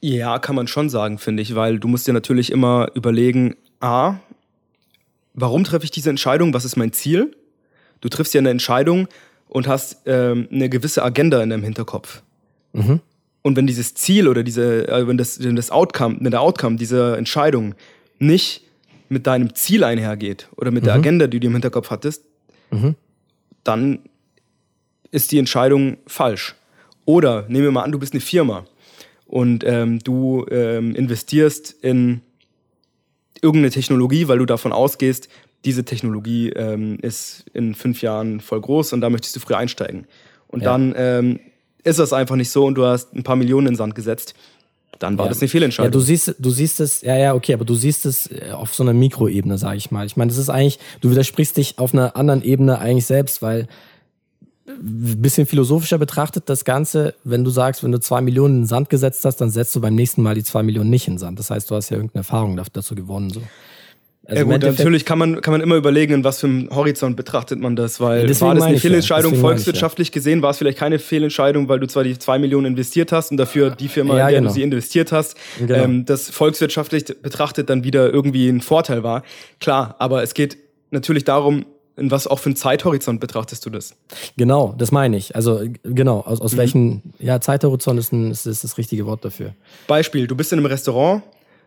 Ja, 0.00 0.38
kann 0.38 0.54
man 0.54 0.66
schon 0.68 0.90
sagen, 0.90 1.18
finde 1.18 1.42
ich, 1.42 1.54
weil 1.54 1.78
du 1.78 1.88
musst 1.88 2.06
dir 2.06 2.12
natürlich 2.12 2.50
immer 2.50 2.88
überlegen, 2.94 3.56
a, 3.80 4.16
warum 5.34 5.64
treffe 5.64 5.84
ich 5.84 5.90
diese 5.90 6.10
Entscheidung? 6.10 6.54
Was 6.54 6.64
ist 6.64 6.76
mein 6.76 6.92
Ziel? 6.92 7.36
Du 8.00 8.08
triffst 8.08 8.34
ja 8.34 8.38
eine 8.40 8.50
Entscheidung 8.50 9.08
und 9.48 9.66
hast 9.68 10.02
ähm, 10.06 10.48
eine 10.50 10.68
gewisse 10.68 11.02
Agenda 11.02 11.42
in 11.42 11.50
deinem 11.50 11.64
Hinterkopf. 11.64 12.22
Mhm. 12.72 13.00
Und 13.42 13.56
wenn 13.56 13.66
dieses 13.66 13.94
Ziel 13.94 14.26
oder 14.28 14.42
diese, 14.42 14.88
äh, 14.88 15.06
wenn 15.06 15.18
das, 15.18 15.42
wenn 15.42 15.56
das 15.56 15.70
Outcome, 15.70 16.16
wenn 16.20 16.30
der 16.30 16.40
Outcome 16.40 16.76
dieser 16.76 17.18
Entscheidung 17.18 17.74
nicht 18.18 18.62
mit 19.08 19.26
deinem 19.26 19.54
Ziel 19.54 19.84
einhergeht 19.84 20.48
oder 20.56 20.70
mit 20.70 20.82
mhm. 20.82 20.86
der 20.86 20.94
Agenda, 20.94 21.26
die 21.26 21.40
du 21.40 21.48
im 21.48 21.52
Hinterkopf 21.52 21.90
hattest, 21.90 22.24
mhm. 22.70 22.94
dann 23.62 23.98
ist 25.10 25.30
die 25.30 25.38
Entscheidung 25.38 25.98
falsch. 26.06 26.54
Oder 27.04 27.42
nehmen 27.48 27.64
wir 27.64 27.70
mal 27.70 27.82
an, 27.82 27.92
du 27.92 27.98
bist 27.98 28.14
eine 28.14 28.20
Firma 28.20 28.64
und 29.26 29.62
ähm, 29.64 29.98
du 29.98 30.46
ähm, 30.50 30.94
investierst 30.94 31.76
in 31.82 32.22
irgendeine 33.44 33.70
Technologie, 33.70 34.26
weil 34.26 34.38
du 34.38 34.46
davon 34.46 34.72
ausgehst, 34.72 35.28
diese 35.64 35.84
Technologie 35.84 36.50
ähm, 36.50 36.98
ist 37.00 37.44
in 37.52 37.74
fünf 37.74 38.02
Jahren 38.02 38.40
voll 38.40 38.60
groß 38.60 38.94
und 38.94 39.02
da 39.02 39.10
möchtest 39.10 39.36
du 39.36 39.40
früh 39.40 39.54
einsteigen. 39.54 40.06
Und 40.48 40.62
ja. 40.62 40.72
dann 40.72 40.94
ähm, 40.96 41.40
ist 41.84 41.98
das 41.98 42.12
einfach 42.12 42.36
nicht 42.36 42.50
so 42.50 42.64
und 42.64 42.74
du 42.74 42.84
hast 42.84 43.14
ein 43.14 43.22
paar 43.22 43.36
Millionen 43.36 43.66
in 43.66 43.72
den 43.72 43.76
Sand 43.76 43.94
gesetzt. 43.94 44.34
Dann 44.98 45.18
war 45.18 45.26
ja. 45.26 45.30
das 45.30 45.40
eine 45.40 45.48
Fehlentscheidung. 45.48 45.92
Ja, 45.92 45.92
du 45.92 46.00
siehst, 46.00 46.36
du 46.38 46.50
siehst 46.50 46.80
es, 46.80 47.02
ja, 47.02 47.16
ja, 47.16 47.34
okay, 47.34 47.52
aber 47.52 47.64
du 47.64 47.74
siehst 47.74 48.06
es 48.06 48.30
äh, 48.30 48.52
auf 48.52 48.74
so 48.74 48.82
einer 48.82 48.94
Mikroebene, 48.94 49.58
sage 49.58 49.76
ich 49.76 49.90
mal. 49.90 50.06
Ich 50.06 50.16
meine, 50.16 50.30
das 50.30 50.38
ist 50.38 50.48
eigentlich, 50.48 50.78
du 51.00 51.10
widersprichst 51.10 51.56
dich 51.56 51.78
auf 51.78 51.92
einer 51.92 52.16
anderen 52.16 52.42
Ebene 52.42 52.78
eigentlich 52.78 53.06
selbst, 53.06 53.42
weil 53.42 53.66
bisschen 54.66 55.46
philosophischer 55.46 55.98
betrachtet 55.98 56.44
das 56.46 56.64
Ganze, 56.64 57.14
wenn 57.22 57.44
du 57.44 57.50
sagst, 57.50 57.84
wenn 57.84 57.92
du 57.92 58.00
zwei 58.00 58.20
Millionen 58.22 58.54
in 58.54 58.60
den 58.62 58.66
Sand 58.66 58.88
gesetzt 58.88 59.24
hast, 59.24 59.36
dann 59.36 59.50
setzt 59.50 59.76
du 59.76 59.80
beim 59.80 59.94
nächsten 59.94 60.22
Mal 60.22 60.34
die 60.34 60.44
zwei 60.44 60.62
Millionen 60.62 60.90
nicht 60.90 61.06
in 61.06 61.14
den 61.14 61.18
Sand. 61.18 61.38
Das 61.38 61.50
heißt, 61.50 61.70
du 61.70 61.74
hast 61.74 61.90
ja 61.90 61.96
irgendeine 61.96 62.20
Erfahrung 62.20 62.58
dazu 62.72 62.94
gewonnen. 62.94 63.30
So. 63.30 63.42
Also 64.26 64.38
ja 64.38 64.44
gut, 64.44 64.62
natürlich 64.62 65.04
kann 65.04 65.18
man, 65.18 65.42
kann 65.42 65.52
man 65.52 65.60
immer 65.60 65.76
überlegen, 65.76 66.14
in 66.14 66.24
was 66.24 66.40
für 66.40 66.46
einem 66.46 66.70
Horizont 66.74 67.14
betrachtet 67.14 67.60
man 67.60 67.76
das, 67.76 68.00
weil 68.00 68.30
ja, 68.30 68.40
war 68.40 68.54
das 68.54 68.64
eine 68.64 68.78
Fehlentscheidung, 68.78 69.34
ja. 69.34 69.40
volkswirtschaftlich 69.40 70.08
ja. 70.08 70.14
gesehen 70.14 70.40
war 70.40 70.50
es 70.50 70.56
vielleicht 70.56 70.78
keine 70.78 70.98
Fehlentscheidung, 70.98 71.68
weil 71.68 71.78
du 71.78 71.86
zwar 71.86 72.04
die 72.04 72.18
zwei 72.18 72.38
Millionen 72.38 72.68
investiert 72.68 73.12
hast 73.12 73.32
und 73.32 73.36
dafür 73.36 73.70
die 73.70 73.88
Firma, 73.88 74.14
in 74.14 74.26
der 74.26 74.38
genau. 74.38 74.48
du 74.48 74.54
sie 74.54 74.62
investiert 74.62 75.12
hast, 75.12 75.36
genau. 75.58 75.74
ähm, 75.74 76.06
das 76.06 76.30
volkswirtschaftlich 76.30 77.04
betrachtet 77.20 77.68
dann 77.68 77.84
wieder 77.84 78.10
irgendwie 78.10 78.48
ein 78.48 78.62
Vorteil 78.62 79.02
war. 79.02 79.24
Klar, 79.60 79.96
aber 79.98 80.22
es 80.22 80.32
geht 80.32 80.56
natürlich 80.90 81.24
darum, 81.24 81.66
in 81.96 82.10
was 82.10 82.26
auch 82.26 82.38
für 82.38 82.46
einen 82.46 82.56
Zeithorizont 82.56 83.20
betrachtest 83.20 83.64
du 83.66 83.70
das? 83.70 83.94
Genau, 84.36 84.74
das 84.76 84.90
meine 84.90 85.16
ich. 85.16 85.36
Also 85.36 85.62
genau, 85.82 86.20
aus, 86.20 86.40
aus 86.40 86.52
mhm. 86.52 86.56
welchem 86.56 87.02
ja, 87.18 87.40
Zeithorizont 87.40 87.98
ist, 87.98 88.12
ein, 88.12 88.30
ist, 88.30 88.46
ist 88.46 88.64
das 88.64 88.78
richtige 88.78 89.06
Wort 89.06 89.24
dafür. 89.24 89.54
Beispiel, 89.86 90.26
du 90.26 90.34
bist 90.34 90.52
in 90.52 90.58
einem 90.58 90.66
Restaurant 90.66 91.22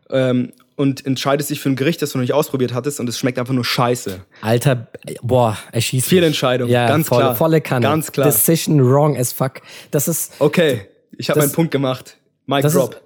ähm, 0.10 0.52
und 0.76 1.06
entscheidest 1.06 1.50
dich 1.50 1.60
für 1.60 1.70
ein 1.70 1.76
Gericht, 1.76 2.02
das 2.02 2.12
du 2.12 2.18
noch 2.18 2.24
nicht 2.24 2.34
ausprobiert 2.34 2.74
hattest 2.74 3.00
und 3.00 3.08
es 3.08 3.18
schmeckt 3.18 3.40
einfach 3.40 3.54
nur 3.54 3.66
scheiße. 3.66 4.22
Alter, 4.42 4.88
boah, 5.22 5.58
er 5.72 5.82
schießt. 5.82 6.08
Fehlentscheidung, 6.08 6.70
ja, 6.70 6.88
ganz 6.88 7.08
voll, 7.08 7.20
klar. 7.20 7.36
Volle 7.36 7.62
Kanne. 7.62 7.88
Ganz 7.88 8.12
klar. 8.12 8.28
Decision 8.28 8.84
wrong 8.84 9.18
as 9.18 9.32
fuck. 9.32 9.62
Das 9.92 10.08
ist. 10.08 10.34
Okay, 10.40 10.88
ich 11.18 11.30
habe 11.30 11.40
meinen 11.40 11.52
Punkt 11.52 11.72
gemacht. 11.72 12.18
Mic 12.48 12.66
drop. 12.66 13.02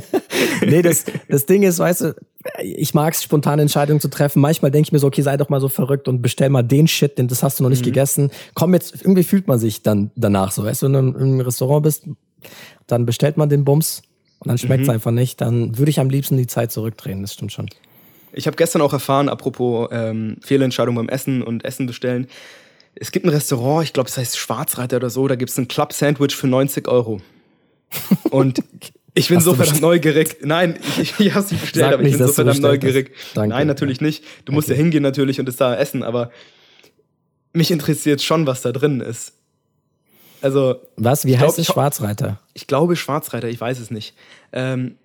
nee, 0.64 0.80
das, 0.80 1.04
das 1.28 1.44
Ding 1.44 1.64
ist, 1.64 1.80
weißt 1.80 2.02
du, 2.02 2.14
ich 2.62 2.94
mag 2.94 3.14
es, 3.14 3.22
spontane 3.22 3.62
Entscheidungen 3.62 4.00
zu 4.00 4.08
treffen. 4.08 4.40
Manchmal 4.40 4.70
denke 4.70 4.88
ich 4.88 4.92
mir 4.92 4.98
so, 4.98 5.06
okay, 5.06 5.22
sei 5.22 5.36
doch 5.36 5.48
mal 5.48 5.60
so 5.60 5.68
verrückt 5.68 6.08
und 6.08 6.22
bestell 6.22 6.48
mal 6.48 6.62
den 6.62 6.88
Shit, 6.88 7.18
denn 7.18 7.28
das 7.28 7.42
hast 7.42 7.58
du 7.58 7.62
noch 7.62 7.70
nicht 7.70 7.82
mhm. 7.82 7.86
gegessen. 7.86 8.30
Komm 8.54 8.74
jetzt, 8.74 8.94
irgendwie 9.02 9.24
fühlt 9.24 9.46
man 9.46 9.58
sich 9.58 9.82
dann 9.82 10.10
danach 10.16 10.52
so, 10.52 10.64
weißt 10.64 10.82
du, 10.82 10.86
wenn 10.92 11.12
du 11.12 11.18
im 11.18 11.40
Restaurant 11.40 11.82
bist, 11.82 12.04
dann 12.86 13.06
bestellt 13.06 13.36
man 13.36 13.48
den 13.48 13.64
Bums 13.64 14.02
und 14.38 14.48
dann 14.48 14.58
schmeckt 14.58 14.82
es 14.82 14.88
mhm. 14.88 14.94
einfach 14.94 15.10
nicht, 15.10 15.40
dann 15.40 15.76
würde 15.76 15.90
ich 15.90 16.00
am 16.00 16.08
liebsten 16.08 16.36
die 16.36 16.46
Zeit 16.46 16.72
zurückdrehen, 16.72 17.22
das 17.22 17.34
stimmt 17.34 17.52
schon. 17.52 17.68
Ich 18.32 18.46
habe 18.46 18.56
gestern 18.56 18.80
auch 18.80 18.92
erfahren, 18.92 19.28
apropos 19.28 19.88
ähm, 19.92 20.36
Fehlentscheidung 20.40 20.94
beim 20.94 21.08
Essen 21.08 21.42
und 21.42 21.64
Essen 21.64 21.86
bestellen. 21.86 22.28
Es 22.94 23.12
gibt 23.12 23.26
ein 23.26 23.30
Restaurant, 23.30 23.84
ich 23.84 23.92
glaube, 23.92 24.08
es 24.08 24.16
heißt 24.16 24.38
Schwarzreiter 24.38 24.96
oder 24.96 25.10
so, 25.10 25.28
da 25.28 25.34
gibt 25.34 25.50
es 25.50 25.58
ein 25.58 25.68
Club-Sandwich 25.68 26.34
für 26.34 26.46
90 26.46 26.88
Euro. 26.88 27.20
Und 28.30 28.62
ich 29.20 29.28
bin 29.28 29.36
Hast 29.38 29.44
so 29.44 29.54
verdammt 29.54 29.80
neugierig. 29.80 30.38
Nein, 30.42 30.78
ich, 31.00 31.18
ich 31.18 31.34
habe 31.34 31.44
es 31.44 31.52
nicht 31.52 31.60
bestellt, 31.60 31.86
Sag 31.86 31.94
aber 31.94 32.02
ich 32.02 32.16
bin 32.16 32.26
so 32.26 32.32
verdammt 32.32 32.60
neugierig. 32.60 33.14
Nein, 33.34 33.66
natürlich 33.66 34.00
nicht. 34.00 34.24
Du 34.44 34.52
musst 34.52 34.68
okay. 34.68 34.76
ja 34.76 34.82
hingehen 34.82 35.02
natürlich 35.02 35.38
und 35.38 35.48
es 35.48 35.56
da 35.56 35.74
essen, 35.74 36.02
aber 36.02 36.30
mich 37.52 37.70
interessiert 37.70 38.22
schon, 38.22 38.46
was 38.46 38.62
da 38.62 38.72
drin 38.72 39.00
ist. 39.00 39.34
Also. 40.42 40.76
Was? 40.96 41.24
Wie 41.24 41.36
heißt 41.36 41.56
glaub, 41.56 41.58
es 41.58 41.66
Schwarzreiter? 41.66 42.40
Ich 42.54 42.66
glaube 42.66 42.96
Schwarzreiter, 42.96 43.48
ich 43.48 43.60
weiß 43.60 43.78
es 43.78 43.90
nicht. 43.90 44.14
Ähm, 44.52 44.96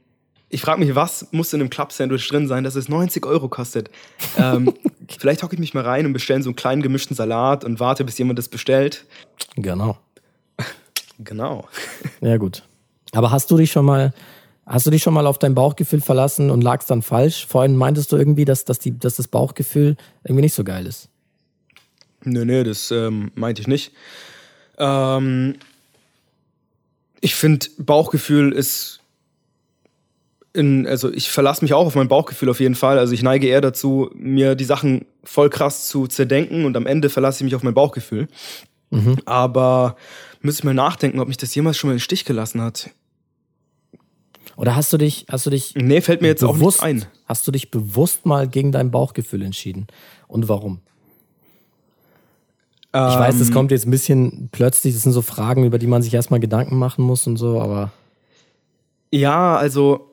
ich 0.49 0.61
frage 0.61 0.79
mich, 0.79 0.95
was 0.95 1.27
muss 1.31 1.51
in 1.53 1.59
einem 1.59 1.69
Club-Sandwich 1.69 2.27
drin 2.29 2.47
sein, 2.47 2.63
dass 2.63 2.75
es 2.75 2.87
90 2.87 3.25
Euro 3.25 3.49
kostet? 3.49 3.89
Ähm, 4.37 4.73
vielleicht 5.19 5.43
hocke 5.43 5.55
ich 5.55 5.59
mich 5.59 5.73
mal 5.73 5.83
rein 5.83 6.05
und 6.05 6.13
bestelle 6.13 6.41
so 6.41 6.49
einen 6.49 6.55
kleinen 6.55 6.81
gemischten 6.81 7.15
Salat 7.15 7.65
und 7.65 7.79
warte, 7.79 8.05
bis 8.05 8.17
jemand 8.17 8.39
das 8.39 8.47
bestellt. 8.47 9.05
Genau. 9.55 9.97
genau. 11.19 11.67
Ja, 12.21 12.37
gut. 12.37 12.63
Aber 13.11 13.31
hast 13.31 13.51
du 13.51 13.57
dich 13.57 13.71
schon 13.71 13.85
mal, 13.85 14.13
hast 14.65 14.85
du 14.85 14.91
dich 14.91 15.03
schon 15.03 15.13
mal 15.13 15.27
auf 15.27 15.37
dein 15.37 15.55
Bauchgefühl 15.55 16.01
verlassen 16.01 16.49
und 16.49 16.61
lagst 16.61 16.89
dann 16.89 17.01
falsch? 17.01 17.45
Vorhin 17.47 17.75
meintest 17.75 18.11
du 18.11 18.17
irgendwie, 18.17 18.45
dass, 18.45 18.65
dass, 18.65 18.79
die, 18.79 18.97
dass 18.97 19.15
das 19.15 19.27
Bauchgefühl 19.27 19.95
irgendwie 20.23 20.41
nicht 20.41 20.53
so 20.53 20.63
geil 20.63 20.85
ist. 20.85 21.09
Nö, 22.23 22.43
nö, 22.43 22.63
das 22.63 22.91
ähm, 22.91 23.31
meinte 23.35 23.61
ich 23.61 23.67
nicht. 23.67 23.91
Ähm, 24.77 25.55
ich 27.21 27.35
finde, 27.35 27.67
Bauchgefühl 27.77 28.51
ist. 28.51 28.99
In, 30.53 30.87
also 30.87 31.11
ich 31.11 31.29
verlasse 31.29 31.65
mich 31.65 31.73
auch 31.73 31.85
auf 31.85 31.95
mein 31.95 32.07
Bauchgefühl 32.07 32.49
auf 32.49 32.61
jeden 32.61 32.75
Fall. 32.75 32.97
Also 32.97 33.13
ich 33.13 33.21
neige 33.21 33.47
eher 33.47 33.59
dazu, 33.59 34.09
mir 34.13 34.55
die 34.55 34.63
Sachen 34.63 35.05
voll 35.25 35.49
krass 35.49 35.89
zu 35.89 36.07
zerdenken 36.07 36.63
und 36.63 36.77
am 36.77 36.85
Ende 36.85 37.09
verlasse 37.09 37.39
ich 37.39 37.43
mich 37.43 37.55
auf 37.55 37.63
mein 37.63 37.73
Bauchgefühl. 37.73 38.29
Mhm. 38.89 39.17
Aber 39.25 39.97
müsste 40.45 40.61
ich 40.61 40.63
mal 40.63 40.73
nachdenken, 40.73 41.19
ob 41.19 41.27
mich 41.27 41.37
das 41.37 41.53
jemals 41.53 41.77
schon 41.77 41.89
mal 41.89 41.93
im 41.93 41.99
Stich 41.99 42.25
gelassen 42.25 42.61
hat. 42.61 42.91
Oder 44.55 44.75
hast 44.75 44.93
du 44.93 44.97
dich, 44.97 45.25
hast 45.29 45.45
du 45.45 45.49
dich. 45.49 45.73
Nee, 45.75 45.99
fällt 45.99 46.21
mir 46.21 46.29
jetzt 46.29 46.39
bewusst, 46.39 46.81
auch 46.81 46.87
nicht 46.87 47.03
ein. 47.03 47.09
Hast 47.25 47.45
du 47.47 47.51
dich 47.51 47.71
bewusst 47.71 48.25
mal 48.25 48.47
gegen 48.47 48.71
dein 48.71 48.91
Bauchgefühl 48.91 49.41
entschieden? 49.41 49.87
Und 50.27 50.47
warum? 50.47 50.79
Ähm, 52.93 53.09
ich 53.09 53.15
weiß, 53.15 53.39
das 53.39 53.49
ähm. 53.49 53.53
kommt 53.53 53.71
jetzt 53.71 53.85
ein 53.85 53.91
bisschen 53.91 54.49
plötzlich, 54.51 54.93
das 54.93 55.03
sind 55.03 55.11
so 55.11 55.21
Fragen, 55.21 55.65
über 55.65 55.77
die 55.77 55.87
man 55.87 56.01
sich 56.01 56.13
erstmal 56.13 56.39
Gedanken 56.39 56.77
machen 56.77 57.03
muss 57.03 57.27
und 57.27 57.35
so, 57.35 57.59
aber. 57.59 57.91
Ja, 59.11 59.57
also 59.57 60.11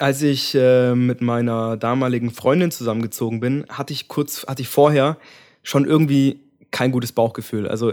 als 0.00 0.22
ich 0.22 0.54
äh, 0.56 0.94
mit 0.94 1.20
meiner 1.20 1.76
damaligen 1.76 2.30
Freundin 2.30 2.72
zusammengezogen 2.72 3.38
bin, 3.38 3.64
hatte 3.68 3.92
ich 3.92 4.08
kurz, 4.08 4.44
hatte 4.46 4.62
ich 4.62 4.68
vorher 4.68 5.18
schon 5.62 5.84
irgendwie 5.84 6.40
kein 6.72 6.90
gutes 6.90 7.12
Bauchgefühl. 7.12 7.68
Also 7.68 7.92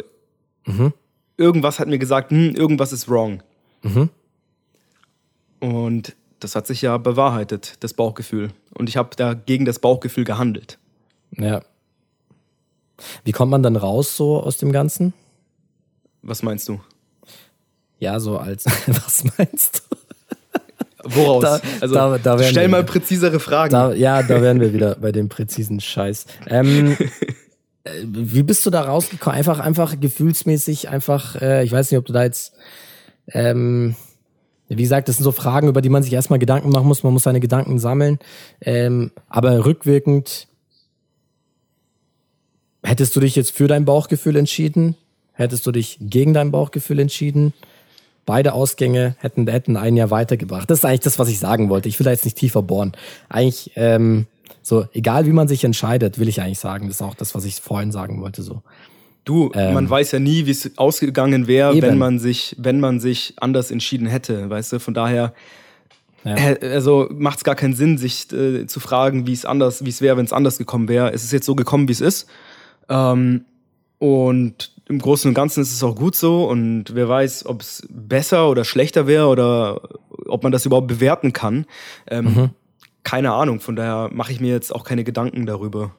mhm. 0.65 0.93
Irgendwas 1.37 1.79
hat 1.79 1.87
mir 1.87 1.99
gesagt, 1.99 2.31
hm, 2.31 2.55
irgendwas 2.55 2.93
ist 2.93 3.09
wrong. 3.09 3.43
Mhm. 3.83 4.09
Und 5.59 6.15
das 6.39 6.55
hat 6.55 6.67
sich 6.67 6.81
ja 6.81 6.97
bewahrheitet, 6.97 7.75
das 7.81 7.93
Bauchgefühl. 7.93 8.51
Und 8.73 8.89
ich 8.89 8.97
habe 8.97 9.09
da 9.15 9.33
gegen 9.33 9.65
das 9.65 9.79
Bauchgefühl 9.79 10.23
gehandelt. 10.23 10.79
Ja. 11.37 11.61
Wie 13.23 13.31
kommt 13.31 13.51
man 13.51 13.63
dann 13.63 13.75
raus 13.75 14.15
so 14.15 14.41
aus 14.41 14.57
dem 14.57 14.71
Ganzen? 14.71 15.13
Was 16.21 16.43
meinst 16.43 16.67
du? 16.67 16.81
Ja, 17.99 18.19
so 18.19 18.37
als, 18.37 18.65
was 18.87 19.23
meinst 19.37 19.83
du? 19.89 19.97
Woraus? 21.03 21.43
Da, 21.43 21.61
also, 21.79 21.95
da, 21.95 22.17
da 22.17 22.43
stell 22.43 22.67
mal 22.67 22.83
präzisere 22.83 23.39
Fragen. 23.39 23.97
Ja, 23.97 24.21
da 24.21 24.41
wären 24.41 24.59
wir 24.59 24.71
wieder 24.73 24.95
bei 24.95 25.11
dem 25.11 25.29
präzisen 25.29 25.79
Scheiß. 25.79 26.25
Ähm, 26.47 26.95
äh, 26.99 27.07
wie 28.03 28.43
bist 28.43 28.65
du 28.65 28.69
da 28.69 28.81
rausgekommen? 28.81 29.37
Einfach, 29.37 29.59
einfach 29.59 29.99
gefühlsmäßig, 29.99 30.89
einfach, 30.89 31.41
äh, 31.41 31.63
ich 31.63 31.71
weiß 31.71 31.91
nicht, 31.91 31.97
ob 31.97 32.05
du 32.05 32.13
da 32.13 32.23
jetzt, 32.23 32.53
ähm, 33.29 33.95
wie 34.67 34.83
gesagt, 34.83 35.09
das 35.09 35.17
sind 35.17 35.23
so 35.23 35.31
Fragen, 35.31 35.67
über 35.67 35.81
die 35.81 35.89
man 35.89 36.03
sich 36.03 36.13
erstmal 36.13 36.39
Gedanken 36.39 36.69
machen 36.69 36.87
muss. 36.87 37.03
Man 37.03 37.13
muss 37.13 37.23
seine 37.23 37.39
Gedanken 37.39 37.79
sammeln. 37.79 38.19
Ähm, 38.61 39.11
aber 39.27 39.65
rückwirkend, 39.65 40.47
hättest 42.83 43.15
du 43.15 43.19
dich 43.19 43.35
jetzt 43.35 43.51
für 43.51 43.67
dein 43.67 43.85
Bauchgefühl 43.85 44.35
entschieden? 44.35 44.95
Hättest 45.33 45.65
du 45.65 45.71
dich 45.71 45.97
gegen 45.99 46.33
dein 46.33 46.51
Bauchgefühl 46.51 46.99
entschieden? 46.99 47.53
Beide 48.25 48.53
Ausgänge 48.53 49.15
hätten, 49.19 49.47
hätten 49.47 49.75
ein 49.75 49.97
Jahr 49.97 50.11
weitergebracht. 50.11 50.69
Das 50.69 50.79
ist 50.79 50.85
eigentlich 50.85 50.99
das, 51.01 51.17
was 51.17 51.29
ich 51.29 51.39
sagen 51.39 51.69
wollte. 51.69 51.89
Ich 51.89 51.99
will 51.99 52.05
da 52.05 52.11
jetzt 52.11 52.25
nicht 52.25 52.37
tiefer 52.37 52.61
bohren. 52.61 52.91
Eigentlich, 53.27 53.71
ähm, 53.75 54.27
So, 54.61 54.85
egal 54.93 55.25
wie 55.25 55.31
man 55.31 55.47
sich 55.47 55.63
entscheidet, 55.63 56.19
will 56.19 56.27
ich 56.27 56.41
eigentlich 56.41 56.59
sagen. 56.59 56.87
Das 56.87 56.97
ist 56.97 57.01
auch 57.01 57.15
das, 57.15 57.35
was 57.35 57.45
ich 57.45 57.55
vorhin 57.55 57.91
sagen 57.91 58.21
wollte. 58.21 58.41
So. 58.41 58.61
Du, 59.23 59.51
ähm, 59.53 59.73
man 59.73 59.89
weiß 59.89 60.11
ja 60.13 60.19
nie, 60.19 60.45
wie 60.45 60.51
es 60.51 60.77
ausgegangen 60.77 61.47
wäre, 61.47 61.79
wenn 61.81 61.97
man 61.97 62.19
sich, 62.19 62.55
wenn 62.57 62.79
man 62.79 62.99
sich 62.99 63.35
anders 63.37 63.69
entschieden 63.69 64.07
hätte, 64.07 64.49
weißt 64.49 64.73
du? 64.73 64.79
Von 64.79 64.93
daher, 64.93 65.33
ja. 66.23 66.35
also 66.61 67.07
macht 67.11 67.37
es 67.37 67.43
gar 67.43 67.55
keinen 67.55 67.75
Sinn, 67.75 67.97
sich 67.97 68.31
äh, 68.31 68.65
zu 68.65 68.79
fragen, 68.79 69.27
wie 69.27 69.33
es 69.33 69.45
anders, 69.45 69.85
wie 69.85 69.89
es 69.89 70.01
wäre, 70.01 70.17
wenn 70.17 70.25
es 70.25 70.33
anders 70.33 70.57
gekommen 70.57 70.87
wäre. 70.87 71.13
Es 71.13 71.23
ist 71.23 71.31
jetzt 71.31 71.45
so 71.45 71.55
gekommen, 71.55 71.87
wie 71.87 71.93
es 71.93 72.01
ist. 72.01 72.27
Ähm, 72.89 73.45
und 73.99 74.71
im 74.87 74.99
Großen 74.99 75.29
und 75.29 75.35
Ganzen 75.35 75.61
ist 75.61 75.71
es 75.71 75.83
auch 75.83 75.95
gut 75.95 76.15
so. 76.15 76.45
Und 76.45 76.95
wer 76.95 77.07
weiß, 77.07 77.45
ob 77.45 77.61
es 77.61 77.87
besser 77.89 78.49
oder 78.49 78.65
schlechter 78.65 79.05
wäre 79.05 79.27
oder 79.27 79.81
ob 80.25 80.41
man 80.41 80.51
das 80.51 80.65
überhaupt 80.65 80.87
bewerten 80.87 81.31
kann. 81.31 81.65
Ähm, 82.07 82.25
mhm. 82.25 82.49
Keine 83.03 83.31
Ahnung. 83.33 83.59
Von 83.59 83.75
daher 83.75 84.09
mache 84.13 84.31
ich 84.31 84.39
mir 84.39 84.51
jetzt 84.51 84.73
auch 84.73 84.83
keine 84.83 85.03
Gedanken 85.03 85.45
darüber. 85.45 85.95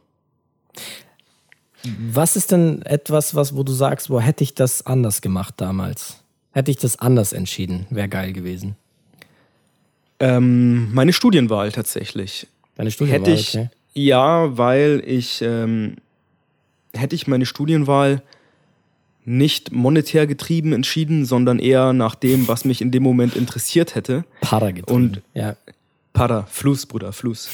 Was 2.12 2.36
ist 2.36 2.52
denn 2.52 2.82
etwas, 2.82 3.34
was, 3.34 3.56
wo 3.56 3.62
du 3.62 3.72
sagst, 3.72 4.08
wo 4.08 4.20
hätte 4.20 4.44
ich 4.44 4.54
das 4.54 4.86
anders 4.86 5.20
gemacht 5.20 5.54
damals? 5.56 6.22
Hätte 6.52 6.70
ich 6.70 6.76
das 6.76 6.98
anders 6.98 7.32
entschieden, 7.32 7.86
wäre 7.90 8.08
geil 8.08 8.32
gewesen. 8.32 8.76
Ähm, 10.20 10.94
meine 10.94 11.12
Studienwahl 11.12 11.72
tatsächlich. 11.72 12.46
Deine 12.76 12.90
Studienwahl, 12.90 13.20
hätte 13.20 13.32
ich, 13.32 13.56
okay. 13.56 13.70
Ja, 13.94 14.56
weil 14.56 15.02
ich 15.04 15.42
ähm, 15.42 15.96
hätte 16.94 17.16
ich 17.16 17.26
meine 17.26 17.46
Studienwahl 17.46 18.22
nicht 19.24 19.72
monetär 19.72 20.26
getrieben 20.26 20.72
entschieden, 20.72 21.24
sondern 21.24 21.58
eher 21.58 21.92
nach 21.92 22.14
dem, 22.14 22.48
was 22.48 22.64
mich 22.64 22.80
in 22.80 22.90
dem 22.90 23.02
Moment 23.02 23.36
interessiert 23.36 23.94
hätte. 23.94 24.24
Para 24.40 24.70
getrieben. 24.72 24.94
Und 24.94 25.22
ja. 25.34 25.56
Para, 26.12 26.44
Fluss, 26.44 26.86
Bruder, 26.86 27.12
Fluss. 27.12 27.48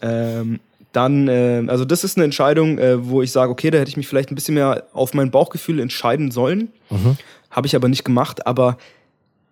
Ähm, 0.00 0.60
dann, 0.92 1.28
äh, 1.28 1.64
also 1.68 1.84
das 1.84 2.04
ist 2.04 2.16
eine 2.16 2.24
Entscheidung, 2.24 2.78
äh, 2.78 3.06
wo 3.06 3.22
ich 3.22 3.30
sage, 3.30 3.50
okay, 3.50 3.70
da 3.70 3.78
hätte 3.78 3.90
ich 3.90 3.96
mich 3.96 4.08
vielleicht 4.08 4.30
ein 4.30 4.34
bisschen 4.34 4.54
mehr 4.54 4.84
auf 4.92 5.14
mein 5.14 5.30
Bauchgefühl 5.30 5.80
entscheiden 5.80 6.30
sollen. 6.30 6.72
Mhm. 6.90 7.16
Habe 7.50 7.66
ich 7.66 7.76
aber 7.76 7.88
nicht 7.88 8.04
gemacht. 8.04 8.46
Aber 8.46 8.78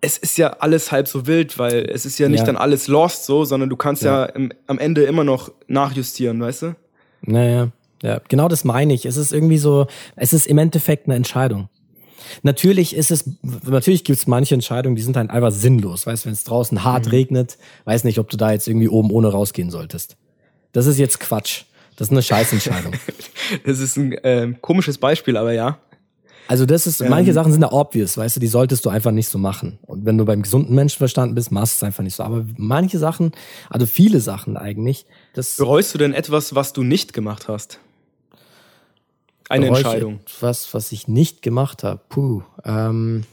es 0.01 0.17
ist 0.17 0.37
ja 0.37 0.49
alles 0.59 0.91
halb 0.91 1.07
so 1.07 1.27
wild, 1.27 1.57
weil 1.59 1.89
es 1.89 2.05
ist 2.05 2.19
ja 2.19 2.29
nicht 2.29 2.41
ja. 2.41 2.45
dann 2.45 2.57
alles 2.57 2.87
lost 2.87 3.25
so, 3.25 3.45
sondern 3.45 3.69
du 3.69 3.75
kannst 3.75 4.03
ja, 4.03 4.21
ja 4.21 4.25
im, 4.25 4.51
am 4.67 4.79
Ende 4.79 5.03
immer 5.03 5.23
noch 5.23 5.51
nachjustieren, 5.67 6.39
weißt 6.41 6.61
du? 6.63 6.75
Naja, 7.21 7.69
ja, 8.03 8.21
genau 8.27 8.47
das 8.47 8.63
meine 8.63 8.93
ich. 8.93 9.05
Es 9.05 9.17
ist 9.17 9.31
irgendwie 9.31 9.57
so, 9.57 9.87
es 10.15 10.33
ist 10.33 10.47
im 10.47 10.57
Endeffekt 10.57 11.07
eine 11.07 11.15
Entscheidung. 11.15 11.69
Natürlich 12.43 12.95
ist 12.95 13.11
es, 13.11 13.29
natürlich 13.41 14.03
gibt 14.03 14.19
es 14.19 14.27
manche 14.27 14.55
Entscheidungen, 14.55 14.95
die 14.95 15.01
sind 15.01 15.15
dann 15.15 15.29
einfach 15.29 15.51
sinnlos. 15.51 16.05
Weißt, 16.07 16.25
wenn 16.25 16.33
es 16.33 16.43
draußen 16.43 16.83
hart 16.83 17.05
mhm. 17.05 17.11
regnet, 17.11 17.57
weiß 17.85 18.03
nicht, 18.03 18.19
ob 18.19 18.29
du 18.29 18.37
da 18.37 18.51
jetzt 18.51 18.67
irgendwie 18.67 18.89
oben 18.89 19.11
ohne 19.11 19.29
rausgehen 19.29 19.69
solltest. 19.69 20.17
Das 20.71 20.85
ist 20.85 20.99
jetzt 20.99 21.19
Quatsch. 21.19 21.63
Das 21.95 22.07
ist 22.07 22.11
eine 22.11 22.21
Scheißentscheidung. 22.21 22.93
das 23.65 23.79
ist 23.79 23.97
ein 23.97 24.11
äh, 24.11 24.53
komisches 24.61 24.97
Beispiel, 24.97 25.35
aber 25.37 25.53
ja. 25.53 25.79
Also 26.47 26.65
das 26.65 26.87
ist, 26.87 27.01
ähm, 27.01 27.09
manche 27.09 27.33
Sachen 27.33 27.51
sind 27.51 27.61
da 27.61 27.71
obvious, 27.71 28.17
weißt 28.17 28.37
du, 28.37 28.39
die 28.39 28.47
solltest 28.47 28.85
du 28.85 28.89
einfach 28.89 29.11
nicht 29.11 29.27
so 29.27 29.37
machen. 29.37 29.79
Und 29.81 30.05
wenn 30.05 30.17
du 30.17 30.23
beim 30.23 30.41
gesunden 30.41 30.75
Menschenverstand 30.75 31.35
bist, 31.35 31.51
machst 31.51 31.73
du 31.73 31.77
es 31.77 31.87
einfach 31.87 32.03
nicht 32.03 32.15
so. 32.15 32.23
Aber 32.23 32.45
manche 32.55 32.99
Sachen, 32.99 33.31
also 33.69 33.85
viele 33.85 34.21
Sachen 34.21 34.55
eigentlich, 34.55 35.05
das. 35.33 35.57
Bereust 35.57 35.93
du 35.93 35.97
denn 35.97 36.13
etwas, 36.13 36.55
was 36.55 36.71
du 36.73 36.83
nicht 36.83 37.13
gemacht 37.13 37.47
hast? 37.47 37.79
Eine 39.49 39.67
Entscheidung. 39.67 40.19
Was, 40.39 40.73
was 40.73 40.91
ich 40.91 41.07
nicht 41.07 41.41
gemacht 41.41 41.83
habe. 41.83 42.01
Puh. 42.09 42.43
Ähm, 42.65 43.23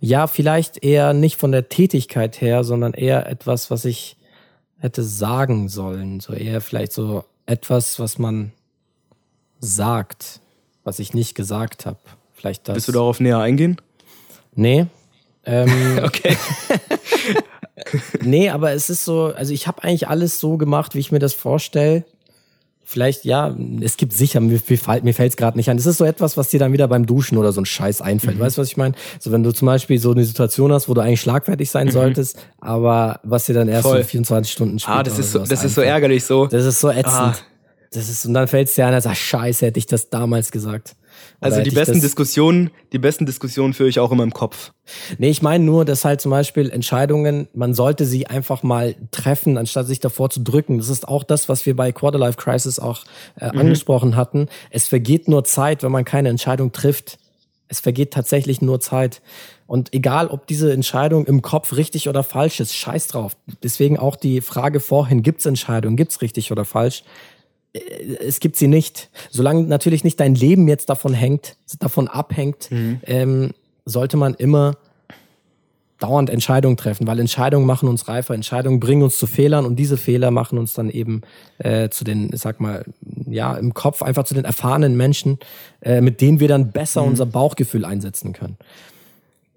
ja, 0.00 0.26
vielleicht 0.26 0.82
eher 0.82 1.12
nicht 1.12 1.36
von 1.36 1.52
der 1.52 1.68
Tätigkeit 1.68 2.40
her, 2.40 2.64
sondern 2.64 2.94
eher 2.94 3.26
etwas, 3.28 3.70
was 3.70 3.84
ich 3.84 4.16
hätte 4.78 5.02
sagen 5.02 5.68
sollen. 5.68 6.20
So 6.20 6.32
eher 6.32 6.60
vielleicht 6.60 6.92
so 6.92 7.24
etwas, 7.46 7.98
was 7.98 8.18
man 8.18 8.52
sagt 9.60 10.40
was 10.84 10.98
ich 10.98 11.14
nicht 11.14 11.34
gesagt 11.34 11.86
habe. 11.86 11.98
Vielleicht 12.34 12.68
das. 12.68 12.76
Willst 12.76 12.88
du 12.88 12.92
darauf 12.92 13.18
näher 13.18 13.38
eingehen? 13.38 13.80
Nee. 14.54 14.86
Ähm, 15.44 16.00
okay. 16.04 16.36
nee, 18.22 18.50
aber 18.50 18.72
es 18.72 18.90
ist 18.90 19.04
so, 19.04 19.32
also 19.34 19.52
ich 19.52 19.66
habe 19.66 19.82
eigentlich 19.82 20.08
alles 20.08 20.38
so 20.38 20.56
gemacht, 20.56 20.94
wie 20.94 21.00
ich 21.00 21.10
mir 21.10 21.18
das 21.18 21.34
vorstelle. 21.34 22.04
Vielleicht, 22.94 23.24
ja, 23.24 23.52
es 23.80 23.96
gibt 23.96 24.12
sicher, 24.12 24.38
mir, 24.38 24.60
mir 25.02 25.14
fällt 25.14 25.32
es 25.32 25.36
gerade 25.36 25.56
nicht 25.56 25.68
an. 25.68 25.76
Es 25.76 25.84
ist 25.84 25.98
so 25.98 26.04
etwas, 26.04 26.36
was 26.36 26.46
dir 26.46 26.60
dann 26.60 26.72
wieder 26.72 26.86
beim 26.86 27.06
Duschen 27.06 27.36
oder 27.38 27.50
so 27.50 27.60
ein 27.60 27.66
Scheiß 27.66 28.00
einfällt. 28.00 28.36
Mhm. 28.36 28.40
Weißt 28.40 28.56
du, 28.56 28.62
was 28.62 28.68
ich 28.68 28.76
meine? 28.76 28.94
So, 29.18 29.32
wenn 29.32 29.42
du 29.42 29.50
zum 29.50 29.66
Beispiel 29.66 29.98
so 29.98 30.12
eine 30.12 30.24
Situation 30.24 30.70
hast, 30.70 30.88
wo 30.88 30.94
du 30.94 31.00
eigentlich 31.00 31.20
schlagfertig 31.20 31.68
sein 31.68 31.88
mhm. 31.88 31.90
solltest, 31.90 32.38
aber 32.60 33.18
was 33.24 33.46
dir 33.46 33.54
dann 33.54 33.66
erst 33.66 33.82
Voll. 33.82 33.98
so 33.98 34.04
24 34.04 34.52
Stunden 34.52 34.78
später. 34.78 34.98
Ah, 34.98 35.02
das 35.02 35.18
ist 35.18 35.32
so, 35.32 35.40
das 35.40 35.50
einfällt. 35.50 35.70
ist 35.70 35.74
so 35.74 35.80
ärgerlich 35.80 36.24
so. 36.24 36.46
Das 36.46 36.64
ist 36.64 36.78
so 36.78 36.88
ätzend. 36.88 37.06
Ah. 37.06 37.34
Das 37.90 38.08
ist, 38.08 38.26
und 38.26 38.34
dann 38.34 38.46
fällt 38.46 38.68
es 38.68 38.76
dir 38.76 38.86
ein, 38.86 38.94
als 38.94 39.08
scheiße, 39.18 39.66
hätte 39.66 39.78
ich 39.80 39.86
das 39.86 40.08
damals 40.08 40.52
gesagt. 40.52 40.94
Also 41.40 41.62
die 41.62 41.70
besten 41.70 42.00
Diskussionen, 42.00 42.70
die 42.92 42.98
besten 42.98 43.26
Diskussionen 43.26 43.74
führe 43.74 43.88
ich 43.88 44.00
auch 44.00 44.10
immer 44.12 44.22
im 44.22 44.32
Kopf. 44.32 44.72
Nee, 45.18 45.30
ich 45.30 45.42
meine 45.42 45.64
nur, 45.64 45.84
dass 45.84 46.04
halt 46.04 46.20
zum 46.20 46.30
Beispiel 46.30 46.70
Entscheidungen, 46.70 47.48
man 47.54 47.74
sollte 47.74 48.06
sie 48.06 48.26
einfach 48.26 48.62
mal 48.62 48.94
treffen, 49.10 49.58
anstatt 49.58 49.86
sich 49.86 50.00
davor 50.00 50.30
zu 50.30 50.40
drücken. 50.40 50.78
Das 50.78 50.88
ist 50.88 51.08
auch 51.08 51.24
das, 51.24 51.48
was 51.48 51.66
wir 51.66 51.76
bei 51.76 51.92
Quarterlife 51.92 52.36
Crisis 52.36 52.78
auch 52.78 53.04
äh, 53.38 53.52
mhm. 53.52 53.60
angesprochen 53.60 54.16
hatten. 54.16 54.48
Es 54.70 54.88
vergeht 54.88 55.28
nur 55.28 55.44
Zeit, 55.44 55.82
wenn 55.82 55.92
man 55.92 56.04
keine 56.04 56.28
Entscheidung 56.28 56.72
trifft. 56.72 57.18
Es 57.68 57.80
vergeht 57.80 58.12
tatsächlich 58.12 58.60
nur 58.60 58.80
Zeit. 58.80 59.22
Und 59.66 59.94
egal, 59.94 60.28
ob 60.28 60.46
diese 60.46 60.72
Entscheidung 60.72 61.24
im 61.26 61.40
Kopf 61.40 61.74
richtig 61.74 62.08
oder 62.08 62.22
falsch 62.22 62.60
ist, 62.60 62.74
scheiß 62.74 63.08
drauf. 63.08 63.36
Deswegen 63.62 63.98
auch 63.98 64.16
die 64.16 64.42
Frage 64.42 64.80
vorhin, 64.80 65.22
gibt's 65.22 65.46
Entscheidungen, 65.46 65.96
gibt's 65.96 66.20
richtig 66.20 66.52
oder 66.52 66.64
falsch? 66.64 67.02
Äh, 67.74 67.80
es 68.20 68.40
gibt 68.40 68.56
sie 68.56 68.68
nicht. 68.68 69.10
Solange 69.30 69.64
natürlich 69.64 70.04
nicht 70.04 70.20
dein 70.20 70.34
Leben 70.34 70.68
jetzt 70.68 70.88
davon 70.88 71.12
hängt, 71.14 71.56
davon 71.78 72.08
abhängt, 72.08 72.70
mhm. 72.70 73.00
ähm, 73.04 73.50
sollte 73.84 74.16
man 74.16 74.34
immer 74.34 74.76
dauernd 75.98 76.28
Entscheidungen 76.28 76.76
treffen, 76.76 77.06
weil 77.06 77.18
Entscheidungen 77.18 77.66
machen 77.66 77.88
uns 77.88 78.08
reifer, 78.08 78.34
Entscheidungen 78.34 78.80
bringen 78.80 79.02
uns 79.02 79.16
zu 79.16 79.26
Fehlern 79.26 79.64
und 79.64 79.76
diese 79.76 79.96
Fehler 79.96 80.30
machen 80.30 80.58
uns 80.58 80.74
dann 80.74 80.90
eben 80.90 81.22
äh, 81.58 81.88
zu 81.88 82.04
den, 82.04 82.30
ich 82.32 82.40
sag 82.40 82.60
mal, 82.60 82.84
ja, 83.26 83.54
im 83.54 83.74
Kopf 83.74 84.02
einfach 84.02 84.24
zu 84.24 84.34
den 84.34 84.44
erfahrenen 84.44 84.96
Menschen, 84.96 85.38
äh, 85.80 86.00
mit 86.00 86.20
denen 86.20 86.40
wir 86.40 86.48
dann 86.48 86.72
besser 86.72 87.02
mhm. 87.02 87.10
unser 87.10 87.26
Bauchgefühl 87.26 87.84
einsetzen 87.84 88.32
können. 88.32 88.56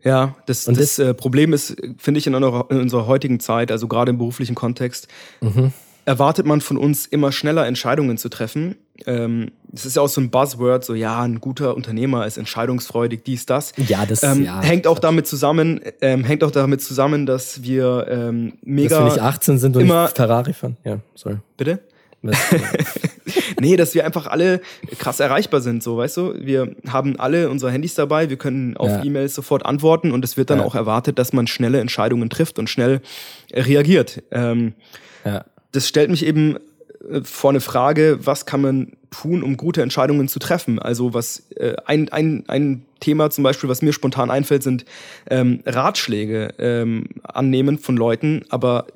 Ja, 0.04 0.36
das, 0.46 0.66
das, 0.66 0.78
das 0.78 1.00
äh, 1.00 1.14
Problem 1.14 1.54
ist, 1.54 1.76
finde 1.98 2.20
ich, 2.20 2.28
in, 2.28 2.34
in, 2.34 2.44
unserer 2.44 3.08
heutigen 3.08 3.40
Zeit, 3.40 3.72
also 3.72 3.88
gerade 3.88 4.12
im 4.12 4.18
beruflichen 4.18 4.56
Kontext, 4.56 5.08
mhm 5.42 5.74
erwartet 6.08 6.46
man 6.46 6.62
von 6.62 6.78
uns 6.78 7.06
immer 7.06 7.34
schneller 7.34 7.68
Entscheidungen 7.68 8.18
zu 8.18 8.30
treffen. 8.30 8.78
Ähm, 9.06 9.52
das 9.68 9.86
ist 9.86 9.98
ja 9.98 10.02
auch 10.02 10.08
so 10.08 10.22
ein 10.22 10.32
Buzzword, 10.32 10.86
so 10.86 10.94
ja, 10.94 11.22
ein 11.22 11.42
guter 11.42 11.76
Unternehmer 11.76 12.26
ist 12.26 12.38
entscheidungsfreudig, 12.38 13.26
dies, 13.26 13.46
das. 13.46 13.74
Ja, 13.76 14.06
das 14.06 14.24
ähm, 14.24 14.46
ja, 14.46 14.62
hängt 14.62 14.88
auch 14.88 15.00
damit 15.00 15.28
zusammen, 15.28 15.82
ähm, 16.00 16.24
hängt 16.24 16.46
auch 16.46 16.52
damit 16.52 16.82
zusammen, 16.82 17.26
dass 17.26 17.62
wir 17.62 18.08
ähm, 18.10 18.54
mega 18.64 18.90
dass 18.90 19.00
wir 19.00 19.06
nicht 19.12 19.22
18 19.22 19.58
sind 19.58 19.76
und 19.76 19.82
immer 19.82 20.04
nicht 20.04 20.16
Ferrari 20.16 20.54
fahren. 20.54 20.78
Ja, 20.86 21.00
sorry. 21.14 21.40
Bitte? 21.58 21.82
nee, 23.60 23.76
dass 23.76 23.94
wir 23.94 24.06
einfach 24.06 24.28
alle 24.28 24.62
krass 24.98 25.20
erreichbar 25.20 25.60
sind, 25.60 25.84
so, 25.84 25.98
weißt 25.98 26.18
du? 26.18 26.34
Wir 26.40 26.74
haben 26.88 27.20
alle 27.20 27.50
unsere 27.50 27.72
Handys 27.72 27.96
dabei, 27.96 28.30
wir 28.30 28.38
können 28.38 28.78
auf 28.78 28.90
ja. 28.90 29.04
E-Mails 29.04 29.36
sofort 29.36 29.66
antworten 29.66 30.12
und 30.12 30.24
es 30.24 30.38
wird 30.38 30.50
dann 30.50 30.60
ja. 30.60 30.66
auch 30.66 30.74
erwartet, 30.74 31.20
dass 31.20 31.34
man 31.34 31.48
schnelle 31.48 31.82
Entscheidungen 31.82 32.30
trifft 32.30 32.60
und 32.60 32.70
schnell 32.70 33.02
reagiert. 33.54 34.24
Ähm, 34.32 34.74
ja 35.26 35.44
das 35.72 35.88
stellt 35.88 36.10
mich 36.10 36.26
eben 36.26 36.58
äh, 37.10 37.22
vor 37.24 37.52
eine 37.52 37.62
Frage, 37.62 38.20
was 38.24 38.46
kann 38.46 38.62
man 38.62 38.92
tun, 39.12 39.44
um 39.44 39.58
gute 39.58 39.82
Entscheidungen 39.82 40.28
zu 40.28 40.40
treffen? 40.40 40.80
Also 40.80 41.14
was 41.14 41.50
äh, 41.56 41.76
ein, 41.86 42.10
ein, 42.10 42.44
ein 42.48 42.86
Thema 43.00 43.30
zum 43.30 43.44
Beispiel, 43.44 43.70
was 43.70 43.82
mir 43.82 43.94
spontan 43.94 44.32
einfällt, 44.32 44.64
sind 44.64 44.86
ähm, 45.30 45.62
Ratschläge 45.66 46.54
ähm, 46.58 47.06
annehmen 47.24 47.80
von 47.80 47.96
Leuten, 47.96 48.44
aber 48.50 48.88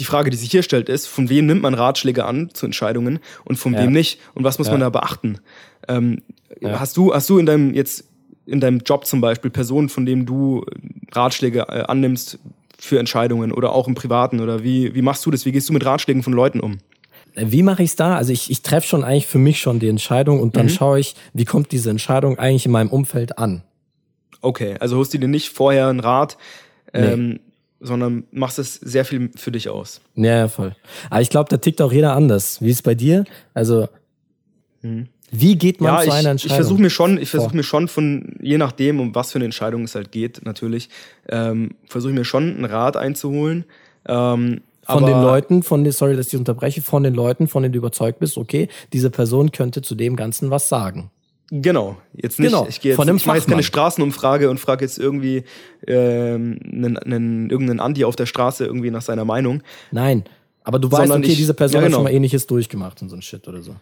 die 0.00 0.04
Frage, 0.04 0.30
die 0.30 0.36
sich 0.36 0.50
hier 0.50 0.64
stellt, 0.64 0.88
ist, 0.88 1.06
von 1.06 1.28
wem 1.28 1.46
nimmt 1.46 1.62
man 1.62 1.74
Ratschläge 1.74 2.24
an 2.24 2.50
zu 2.52 2.66
Entscheidungen 2.66 3.20
und 3.44 3.56
von 3.56 3.74
ja. 3.74 3.82
wem 3.82 3.92
nicht? 3.92 4.20
Und 4.34 4.42
was 4.42 4.58
muss 4.58 4.66
ja. 4.66 4.72
man 4.72 4.80
da 4.80 4.90
beachten? 4.90 5.38
Ähm, 5.86 6.22
ja. 6.60 6.80
Hast 6.80 6.96
du, 6.96 7.14
hast 7.14 7.30
du 7.30 7.38
in 7.38 7.46
deinem 7.46 7.74
jetzt 7.74 8.04
in 8.46 8.60
deinem 8.60 8.80
Job 8.80 9.06
zum 9.06 9.20
Beispiel 9.20 9.50
Personen, 9.50 9.88
von 9.88 10.04
denen 10.04 10.26
du 10.26 10.64
Ratschläge 11.12 11.60
äh, 11.60 11.84
annimmst, 11.86 12.38
für 12.84 12.98
Entscheidungen 12.98 13.52
oder 13.52 13.72
auch 13.72 13.88
im 13.88 13.94
Privaten? 13.94 14.40
Oder 14.40 14.62
wie, 14.62 14.94
wie 14.94 15.02
machst 15.02 15.24
du 15.26 15.30
das? 15.30 15.44
Wie 15.44 15.52
gehst 15.52 15.68
du 15.68 15.72
mit 15.72 15.84
Ratschlägen 15.84 16.22
von 16.22 16.32
Leuten 16.32 16.60
um? 16.60 16.78
Wie 17.34 17.62
mache 17.62 17.82
ich 17.82 17.90
es 17.90 17.96
da? 17.96 18.16
Also 18.16 18.32
ich, 18.32 18.50
ich 18.50 18.62
treffe 18.62 18.86
schon 18.86 19.02
eigentlich 19.02 19.26
für 19.26 19.38
mich 19.38 19.60
schon 19.60 19.80
die 19.80 19.88
Entscheidung 19.88 20.40
und 20.40 20.56
dann 20.56 20.66
mhm. 20.66 20.70
schaue 20.70 21.00
ich, 21.00 21.16
wie 21.32 21.44
kommt 21.44 21.72
diese 21.72 21.90
Entscheidung 21.90 22.38
eigentlich 22.38 22.66
in 22.66 22.72
meinem 22.72 22.90
Umfeld 22.90 23.38
an. 23.38 23.62
Okay, 24.40 24.76
also 24.78 24.98
holst 24.98 25.14
du 25.14 25.18
dir 25.18 25.28
nicht 25.28 25.48
vorher 25.48 25.88
einen 25.88 26.00
Rat, 26.00 26.36
ähm, 26.92 27.28
nee. 27.28 27.40
sondern 27.80 28.24
machst 28.30 28.58
es 28.58 28.74
sehr 28.74 29.04
viel 29.04 29.30
für 29.34 29.50
dich 29.50 29.68
aus. 29.68 30.00
Ja, 30.14 30.48
voll. 30.48 30.76
Aber 31.10 31.22
ich 31.22 31.30
glaube, 31.30 31.48
da 31.48 31.56
tickt 31.56 31.80
auch 31.80 31.92
jeder 31.92 32.14
anders. 32.14 32.60
Wie 32.62 32.70
ist 32.70 32.76
es 32.76 32.82
bei 32.82 32.94
dir? 32.94 33.24
Also 33.52 33.88
mhm. 34.82 35.08
Wie 35.36 35.56
geht 35.56 35.80
man 35.80 35.94
ja, 35.94 36.00
zu 36.02 36.12
einer 36.12 36.30
Entscheidung? 36.30 36.52
Ich 36.52 36.54
versuche 36.54 36.80
mir 36.80 36.90
schon, 36.90 37.18
ich 37.18 37.30
versuche 37.30 37.56
mir 37.56 37.62
schon 37.62 37.88
von, 37.88 38.36
je 38.40 38.58
nachdem, 38.58 39.00
um 39.00 39.14
was 39.14 39.32
für 39.32 39.36
eine 39.36 39.46
Entscheidung 39.46 39.84
es 39.84 39.94
halt 39.94 40.12
geht, 40.12 40.44
natürlich, 40.44 40.88
ähm, 41.28 41.70
versuche 41.86 42.12
ich 42.12 42.18
mir 42.18 42.24
schon 42.24 42.54
einen 42.54 42.64
Rat 42.64 42.96
einzuholen. 42.96 43.64
Ähm, 44.06 44.60
Von 44.86 45.06
den 45.06 45.20
Leuten, 45.20 45.62
von 45.62 45.82
den, 45.82 45.92
sorry, 45.92 46.14
dass 46.14 46.28
ich 46.28 46.38
unterbreche, 46.38 46.82
von 46.82 47.02
den 47.02 47.14
Leuten, 47.14 47.48
von 47.48 47.62
denen 47.62 47.72
du 47.72 47.78
überzeugt 47.78 48.18
bist, 48.18 48.36
okay, 48.36 48.68
diese 48.92 49.10
Person 49.10 49.50
könnte 49.50 49.82
zu 49.82 49.94
dem 49.94 50.14
Ganzen 50.14 50.50
was 50.50 50.68
sagen. 50.68 51.10
Genau, 51.50 51.96
jetzt 52.14 52.38
nicht. 52.38 52.50
Genau, 52.50 52.66
ich 52.68 52.80
gehe 52.80 52.92
jetzt, 52.92 52.96
von 52.96 53.16
ich 53.16 53.26
mache 53.26 53.36
jetzt 53.36 53.48
keine 53.48 53.62
Straßenumfrage 53.62 54.50
und 54.50 54.58
frage 54.58 54.84
jetzt 54.84 54.98
irgendwie 54.98 55.44
ähm, 55.86 56.58
einen, 56.64 56.96
einen, 56.98 57.50
irgendeinen 57.50 57.80
Andi 57.80 58.04
auf 58.04 58.16
der 58.16 58.26
Straße 58.26 58.64
irgendwie 58.64 58.90
nach 58.90 59.02
seiner 59.02 59.24
Meinung. 59.24 59.62
Nein, 59.90 60.24
aber 60.64 60.78
du 60.78 60.90
weißt, 60.90 61.12
okay, 61.12 61.26
ich, 61.26 61.36
diese 61.36 61.54
Person 61.54 61.82
ja, 61.82 61.86
genau. 61.86 61.98
hat 61.98 61.98
schon 61.98 62.04
mal 62.04 62.16
ähnliches 62.16 62.46
durchgemacht 62.46 63.02
und 63.02 63.10
so 63.10 63.16
ein 63.16 63.22
Shit 63.22 63.46
oder 63.46 63.62
so. 63.62 63.76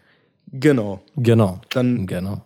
Genau. 0.50 1.00
Genau. 1.16 1.60
Dann 1.70 2.06
genau. 2.06 2.44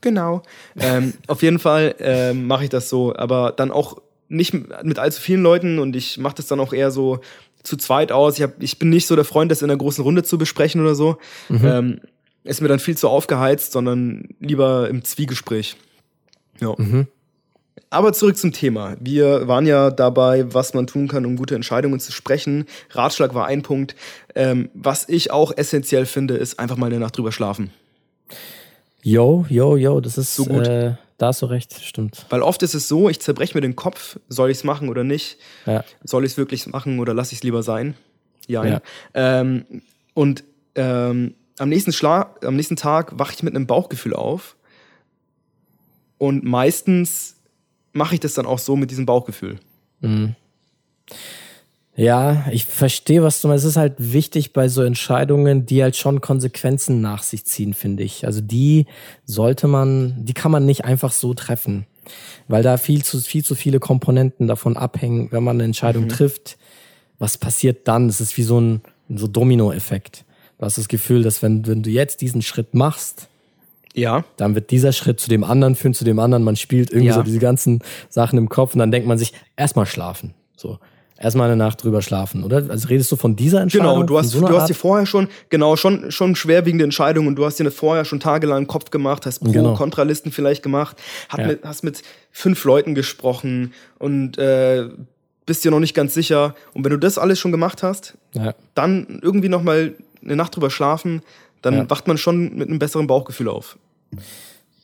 Genau. 0.00 0.42
ähm, 0.78 1.14
auf 1.26 1.42
jeden 1.42 1.58
Fall 1.58 1.94
ähm, 1.98 2.46
mache 2.46 2.64
ich 2.64 2.70
das 2.70 2.88
so, 2.88 3.16
aber 3.16 3.52
dann 3.52 3.70
auch 3.70 3.98
nicht 4.28 4.54
mit 4.54 4.98
allzu 4.98 5.20
vielen 5.20 5.42
Leuten 5.42 5.78
und 5.78 5.96
ich 5.96 6.18
mache 6.18 6.36
das 6.36 6.46
dann 6.46 6.60
auch 6.60 6.72
eher 6.72 6.90
so 6.90 7.20
zu 7.62 7.76
zweit 7.76 8.12
aus. 8.12 8.36
Ich, 8.36 8.42
hab, 8.42 8.62
ich 8.62 8.78
bin 8.78 8.90
nicht 8.90 9.06
so 9.06 9.16
der 9.16 9.24
Freund, 9.24 9.50
das 9.50 9.62
in 9.62 9.70
einer 9.70 9.78
großen 9.78 10.04
Runde 10.04 10.22
zu 10.22 10.38
besprechen 10.38 10.80
oder 10.80 10.94
so. 10.94 11.16
Mhm. 11.48 11.64
Ähm, 11.64 12.00
ist 12.44 12.60
mir 12.60 12.68
dann 12.68 12.78
viel 12.78 12.96
zu 12.96 13.08
aufgeheizt, 13.08 13.72
sondern 13.72 14.28
lieber 14.38 14.88
im 14.88 15.02
Zwiegespräch. 15.02 15.76
Ja. 16.60 16.74
Mhm. 16.76 17.08
Aber 17.90 18.12
zurück 18.12 18.36
zum 18.36 18.52
Thema. 18.52 18.96
Wir 19.00 19.46
waren 19.46 19.66
ja 19.66 19.90
dabei, 19.90 20.52
was 20.52 20.74
man 20.74 20.86
tun 20.86 21.08
kann, 21.08 21.26
um 21.26 21.36
gute 21.36 21.54
Entscheidungen 21.54 22.00
zu 22.00 22.12
sprechen. 22.12 22.66
Ratschlag 22.90 23.34
war 23.34 23.46
ein 23.46 23.62
Punkt. 23.62 23.94
Ähm, 24.34 24.70
was 24.74 25.08
ich 25.08 25.30
auch 25.30 25.52
essentiell 25.56 26.06
finde, 26.06 26.34
ist 26.36 26.58
einfach 26.58 26.76
mal 26.76 26.86
eine 26.86 26.98
Nacht 26.98 27.16
drüber 27.16 27.32
schlafen. 27.32 27.70
Yo, 29.02 29.44
yo, 29.48 29.76
yo, 29.76 30.00
das 30.00 30.18
ist 30.18 30.34
so 30.34 30.44
gut. 30.44 30.66
Äh, 30.66 30.94
da 31.18 31.28
hast 31.28 31.42
du 31.42 31.46
recht, 31.46 31.74
stimmt. 31.84 32.26
Weil 32.30 32.42
oft 32.42 32.62
ist 32.62 32.74
es 32.74 32.88
so, 32.88 33.08
ich 33.08 33.20
zerbreche 33.20 33.54
mir 33.54 33.60
den 33.60 33.76
Kopf, 33.76 34.18
soll 34.28 34.50
ich 34.50 34.58
es 34.58 34.64
machen 34.64 34.88
oder 34.88 35.04
nicht? 35.04 35.38
Ja. 35.66 35.84
Soll 36.02 36.24
ich 36.24 36.32
es 36.32 36.38
wirklich 36.38 36.66
machen 36.66 36.98
oder 36.98 37.14
lasse 37.14 37.32
ich 37.32 37.38
es 37.38 37.44
lieber 37.44 37.62
sein? 37.62 37.94
Ja. 38.46 38.64
ja. 38.64 38.80
Ähm, 39.14 39.64
und 40.14 40.42
ähm, 40.74 41.34
am, 41.58 41.68
nächsten 41.68 41.92
Schlag, 41.92 42.44
am 42.44 42.56
nächsten 42.56 42.76
Tag 42.76 43.18
wache 43.18 43.34
ich 43.34 43.42
mit 43.42 43.54
einem 43.54 43.66
Bauchgefühl 43.66 44.14
auf. 44.14 44.56
Und 46.18 46.44
meistens 46.44 47.33
mache 47.94 48.14
ich 48.14 48.20
das 48.20 48.34
dann 48.34 48.46
auch 48.46 48.58
so 48.58 48.76
mit 48.76 48.90
diesem 48.90 49.06
Bauchgefühl. 49.06 49.58
Mhm. 50.00 50.34
Ja, 51.96 52.46
ich 52.50 52.66
verstehe, 52.66 53.22
was 53.22 53.40
du 53.40 53.48
meinst. 53.48 53.64
Es 53.64 53.72
ist 53.72 53.76
halt 53.76 53.94
wichtig 53.98 54.52
bei 54.52 54.68
so 54.68 54.82
Entscheidungen, 54.82 55.64
die 55.64 55.82
halt 55.82 55.96
schon 55.96 56.20
Konsequenzen 56.20 57.00
nach 57.00 57.22
sich 57.22 57.44
ziehen, 57.44 57.72
finde 57.72 58.02
ich. 58.02 58.26
Also 58.26 58.40
die 58.40 58.86
sollte 59.24 59.68
man, 59.68 60.24
die 60.24 60.34
kann 60.34 60.50
man 60.50 60.66
nicht 60.66 60.84
einfach 60.84 61.12
so 61.12 61.34
treffen, 61.34 61.86
weil 62.48 62.64
da 62.64 62.78
viel 62.78 63.04
zu, 63.04 63.20
viel 63.20 63.44
zu 63.44 63.54
viele 63.54 63.78
Komponenten 63.78 64.48
davon 64.48 64.76
abhängen, 64.76 65.30
wenn 65.30 65.44
man 65.44 65.56
eine 65.56 65.64
Entscheidung 65.64 66.04
mhm. 66.04 66.08
trifft. 66.08 66.58
Was 67.20 67.38
passiert 67.38 67.86
dann? 67.86 68.08
Es 68.08 68.20
ist 68.20 68.36
wie 68.36 68.42
so 68.42 68.60
ein 68.60 68.82
so 69.08 69.28
Domino-Effekt. 69.28 70.24
Du 70.58 70.66
hast 70.66 70.78
das 70.78 70.88
Gefühl, 70.88 71.22
dass 71.22 71.42
wenn, 71.42 71.64
wenn 71.66 71.84
du 71.84 71.90
jetzt 71.90 72.22
diesen 72.22 72.42
Schritt 72.42 72.74
machst, 72.74 73.28
ja. 73.94 74.24
Dann 74.36 74.54
wird 74.54 74.70
dieser 74.70 74.92
Schritt 74.92 75.20
zu 75.20 75.30
dem 75.30 75.44
anderen 75.44 75.76
führen, 75.76 75.94
zu 75.94 76.04
dem 76.04 76.18
anderen. 76.18 76.42
Man 76.42 76.56
spielt 76.56 76.90
irgendwie 76.90 77.08
ja. 77.08 77.14
so 77.14 77.22
diese 77.22 77.38
ganzen 77.38 77.80
Sachen 78.08 78.38
im 78.38 78.48
Kopf 78.48 78.74
und 78.74 78.80
dann 78.80 78.90
denkt 78.90 79.08
man 79.08 79.18
sich, 79.18 79.32
erstmal 79.56 79.86
schlafen. 79.86 80.34
So. 80.56 80.78
Erstmal 81.16 81.48
eine 81.48 81.56
Nacht 81.56 81.82
drüber 81.84 82.02
schlafen, 82.02 82.42
oder? 82.42 82.56
Also 82.68 82.88
redest 82.88 83.10
du 83.12 83.16
von 83.16 83.36
dieser 83.36 83.60
Entscheidung? 83.60 83.86
Genau, 83.86 84.02
du 84.02 84.18
hast, 84.18 84.30
so 84.30 84.40
du 84.40 84.58
hast 84.58 84.68
dir 84.68 84.74
vorher 84.74 85.06
schon, 85.06 85.28
genau, 85.48 85.76
schon, 85.76 86.10
schon 86.10 86.34
schwerwiegende 86.34 86.82
Entscheidungen 86.82 87.28
und 87.28 87.36
du 87.36 87.46
hast 87.46 87.60
dir 87.60 87.70
vorher 87.70 88.04
schon 88.04 88.18
tagelang 88.18 88.62
im 88.62 88.66
Kopf 88.66 88.90
gemacht, 88.90 89.24
hast 89.24 89.38
Pro-Kontralisten 89.38 90.30
genau. 90.30 90.34
vielleicht 90.34 90.64
gemacht, 90.64 91.00
ja. 91.36 91.46
mit, 91.46 91.64
hast 91.64 91.84
mit 91.84 92.02
fünf 92.32 92.64
Leuten 92.64 92.96
gesprochen 92.96 93.72
und 94.00 94.38
äh, 94.38 94.88
bist 95.46 95.64
dir 95.64 95.70
noch 95.70 95.78
nicht 95.78 95.94
ganz 95.94 96.14
sicher. 96.14 96.56
Und 96.74 96.84
wenn 96.84 96.90
du 96.90 96.98
das 96.98 97.16
alles 97.16 97.38
schon 97.38 97.52
gemacht 97.52 97.84
hast, 97.84 98.18
ja. 98.32 98.54
dann 98.74 99.20
irgendwie 99.22 99.48
nochmal 99.48 99.94
eine 100.22 100.34
Nacht 100.34 100.56
drüber 100.56 100.70
schlafen, 100.70 101.22
dann 101.62 101.74
ja. 101.74 101.90
wacht 101.90 102.08
man 102.08 102.18
schon 102.18 102.56
mit 102.56 102.68
einem 102.68 102.80
besseren 102.80 103.06
Bauchgefühl 103.06 103.48
auf. 103.48 103.78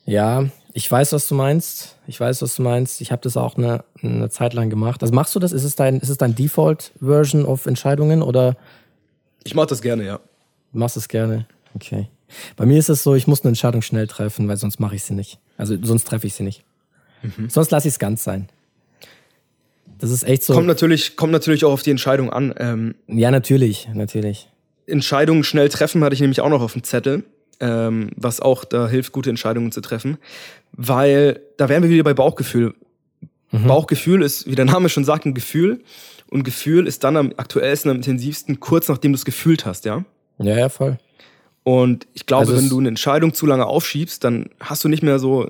Ja, 0.05 0.45
ich 0.73 0.89
weiß, 0.89 1.13
was 1.13 1.27
du 1.27 1.35
meinst. 1.35 1.97
Ich 2.07 2.19
weiß, 2.19 2.41
was 2.41 2.55
du 2.55 2.61
meinst. 2.61 3.01
Ich 3.01 3.11
habe 3.11 3.21
das 3.21 3.37
auch 3.37 3.57
eine, 3.57 3.83
eine 4.01 4.29
Zeit 4.29 4.53
lang 4.53 4.69
gemacht. 4.69 5.01
Also 5.01 5.13
machst 5.13 5.35
du 5.35 5.39
das? 5.39 5.51
Ist 5.51 5.63
es 5.63 5.75
dein, 5.75 5.99
ist 5.99 6.09
es 6.09 6.17
dein 6.17 6.35
Default-Version 6.35 7.45
of 7.45 7.65
Entscheidungen 7.65 8.21
oder? 8.21 8.55
Ich 9.43 9.55
mache 9.55 9.67
das 9.67 9.81
gerne, 9.81 10.05
ja. 10.05 10.19
Du 10.71 10.79
machst 10.79 10.97
es 10.97 11.07
gerne. 11.07 11.45
Okay. 11.75 12.07
Bei 12.55 12.65
mir 12.65 12.79
ist 12.79 12.89
es 12.89 13.03
so, 13.03 13.15
ich 13.15 13.27
muss 13.27 13.41
eine 13.41 13.49
Entscheidung 13.49 13.81
schnell 13.81 14.07
treffen, 14.07 14.47
weil 14.47 14.57
sonst 14.57 14.79
mache 14.79 14.95
ich 14.95 15.03
sie 15.03 15.13
nicht. 15.13 15.39
Also 15.57 15.77
sonst 15.81 16.07
treffe 16.07 16.27
ich 16.27 16.33
sie 16.33 16.43
nicht. 16.43 16.63
Mhm. 17.21 17.49
Sonst 17.49 17.71
lasse 17.71 17.87
ich 17.87 17.95
es 17.95 17.99
ganz 17.99 18.23
sein. 18.23 18.49
Das 19.99 20.09
ist 20.09 20.23
echt 20.23 20.43
so. 20.43 20.53
Kommt 20.53 20.67
natürlich, 20.67 21.15
kommt 21.15 21.31
natürlich 21.31 21.65
auch 21.65 21.71
auf 21.71 21.83
die 21.83 21.91
Entscheidung 21.91 22.31
an. 22.31 22.53
Ähm, 22.57 22.95
ja, 23.07 23.29
natürlich, 23.29 23.87
natürlich. 23.93 24.49
Entscheidungen 24.87 25.43
schnell 25.43 25.69
treffen 25.69 26.03
hatte 26.03 26.15
ich 26.15 26.21
nämlich 26.21 26.41
auch 26.41 26.49
noch 26.49 26.61
auf 26.61 26.73
dem 26.73 26.83
Zettel 26.83 27.23
ähm, 27.61 28.09
was 28.17 28.41
auch 28.41 28.65
da 28.65 28.89
hilft, 28.89 29.13
gute 29.13 29.29
Entscheidungen 29.29 29.71
zu 29.71 29.79
treffen. 29.79 30.17
Weil 30.73 31.41
da 31.57 31.69
wären 31.69 31.83
wir 31.83 31.89
wieder 31.89 32.03
bei 32.03 32.13
Bauchgefühl. 32.13 32.73
Mhm. 33.51 33.67
Bauchgefühl 33.67 34.23
ist, 34.23 34.47
wie 34.47 34.55
der 34.55 34.65
Name 34.65 34.89
schon 34.89 35.05
sagt, 35.05 35.25
ein 35.25 35.33
Gefühl. 35.33 35.81
Und 36.29 36.43
Gefühl 36.43 36.87
ist 36.87 37.03
dann 37.03 37.17
am 37.17 37.33
aktuellsten, 37.37 37.91
am 37.91 37.97
intensivsten, 37.97 38.59
kurz 38.59 38.87
nachdem 38.87 39.11
du 39.11 39.17
es 39.17 39.25
gefühlt 39.25 39.65
hast, 39.65 39.85
ja? 39.85 40.05
Ja, 40.39 40.57
ja, 40.57 40.69
voll. 40.69 40.97
Und 41.63 42.07
ich 42.13 42.25
glaube, 42.25 42.47
also 42.47 42.57
wenn 42.57 42.69
du 42.69 42.79
eine 42.79 42.87
Entscheidung 42.87 43.33
zu 43.33 43.45
lange 43.45 43.65
aufschiebst, 43.65 44.23
dann 44.23 44.49
hast 44.59 44.83
du 44.83 44.87
nicht 44.87 45.03
mehr 45.03 45.19
so 45.19 45.47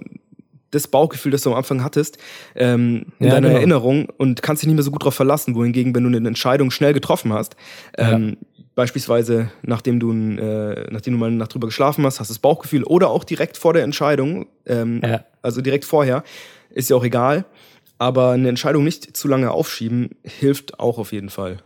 das 0.72 0.88
Bauchgefühl, 0.88 1.32
das 1.32 1.42
du 1.44 1.52
am 1.52 1.58
Anfang 1.58 1.84
hattest, 1.84 2.18
ähm, 2.56 3.06
in 3.20 3.28
ja, 3.28 3.34
deiner 3.34 3.50
genau. 3.50 3.60
Erinnerung 3.60 4.10
und 4.18 4.42
kannst 4.42 4.64
dich 4.64 4.68
nicht 4.68 4.76
mehr 4.76 4.84
so 4.84 4.92
gut 4.92 5.04
darauf 5.04 5.16
verlassen. 5.16 5.54
Wohingegen, 5.56 5.94
wenn 5.94 6.04
du 6.04 6.18
eine 6.18 6.28
Entscheidung 6.28 6.72
schnell 6.72 6.94
getroffen 6.94 7.32
hast, 7.32 7.56
ähm, 7.98 8.38
ja 8.42 8.48
beispielsweise 8.76 9.52
nachdem 9.64 10.00
du, 10.00 10.12
äh, 10.12 10.88
nachdem 10.92 11.14
du 11.14 11.20
mal 11.20 11.28
eine 11.28 11.36
Nacht 11.36 11.54
drüber 11.54 11.68
geschlafen 11.68 12.06
hast, 12.06 12.20
hast 12.20 12.30
du 12.30 12.34
das 12.34 12.40
Bauchgefühl 12.40 12.84
oder 12.84 13.10
auch 13.10 13.24
direkt 13.24 13.58
vor 13.58 13.74
der 13.74 13.84
Entscheidung, 13.84 14.48
ähm, 14.66 15.02
ja. 15.04 15.24
also 15.42 15.62
direkt 15.62 15.86
vorher, 15.86 16.24
ist 16.70 16.90
ja 16.90 16.96
auch 16.96 17.04
egal. 17.04 17.46
Aber 17.98 18.32
eine 18.32 18.50
Entscheidung 18.50 18.84
nicht 18.84 19.16
zu 19.16 19.28
lange 19.28 19.52
aufschieben 19.52 20.16
hilft 20.24 20.80
auch 20.80 20.98
auf 20.98 21.12
jeden 21.12 21.30
Fall. 21.30 21.58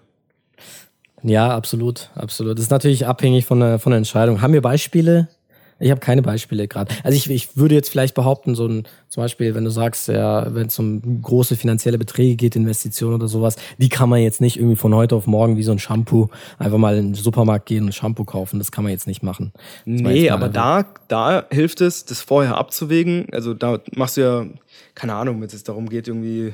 Ja, 1.23 1.55
absolut, 1.55 2.11
absolut. 2.13 2.57
Das 2.57 2.65
ist 2.65 2.71
natürlich 2.71 3.07
abhängig 3.07 3.45
von 3.45 3.59
der, 3.59 3.79
von 3.79 3.91
der 3.91 3.97
Entscheidung. 3.97 4.41
Haben 4.41 4.53
wir 4.53 4.61
Beispiele, 4.61 5.29
ich 5.77 5.91
habe 5.91 5.99
keine 5.99 6.21
Beispiele 6.21 6.67
gerade. 6.69 6.95
Also 7.03 7.17
ich, 7.17 7.29
ich 7.29 7.57
würde 7.57 7.75
jetzt 7.75 7.89
vielleicht 7.89 8.15
behaupten, 8.15 8.55
so 8.55 8.65
ein, 8.65 8.87
zum 9.09 9.23
Beispiel, 9.23 9.55
wenn 9.55 9.65
du 9.65 9.69
sagst, 9.69 10.07
ja, 10.07 10.53
wenn 10.55 10.67
es 10.67 10.79
um 10.79 11.21
große 11.21 11.57
finanzielle 11.57 11.97
Beträge 11.97 12.37
geht, 12.37 12.55
Investitionen 12.55 13.15
oder 13.15 13.27
sowas, 13.27 13.57
die 13.77 13.89
kann 13.89 14.07
man 14.07 14.21
jetzt 14.21 14.39
nicht 14.39 14.57
irgendwie 14.57 14.77
von 14.77 14.95
heute 14.95 15.15
auf 15.15 15.27
morgen 15.27 15.57
wie 15.57 15.63
so 15.63 15.73
ein 15.73 15.79
Shampoo 15.79 16.29
einfach 16.59 16.77
mal 16.77 16.95
in 16.97 17.07
den 17.07 17.13
Supermarkt 17.13 17.65
gehen 17.65 17.85
und 17.85 17.93
Shampoo 17.93 18.23
kaufen. 18.23 18.57
Das 18.57 18.71
kann 18.71 18.85
man 18.85 18.91
jetzt 18.91 19.05
nicht 19.05 19.21
machen. 19.21 19.51
Nee, 19.83 20.29
aber 20.29 20.47
da, 20.47 20.85
da 21.09 21.45
hilft 21.51 21.81
es, 21.81 22.05
das 22.05 22.21
vorher 22.21 22.55
abzuwägen. 22.55 23.27
Also 23.33 23.53
da 23.53 23.79
machst 23.95 24.15
du 24.15 24.21
ja, 24.21 24.45
keine 24.93 25.15
Ahnung, 25.15 25.41
wenn 25.41 25.47
es 25.47 25.63
darum 25.63 25.89
geht, 25.89 26.07
irgendwie 26.07 26.53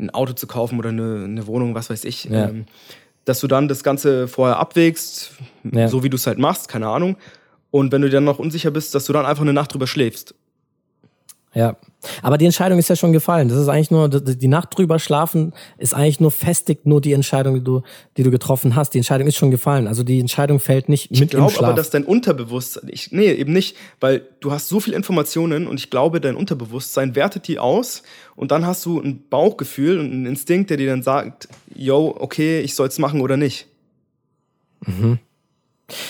ein 0.00 0.10
Auto 0.10 0.32
zu 0.32 0.48
kaufen 0.48 0.80
oder 0.80 0.88
eine, 0.88 1.24
eine 1.24 1.46
Wohnung, 1.46 1.76
was 1.76 1.90
weiß 1.90 2.04
ich. 2.04 2.24
Ja. 2.24 2.48
Ähm, 2.48 2.66
dass 3.24 3.40
du 3.40 3.46
dann 3.46 3.66
das 3.66 3.82
Ganze 3.82 4.28
vorher 4.28 4.58
abwägst, 4.58 5.32
ja. 5.72 5.88
so 5.88 6.02
wie 6.04 6.10
du 6.10 6.16
es 6.16 6.26
halt 6.26 6.38
machst, 6.38 6.68
keine 6.68 6.88
Ahnung 6.88 7.16
und 7.70 7.92
wenn 7.92 8.02
du 8.02 8.08
dir 8.08 8.16
dann 8.16 8.24
noch 8.24 8.38
unsicher 8.38 8.70
bist, 8.70 8.94
dass 8.94 9.04
du 9.06 9.12
dann 9.12 9.26
einfach 9.26 9.42
eine 9.42 9.52
Nacht 9.52 9.74
drüber 9.74 9.86
schläfst. 9.86 10.34
Ja. 11.56 11.74
Aber 12.20 12.36
die 12.36 12.44
Entscheidung 12.44 12.78
ist 12.78 12.90
ja 12.90 12.96
schon 12.96 13.14
gefallen. 13.14 13.48
Das 13.48 13.56
ist 13.56 13.68
eigentlich 13.68 13.90
nur, 13.90 14.10
die 14.10 14.46
Nacht 14.46 14.76
drüber 14.76 14.98
schlafen 14.98 15.54
ist 15.78 15.94
eigentlich 15.94 16.20
nur 16.20 16.30
festigt 16.30 16.84
nur 16.84 17.00
die 17.00 17.14
Entscheidung, 17.14 17.54
die 17.54 17.64
du, 17.64 17.82
die 18.18 18.22
du 18.24 18.30
getroffen 18.30 18.76
hast. 18.76 18.90
Die 18.90 18.98
Entscheidung 18.98 19.26
ist 19.26 19.36
schon 19.36 19.50
gefallen. 19.50 19.86
Also 19.86 20.02
die 20.02 20.20
Entscheidung 20.20 20.60
fällt 20.60 20.90
nicht 20.90 21.10
ich 21.10 21.18
mit 21.18 21.30
glaub, 21.30 21.44
im 21.44 21.48
Schlaf. 21.48 21.52
Ich 21.52 21.58
glaube 21.58 21.72
aber, 21.72 21.76
dass 21.76 21.88
dein 21.88 22.04
Unterbewusstsein, 22.04 22.90
ich, 22.92 23.10
nee, 23.10 23.32
eben 23.32 23.54
nicht, 23.54 23.74
weil 24.00 24.28
du 24.40 24.52
hast 24.52 24.68
so 24.68 24.80
viel 24.80 24.92
Informationen 24.92 25.66
und 25.66 25.80
ich 25.80 25.88
glaube, 25.88 26.20
dein 26.20 26.36
Unterbewusstsein 26.36 27.14
wertet 27.14 27.48
die 27.48 27.58
aus 27.58 28.02
und 28.36 28.50
dann 28.50 28.66
hast 28.66 28.84
du 28.84 29.00
ein 29.00 29.24
Bauchgefühl 29.30 29.98
und 29.98 30.12
einen 30.12 30.26
Instinkt, 30.26 30.68
der 30.68 30.76
dir 30.76 30.90
dann 30.90 31.02
sagt, 31.02 31.48
yo, 31.74 32.14
okay, 32.18 32.60
ich 32.60 32.74
soll 32.74 32.88
es 32.88 32.98
machen 32.98 33.22
oder 33.22 33.38
nicht. 33.38 33.66
Mhm. 34.84 35.20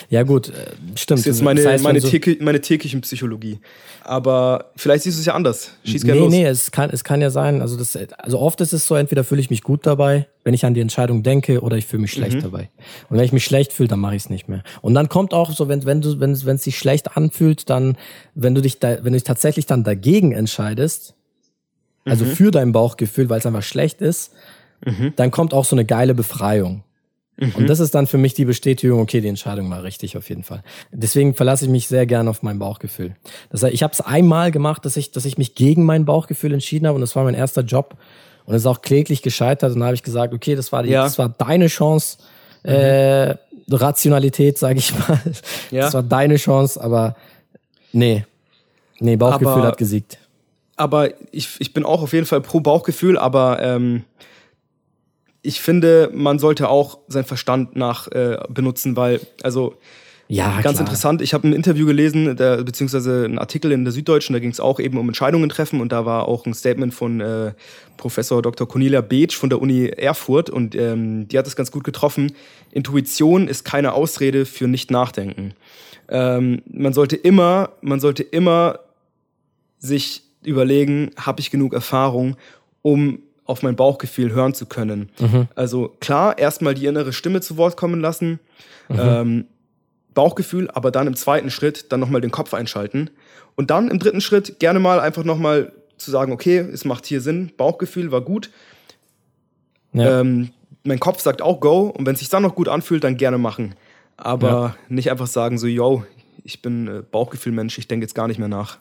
Ja, 0.08 0.22
gut, 0.22 0.48
äh, 0.48 0.52
stimmt. 0.94 1.18
Das 1.18 1.20
ist 1.20 1.26
jetzt 1.26 1.42
meine, 1.42 1.62
das 1.62 1.70
heißt, 1.70 1.84
meine, 1.84 2.00
so 2.00 2.08
täglich, 2.08 2.40
meine 2.40 2.60
tägliche 2.60 2.98
Psychologie. 3.00 3.58
Aber 4.02 4.70
vielleicht 4.76 5.04
siehst 5.04 5.18
du 5.18 5.20
es 5.20 5.26
ja 5.26 5.34
anders. 5.34 5.72
Schieß 5.84 6.04
gerne 6.04 6.20
nee, 6.20 6.24
los. 6.24 6.32
Nee, 6.32 6.44
es 6.46 6.70
kann, 6.70 6.90
es 6.90 7.04
kann 7.04 7.20
ja 7.20 7.30
sein. 7.30 7.60
Also, 7.60 7.76
das, 7.76 7.98
also 8.18 8.38
oft 8.38 8.60
ist 8.62 8.72
es 8.72 8.86
so, 8.86 8.94
entweder 8.94 9.22
fühle 9.22 9.40
ich 9.40 9.50
mich 9.50 9.62
gut 9.62 9.86
dabei, 9.86 10.28
wenn 10.44 10.54
ich 10.54 10.64
an 10.64 10.72
die 10.72 10.80
Entscheidung 10.80 11.22
denke, 11.22 11.60
oder 11.60 11.76
ich 11.76 11.86
fühle 11.86 12.02
mich 12.02 12.12
schlecht 12.12 12.36
mhm. 12.36 12.42
dabei. 12.42 12.70
Und 13.10 13.18
wenn 13.18 13.24
ich 13.24 13.32
mich 13.32 13.44
schlecht 13.44 13.72
fühle, 13.72 13.88
dann 13.88 14.00
mache 14.00 14.16
ich 14.16 14.22
es 14.22 14.30
nicht 14.30 14.48
mehr. 14.48 14.62
Und 14.80 14.94
dann 14.94 15.08
kommt 15.08 15.34
auch 15.34 15.52
so, 15.52 15.68
wenn, 15.68 15.84
wenn 15.84 16.00
du, 16.00 16.20
wenn, 16.20 16.44
wenn 16.46 16.56
es 16.56 16.64
sich 16.64 16.78
schlecht 16.78 17.16
anfühlt, 17.16 17.68
dann, 17.68 17.98
wenn 18.34 18.54
du 18.54 18.62
dich 18.62 18.78
da, 18.78 18.96
wenn 18.98 19.12
du 19.12 19.18
dich 19.18 19.24
tatsächlich 19.24 19.66
dann 19.66 19.84
dagegen 19.84 20.32
entscheidest, 20.32 21.14
also 22.06 22.24
mhm. 22.24 22.30
für 22.30 22.50
dein 22.50 22.72
Bauchgefühl, 22.72 23.28
weil 23.28 23.40
es 23.40 23.46
einfach 23.46 23.64
schlecht 23.64 24.00
ist, 24.00 24.32
mhm. 24.84 25.12
dann 25.16 25.30
kommt 25.30 25.52
auch 25.52 25.64
so 25.64 25.74
eine 25.76 25.84
geile 25.84 26.14
Befreiung. 26.14 26.82
Mhm. 27.36 27.52
Und 27.54 27.66
das 27.68 27.80
ist 27.80 27.94
dann 27.94 28.06
für 28.06 28.18
mich 28.18 28.34
die 28.34 28.44
Bestätigung, 28.44 29.00
okay, 29.00 29.20
die 29.20 29.28
Entscheidung 29.28 29.70
war 29.70 29.82
richtig 29.82 30.16
auf 30.16 30.28
jeden 30.28 30.42
Fall. 30.42 30.62
Deswegen 30.90 31.34
verlasse 31.34 31.66
ich 31.66 31.70
mich 31.70 31.88
sehr 31.88 32.06
gerne 32.06 32.30
auf 32.30 32.42
mein 32.42 32.58
Bauchgefühl. 32.58 33.14
Das 33.50 33.62
heißt, 33.62 33.74
ich 33.74 33.82
habe 33.82 33.92
es 33.92 34.00
einmal 34.00 34.50
gemacht, 34.50 34.84
dass 34.84 34.96
ich, 34.96 35.12
dass 35.12 35.24
ich 35.24 35.36
mich 35.36 35.54
gegen 35.54 35.84
mein 35.84 36.04
Bauchgefühl 36.04 36.52
entschieden 36.52 36.86
habe 36.86 36.94
und 36.94 37.02
das 37.02 37.14
war 37.14 37.24
mein 37.24 37.34
erster 37.34 37.62
Job. 37.62 37.96
und 38.46 38.54
ist 38.54 38.66
auch 38.66 38.80
kläglich 38.80 39.22
gescheitert. 39.22 39.74
Und 39.74 39.80
da 39.80 39.86
habe 39.86 39.94
ich 39.94 40.02
gesagt, 40.02 40.32
okay, 40.32 40.54
das 40.54 40.72
war, 40.72 40.82
die, 40.82 40.90
ja. 40.90 41.02
das 41.02 41.18
war 41.18 41.28
deine 41.28 41.66
Chance, 41.66 42.18
mhm. 42.64 42.70
äh, 42.70 43.34
Rationalität, 43.68 44.58
sage 44.58 44.78
ich 44.78 44.96
mal. 44.96 45.20
Ja. 45.70 45.82
Das 45.82 45.94
war 45.94 46.02
deine 46.02 46.36
Chance, 46.36 46.80
aber 46.80 47.16
nee. 47.92 48.24
Nee, 49.00 49.16
Bauchgefühl 49.16 49.52
aber, 49.52 49.66
hat 49.66 49.78
gesiegt. 49.78 50.18
Aber 50.76 51.10
ich, 51.32 51.48
ich 51.58 51.74
bin 51.74 51.84
auch 51.84 52.02
auf 52.02 52.12
jeden 52.12 52.26
Fall 52.26 52.40
pro 52.40 52.60
Bauchgefühl, 52.60 53.18
aber 53.18 53.60
ähm, 53.60 54.04
ich 55.46 55.60
finde, 55.60 56.10
man 56.12 56.38
sollte 56.38 56.68
auch 56.68 56.98
seinen 57.08 57.24
Verstand 57.24 57.76
nach 57.76 58.08
äh, 58.08 58.38
benutzen, 58.48 58.96
weil, 58.96 59.20
also 59.42 59.76
ja, 60.28 60.60
ganz 60.60 60.76
klar. 60.76 60.80
interessant, 60.80 61.22
ich 61.22 61.34
habe 61.34 61.46
ein 61.46 61.52
Interview 61.52 61.86
gelesen, 61.86 62.36
der, 62.36 62.64
beziehungsweise 62.64 63.24
einen 63.24 63.38
Artikel 63.38 63.70
in 63.70 63.84
der 63.84 63.92
Süddeutschen, 63.92 64.32
da 64.32 64.40
ging 64.40 64.50
es 64.50 64.58
auch 64.58 64.80
eben 64.80 64.98
um 64.98 65.06
Entscheidungen 65.06 65.48
treffen 65.48 65.80
und 65.80 65.92
da 65.92 66.04
war 66.04 66.26
auch 66.26 66.46
ein 66.46 66.54
Statement 66.54 66.92
von 66.92 67.20
äh, 67.20 67.52
Professor 67.96 68.42
Dr. 68.42 68.66
Cornelia 68.66 69.02
Beetsch 69.02 69.36
von 69.36 69.50
der 69.50 69.62
Uni 69.62 69.86
Erfurt 69.86 70.50
und 70.50 70.74
ähm, 70.74 71.28
die 71.28 71.38
hat 71.38 71.46
es 71.46 71.54
ganz 71.54 71.70
gut 71.70 71.84
getroffen. 71.84 72.32
Intuition 72.72 73.46
ist 73.46 73.64
keine 73.64 73.92
Ausrede 73.92 74.46
für 74.46 74.66
nicht 74.66 74.90
nachdenken. 74.90 75.54
Ähm, 76.08 76.62
man 76.68 76.92
sollte 76.92 77.14
immer, 77.14 77.70
man 77.80 78.00
sollte 78.00 78.24
immer 78.24 78.80
sich 79.78 80.24
überlegen, 80.44 81.12
habe 81.16 81.40
ich 81.40 81.52
genug 81.52 81.72
Erfahrung, 81.72 82.36
um 82.82 83.20
auf 83.46 83.62
mein 83.62 83.76
Bauchgefühl 83.76 84.32
hören 84.32 84.54
zu 84.54 84.66
können. 84.66 85.10
Mhm. 85.18 85.48
Also 85.54 85.94
klar, 86.00 86.38
erstmal 86.38 86.74
die 86.74 86.86
innere 86.86 87.12
Stimme 87.12 87.40
zu 87.40 87.56
Wort 87.56 87.76
kommen 87.76 88.00
lassen, 88.00 88.40
mhm. 88.88 88.98
ähm, 88.98 89.44
Bauchgefühl, 90.14 90.70
aber 90.70 90.90
dann 90.90 91.06
im 91.06 91.16
zweiten 91.16 91.50
Schritt 91.50 91.92
dann 91.92 92.00
nochmal 92.00 92.20
den 92.20 92.30
Kopf 92.30 92.54
einschalten 92.54 93.10
und 93.54 93.70
dann 93.70 93.90
im 93.90 93.98
dritten 93.98 94.20
Schritt 94.20 94.58
gerne 94.58 94.78
mal 94.78 95.00
einfach 95.00 95.24
nochmal 95.24 95.72
zu 95.96 96.10
sagen, 96.10 96.32
okay, 96.32 96.58
es 96.58 96.84
macht 96.84 97.06
hier 97.06 97.20
Sinn, 97.20 97.52
Bauchgefühl 97.56 98.12
war 98.12 98.20
gut. 98.20 98.50
Ja. 99.92 100.20
Ähm, 100.20 100.50
mein 100.84 101.00
Kopf 101.00 101.20
sagt 101.20 101.42
auch 101.42 101.60
Go 101.60 101.88
und 101.88 102.06
wenn 102.06 102.14
es 102.14 102.20
sich 102.20 102.28
dann 102.28 102.42
noch 102.42 102.54
gut 102.54 102.68
anfühlt, 102.68 103.04
dann 103.04 103.16
gerne 103.16 103.38
machen. 103.38 103.74
Aber 104.16 104.48
ja. 104.48 104.76
nicht 104.88 105.10
einfach 105.10 105.26
sagen 105.26 105.58
so, 105.58 105.66
yo, 105.66 106.04
ich 106.44 106.62
bin 106.62 106.86
äh, 106.86 107.02
Bauchgefühl-Mensch, 107.10 107.76
ich 107.78 107.88
denke 107.88 108.04
jetzt 108.04 108.14
gar 108.14 108.28
nicht 108.28 108.38
mehr 108.38 108.48
nach. 108.48 108.78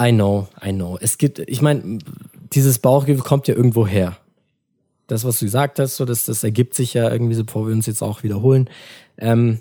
I 0.00 0.12
know, 0.12 0.48
I 0.64 0.72
know. 0.72 0.98
Es 1.00 1.18
gibt, 1.18 1.38
ich 1.38 1.62
meine, 1.62 1.98
dieses 2.52 2.78
Bauchgefühl 2.78 3.22
kommt 3.22 3.48
ja 3.48 3.54
irgendwo 3.54 3.86
her. 3.86 4.16
Das, 5.06 5.24
was 5.24 5.38
du 5.38 5.44
gesagt 5.44 5.78
hast, 5.78 5.96
so, 5.96 6.04
das, 6.04 6.24
das 6.24 6.42
ergibt 6.42 6.74
sich 6.74 6.94
ja 6.94 7.10
irgendwie, 7.10 7.34
so, 7.34 7.44
bevor 7.44 7.66
wir 7.66 7.74
uns 7.74 7.86
jetzt 7.86 8.02
auch 8.02 8.22
wiederholen. 8.22 8.68
Ähm, 9.18 9.60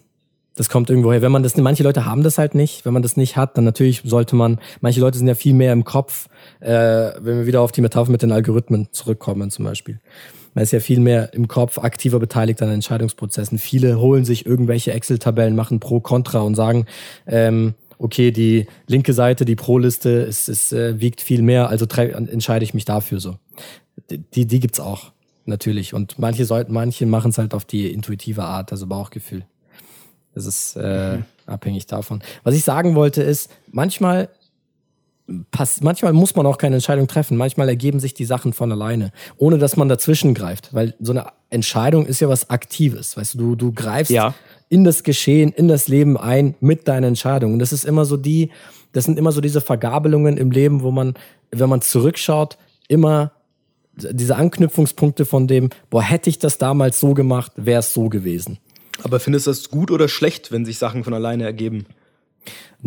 das 0.56 0.70
kommt 0.70 0.90
irgendwo 0.90 1.12
her. 1.12 1.22
Wenn 1.22 1.32
man 1.32 1.44
das, 1.44 1.56
manche 1.58 1.84
Leute 1.84 2.06
haben 2.06 2.24
das 2.24 2.38
halt 2.38 2.56
nicht. 2.56 2.86
Wenn 2.86 2.94
man 2.94 3.02
das 3.02 3.18
nicht 3.18 3.36
hat, 3.36 3.58
dann 3.58 3.66
natürlich 3.66 4.02
sollte 4.06 4.36
man, 4.36 4.60
manche 4.82 5.02
Leute 5.02 5.18
sind 5.18 5.28
ja 5.28 5.36
viel 5.36 5.54
mehr 5.54 5.74
im 5.74 5.84
Kopf, 5.84 6.28
äh, 6.62 6.70
wenn 6.70 7.40
wir 7.40 7.46
wieder 7.46 7.62
auf 7.62 7.72
die 7.72 7.82
Metapher 7.82 8.12
mit 8.12 8.22
den 8.22 8.32
Algorithmen 8.32 8.88
zurückkommen 8.92 9.52
zum 9.52 9.66
Beispiel. 9.66 10.00
Man 10.54 10.64
ist 10.64 10.72
ja 10.72 10.80
viel 10.80 11.02
mehr 11.02 11.34
im 11.34 11.50
Kopf 11.50 11.78
aktiver 11.78 12.18
beteiligt 12.18 12.62
an 12.62 12.70
Entscheidungsprozessen. 12.70 13.58
Viele 13.58 14.00
holen 14.00 14.24
sich 14.24 14.46
irgendwelche 14.46 14.94
Excel-Tabellen, 14.94 15.54
machen 15.54 15.82
Pro, 15.82 16.00
Contra 16.00 16.40
und 16.40 16.56
sagen, 16.56 16.86
ähm, 17.28 17.74
okay, 17.98 18.32
die 18.32 18.68
linke 18.88 19.14
Seite, 19.14 19.46
die 19.46 19.56
Pro-Liste, 19.56 20.22
es, 20.24 20.48
es 20.48 20.72
äh, 20.72 21.00
wiegt 21.00 21.22
viel 21.22 21.42
mehr, 21.42 21.70
also 21.70 21.86
entscheide 21.86 22.64
ich 22.64 22.74
mich 22.74 22.86
dafür 22.86 23.20
so. 23.20 23.38
Die, 24.10 24.46
die 24.46 24.60
gibt's 24.60 24.80
auch, 24.80 25.12
natürlich. 25.46 25.94
Und 25.94 26.20
manche 26.20 26.46
sollten, 26.46 26.74
manche 26.74 27.06
machen 27.06 27.30
es 27.30 27.38
halt 27.38 27.54
auf 27.54 27.66
die 27.66 27.92
intuitive 27.92 28.44
Art, 28.44 28.72
also 28.72 28.88
Bauchgefühl. 28.88 29.46
Das 30.34 30.46
ist 30.46 30.76
äh, 30.76 31.18
mhm. 31.18 31.26
abhängig 31.46 31.88
davon. 31.88 32.22
Was 32.44 32.56
ich 32.56 32.64
sagen 32.64 32.96
wollte 32.96 33.24
ist, 33.24 33.50
manchmal 33.72 34.30
pass 35.50 35.82
manchmal 35.82 36.14
muss 36.14 36.36
man 36.36 36.46
auch 36.46 36.58
keine 36.58 36.76
Entscheidung 36.76 37.08
treffen. 37.08 37.38
Manchmal 37.38 37.70
ergeben 37.70 38.00
sich 38.00 38.14
die 38.14 38.26
Sachen 38.26 38.54
von 38.54 38.72
alleine, 38.72 39.12
ohne 39.38 39.58
dass 39.58 39.76
man 39.76 39.90
dazwischen 39.90 40.34
greift. 40.34 40.74
Weil 40.74 40.94
so 41.00 41.14
eine 41.14 41.28
Entscheidung 41.50 42.06
ist 42.06 42.20
ja 42.20 42.30
was 42.30 42.50
Aktives. 42.50 43.18
Weißt 43.18 43.34
du, 43.36 43.38
du, 43.38 43.56
du 43.56 43.72
greifst 43.72 44.12
ja 44.12 44.36
in 44.76 44.84
das 44.84 45.04
Geschehen, 45.04 45.54
in 45.54 45.70
das 45.70 45.88
Leben 45.88 46.18
ein 46.18 46.54
mit 46.60 46.90
deinen 46.90 47.06
Entscheidungen. 47.06 47.60
Das 47.60 47.72
ist 47.72 47.86
immer 47.86 48.04
so 48.04 48.18
die, 48.18 48.52
das 48.92 49.06
sind 49.06 49.18
immer 49.18 49.32
so 49.32 49.40
diese 49.40 49.62
Vergabelungen 49.62 50.36
im 50.36 50.52
Leben, 50.52 50.84
wo 50.84 50.92
man, 50.92 51.14
wenn 51.50 51.70
man 51.70 51.80
zurückschaut, 51.80 52.58
immer 52.90 53.32
diese 53.94 54.36
Anknüpfungspunkte 54.36 55.24
von 55.24 55.48
dem, 55.48 55.70
boah, 55.90 56.02
hätte 56.02 56.30
ich 56.30 56.40
das 56.40 56.58
damals 56.58 57.00
so 57.00 57.14
gemacht, 57.14 57.54
wäre 57.56 57.80
es 57.80 57.94
so 57.94 58.10
gewesen. 58.10 58.58
Aber 59.02 59.22
findest 59.22 59.48
du 59.48 59.52
das 59.52 59.70
gut 59.70 59.92
oder 59.92 60.10
schlecht, 60.10 60.52
wenn 60.52 60.66
sich 60.66 60.78
Sachen 60.78 61.06
von 61.06 61.14
alleine 61.14 61.46
ergeben? 61.46 61.86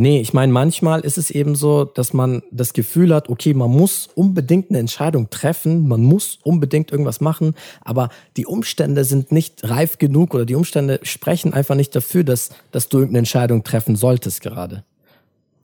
Nee, 0.01 0.21
ich 0.21 0.33
meine, 0.33 0.53
manchmal 0.53 1.01
ist 1.01 1.19
es 1.19 1.29
eben 1.29 1.57
so, 1.57 1.85
dass 1.85 2.13
man 2.13 2.45
das 2.53 2.73
Gefühl 2.73 3.13
hat, 3.13 3.29
okay, 3.29 3.53
man 3.53 3.69
muss 3.69 4.09
unbedingt 4.15 4.71
eine 4.71 4.79
Entscheidung 4.79 5.29
treffen, 5.29 5.89
man 5.89 6.05
muss 6.05 6.39
unbedingt 6.45 6.93
irgendwas 6.93 7.21
machen, 7.21 7.57
aber 7.81 8.09
die 8.37 8.47
Umstände 8.47 9.03
sind 9.03 9.33
nicht 9.33 9.69
reif 9.69 9.99
genug 9.99 10.35
oder 10.35 10.47
die 10.47 10.55
Umstände 10.55 11.01
sprechen 11.03 11.53
einfach 11.53 11.75
nicht 11.75 11.97
dafür, 11.97 12.23
dass, 12.23 12.51
dass 12.71 12.89
du 12.89 12.99
irgendeine 12.99 13.19
Entscheidung 13.19 13.65
treffen 13.65 13.97
solltest 13.97 14.41
gerade. 14.41 14.85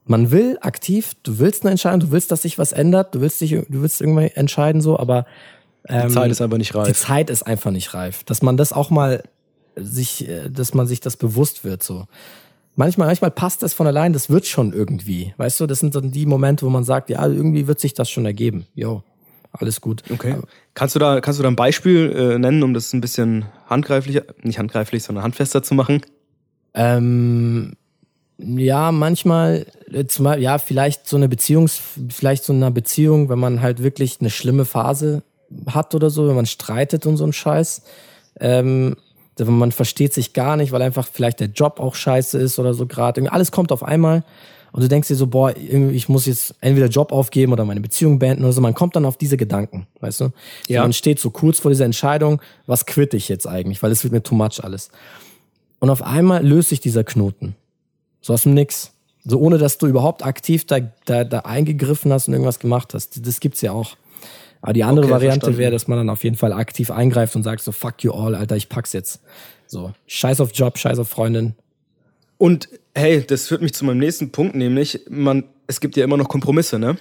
Man 0.05 0.31
will 0.31 0.57
aktiv, 0.59 1.13
du 1.23 1.39
willst 1.39 1.63
eine 1.63 1.71
Entscheidung, 1.71 2.01
du 2.01 2.11
willst, 2.11 2.29
dass 2.29 2.41
sich 2.41 2.57
was 2.57 2.73
ändert, 2.73 3.15
du 3.15 3.21
willst 3.21 3.39
dich, 3.39 3.51
du 3.51 3.81
willst 3.81 4.01
irgendwie 4.01 4.31
entscheiden 4.35 4.81
so, 4.81 4.99
aber 4.99 5.27
ähm, 5.87 6.09
die 6.09 6.13
Zeit 6.13 6.29
ist 6.29 6.41
einfach 6.41 6.57
nicht 6.57 6.75
reif. 6.75 6.87
Die 6.87 6.93
Zeit 6.93 7.29
ist 7.29 7.43
einfach 7.43 7.71
nicht 7.71 7.93
reif. 7.93 8.25
Dass 8.25 8.41
man 8.41 8.57
das 8.57 8.73
auch 8.73 8.89
mal 8.89 9.23
sich, 9.77 10.27
äh, 10.27 10.49
dass 10.49 10.73
man 10.73 10.87
sich 10.87 10.99
das 10.99 11.15
bewusst 11.15 11.63
wird 11.63 11.83
so 11.83 12.05
manchmal, 12.75 13.07
manchmal 13.07 13.31
passt 13.31 13.63
das 13.63 13.73
von 13.73 13.87
allein, 13.87 14.13
das 14.13 14.29
wird 14.29 14.45
schon 14.45 14.73
irgendwie. 14.73 15.33
Weißt 15.37 15.59
du, 15.59 15.67
das 15.67 15.79
sind 15.79 15.95
dann 15.95 16.11
die 16.11 16.25
Momente, 16.25 16.65
wo 16.65 16.69
man 16.69 16.83
sagt, 16.83 17.09
ja, 17.09 17.25
irgendwie 17.25 17.67
wird 17.67 17.79
sich 17.79 17.93
das 17.93 18.09
schon 18.09 18.25
ergeben. 18.25 18.65
Jo, 18.75 19.03
alles 19.51 19.81
gut. 19.81 20.03
Okay. 20.11 20.35
Kannst 20.73 20.95
du 20.95 20.99
da, 20.99 21.21
kannst 21.21 21.39
du 21.39 21.43
da 21.43 21.49
ein 21.49 21.55
Beispiel 21.55 22.11
äh, 22.11 22.39
nennen, 22.39 22.63
um 22.63 22.73
das 22.73 22.93
ein 22.93 23.01
bisschen 23.01 23.45
handgreiflicher, 23.67 24.23
nicht 24.43 24.59
handgreiflich, 24.59 25.03
sondern 25.03 25.23
handfester 25.23 25.63
zu 25.63 25.73
machen? 25.73 26.01
Ähm, 26.73 27.73
ja, 28.37 28.91
manchmal, 28.91 29.65
zumal, 30.07 30.41
ja, 30.41 30.57
vielleicht 30.57 31.07
so 31.07 31.15
eine 31.15 31.29
Beziehung, 31.29 31.69
vielleicht 32.09 32.43
so 32.43 32.51
eine 32.51 32.69
Beziehung, 32.71 33.29
wenn 33.29 33.39
man 33.39 33.61
halt 33.61 33.81
wirklich 33.81 34.17
eine 34.19 34.29
schlimme 34.29 34.65
Phase 34.65 35.23
hat 35.67 35.95
oder 35.95 36.09
so, 36.09 36.27
wenn 36.27 36.35
man 36.35 36.45
streitet 36.45 37.05
und 37.05 37.17
so 37.17 37.25
ein 37.25 37.33
Scheiß. 37.33 37.83
Ähm, 38.39 38.97
man 39.39 39.71
versteht 39.71 40.13
sich 40.13 40.33
gar 40.33 40.55
nicht, 40.57 40.71
weil 40.71 40.81
einfach 40.81 41.07
vielleicht 41.11 41.39
der 41.39 41.47
Job 41.47 41.79
auch 41.79 41.95
scheiße 41.95 42.37
ist 42.37 42.59
oder 42.59 42.73
so 42.73 42.85
gerade. 42.85 43.31
Alles 43.31 43.51
kommt 43.51 43.71
auf 43.71 43.83
einmal 43.83 44.23
und 44.71 44.81
du 44.81 44.87
denkst 44.87 45.07
dir 45.07 45.15
so, 45.15 45.27
boah, 45.27 45.55
ich 45.55 46.09
muss 46.09 46.25
jetzt 46.25 46.55
entweder 46.61 46.87
Job 46.87 47.11
aufgeben 47.11 47.53
oder 47.53 47.63
meine 47.63 47.81
Beziehung 47.81 48.19
beenden 48.19 48.43
oder 48.43 48.53
so. 48.53 48.61
Man 48.61 48.73
kommt 48.73 48.95
dann 48.95 49.05
auf 49.05 49.17
diese 49.17 49.37
Gedanken, 49.37 49.87
weißt 50.01 50.21
du? 50.21 50.29
Ja. 50.67 50.81
man 50.81 50.93
steht 50.93 51.19
so 51.19 51.29
kurz 51.29 51.59
vor 51.59 51.71
dieser 51.71 51.85
Entscheidung, 51.85 52.41
was 52.65 52.85
quitte 52.85 53.17
ich 53.17 53.29
jetzt 53.29 53.47
eigentlich, 53.47 53.81
weil 53.83 53.91
es 53.91 54.03
wird 54.03 54.13
mir 54.13 54.21
too 54.23 54.35
much 54.35 54.63
alles. 54.63 54.89
Und 55.79 55.89
auf 55.89 56.01
einmal 56.01 56.45
löst 56.45 56.69
sich 56.69 56.79
dieser 56.79 57.03
Knoten. 57.03 57.55
So 58.21 58.33
aus 58.33 58.43
dem 58.43 58.53
Nix. 58.53 58.91
So 59.23 59.39
ohne, 59.39 59.57
dass 59.57 59.77
du 59.77 59.87
überhaupt 59.87 60.25
aktiv 60.25 60.65
da, 60.65 60.79
da, 61.05 61.23
da 61.23 61.39
eingegriffen 61.39 62.11
hast 62.11 62.27
und 62.27 62.33
irgendwas 62.33 62.59
gemacht 62.59 62.93
hast. 62.93 63.25
Das 63.25 63.39
gibt's 63.39 63.61
ja 63.61 63.71
auch. 63.71 63.95
Aber 64.61 64.73
die 64.73 64.83
andere 64.83 65.05
okay, 65.05 65.13
Variante 65.13 65.57
wäre, 65.57 65.71
dass 65.71 65.87
man 65.87 65.97
dann 65.97 66.09
auf 66.09 66.23
jeden 66.23 66.37
Fall 66.37 66.53
aktiv 66.53 66.91
eingreift 66.91 67.35
und 67.35 67.43
sagt 67.43 67.61
so, 67.61 67.71
fuck 67.71 68.03
you 68.03 68.11
all, 68.11 68.35
Alter, 68.35 68.55
ich 68.55 68.69
pack's 68.69 68.93
jetzt. 68.93 69.21
So, 69.67 69.93
scheiß 70.07 70.41
auf 70.41 70.51
Job, 70.53 70.77
scheiß 70.77 70.99
auf 70.99 71.09
Freundin. 71.09 71.55
Und 72.37 72.69
hey, 72.93 73.25
das 73.25 73.47
führt 73.47 73.61
mich 73.61 73.73
zu 73.73 73.85
meinem 73.85 73.99
nächsten 73.99 74.31
Punkt, 74.31 74.55
nämlich, 74.55 75.01
man, 75.09 75.43
es 75.67 75.79
gibt 75.79 75.95
ja 75.97 76.03
immer 76.03 76.17
noch 76.17 76.27
Kompromisse, 76.27 76.79
ne? 76.79 76.97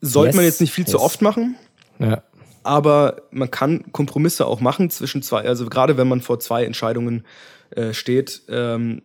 Sollte 0.00 0.30
yes, 0.30 0.36
man 0.36 0.44
jetzt 0.44 0.60
nicht 0.60 0.72
viel 0.72 0.84
yes. 0.84 0.90
zu 0.92 1.00
oft 1.00 1.22
machen. 1.22 1.56
Ja. 1.98 2.22
Aber 2.64 3.22
man 3.30 3.50
kann 3.50 3.90
Kompromisse 3.92 4.46
auch 4.46 4.60
machen 4.60 4.90
zwischen 4.90 5.22
zwei, 5.22 5.42
also 5.42 5.66
gerade 5.66 5.96
wenn 5.96 6.08
man 6.08 6.20
vor 6.20 6.40
zwei 6.40 6.64
Entscheidungen 6.64 7.24
äh, 7.70 7.92
steht, 7.92 8.42
ähm, 8.48 9.02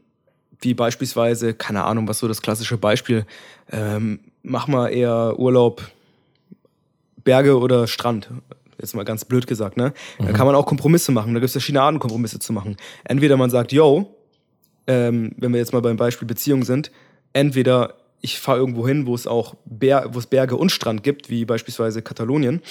wie 0.59 0.73
beispielsweise, 0.73 1.53
keine 1.53 1.83
Ahnung, 1.83 2.07
was 2.07 2.19
so 2.19 2.27
das 2.27 2.41
klassische 2.41 2.77
Beispiel, 2.77 3.25
ähm, 3.71 4.19
mach 4.43 4.67
mal 4.67 4.88
eher 4.88 5.38
Urlaub 5.38 5.83
Berge 7.28 7.59
oder 7.59 7.88
Strand. 7.88 8.30
Jetzt 8.80 8.95
mal 8.95 9.03
ganz 9.03 9.25
blöd 9.25 9.47
gesagt, 9.47 9.75
ne? 9.75 9.93
Mhm. 10.17 10.28
Dann 10.28 10.34
kann 10.34 10.47
man 10.47 10.55
auch 10.55 10.65
Kompromisse 10.65 11.11
machen. 11.11 11.34
Da 11.34 11.41
gibt 11.41 11.47
es 11.47 11.51
verschiedene 11.51 11.82
Arten, 11.82 11.99
Kompromisse 11.99 12.39
zu 12.39 12.53
machen. 12.53 12.78
Entweder 13.03 13.36
man 13.36 13.49
sagt, 13.49 13.73
yo, 13.73 14.15
ähm, 14.88 15.34
wenn 15.36 15.51
wir 15.51 15.59
jetzt 15.59 15.73
mal 15.73 15.82
beim 15.82 15.97
Beispiel 15.97 16.25
Beziehung 16.25 16.63
sind, 16.63 16.89
entweder 17.34 17.95
ich 18.21 18.39
fahre 18.39 18.59
irgendwo 18.59 18.88
hin, 18.88 19.05
wo 19.07 19.13
es 19.13 19.28
auch 19.28 19.55
Ber 19.65 20.05
wo 20.13 20.19
es 20.19 20.28
Berge 20.28 20.55
und 20.55 20.71
Strand 20.71 21.03
gibt, 21.03 21.30
wie 21.30 21.43
beispielsweise 21.43 22.01
Katalonien. 22.01 22.61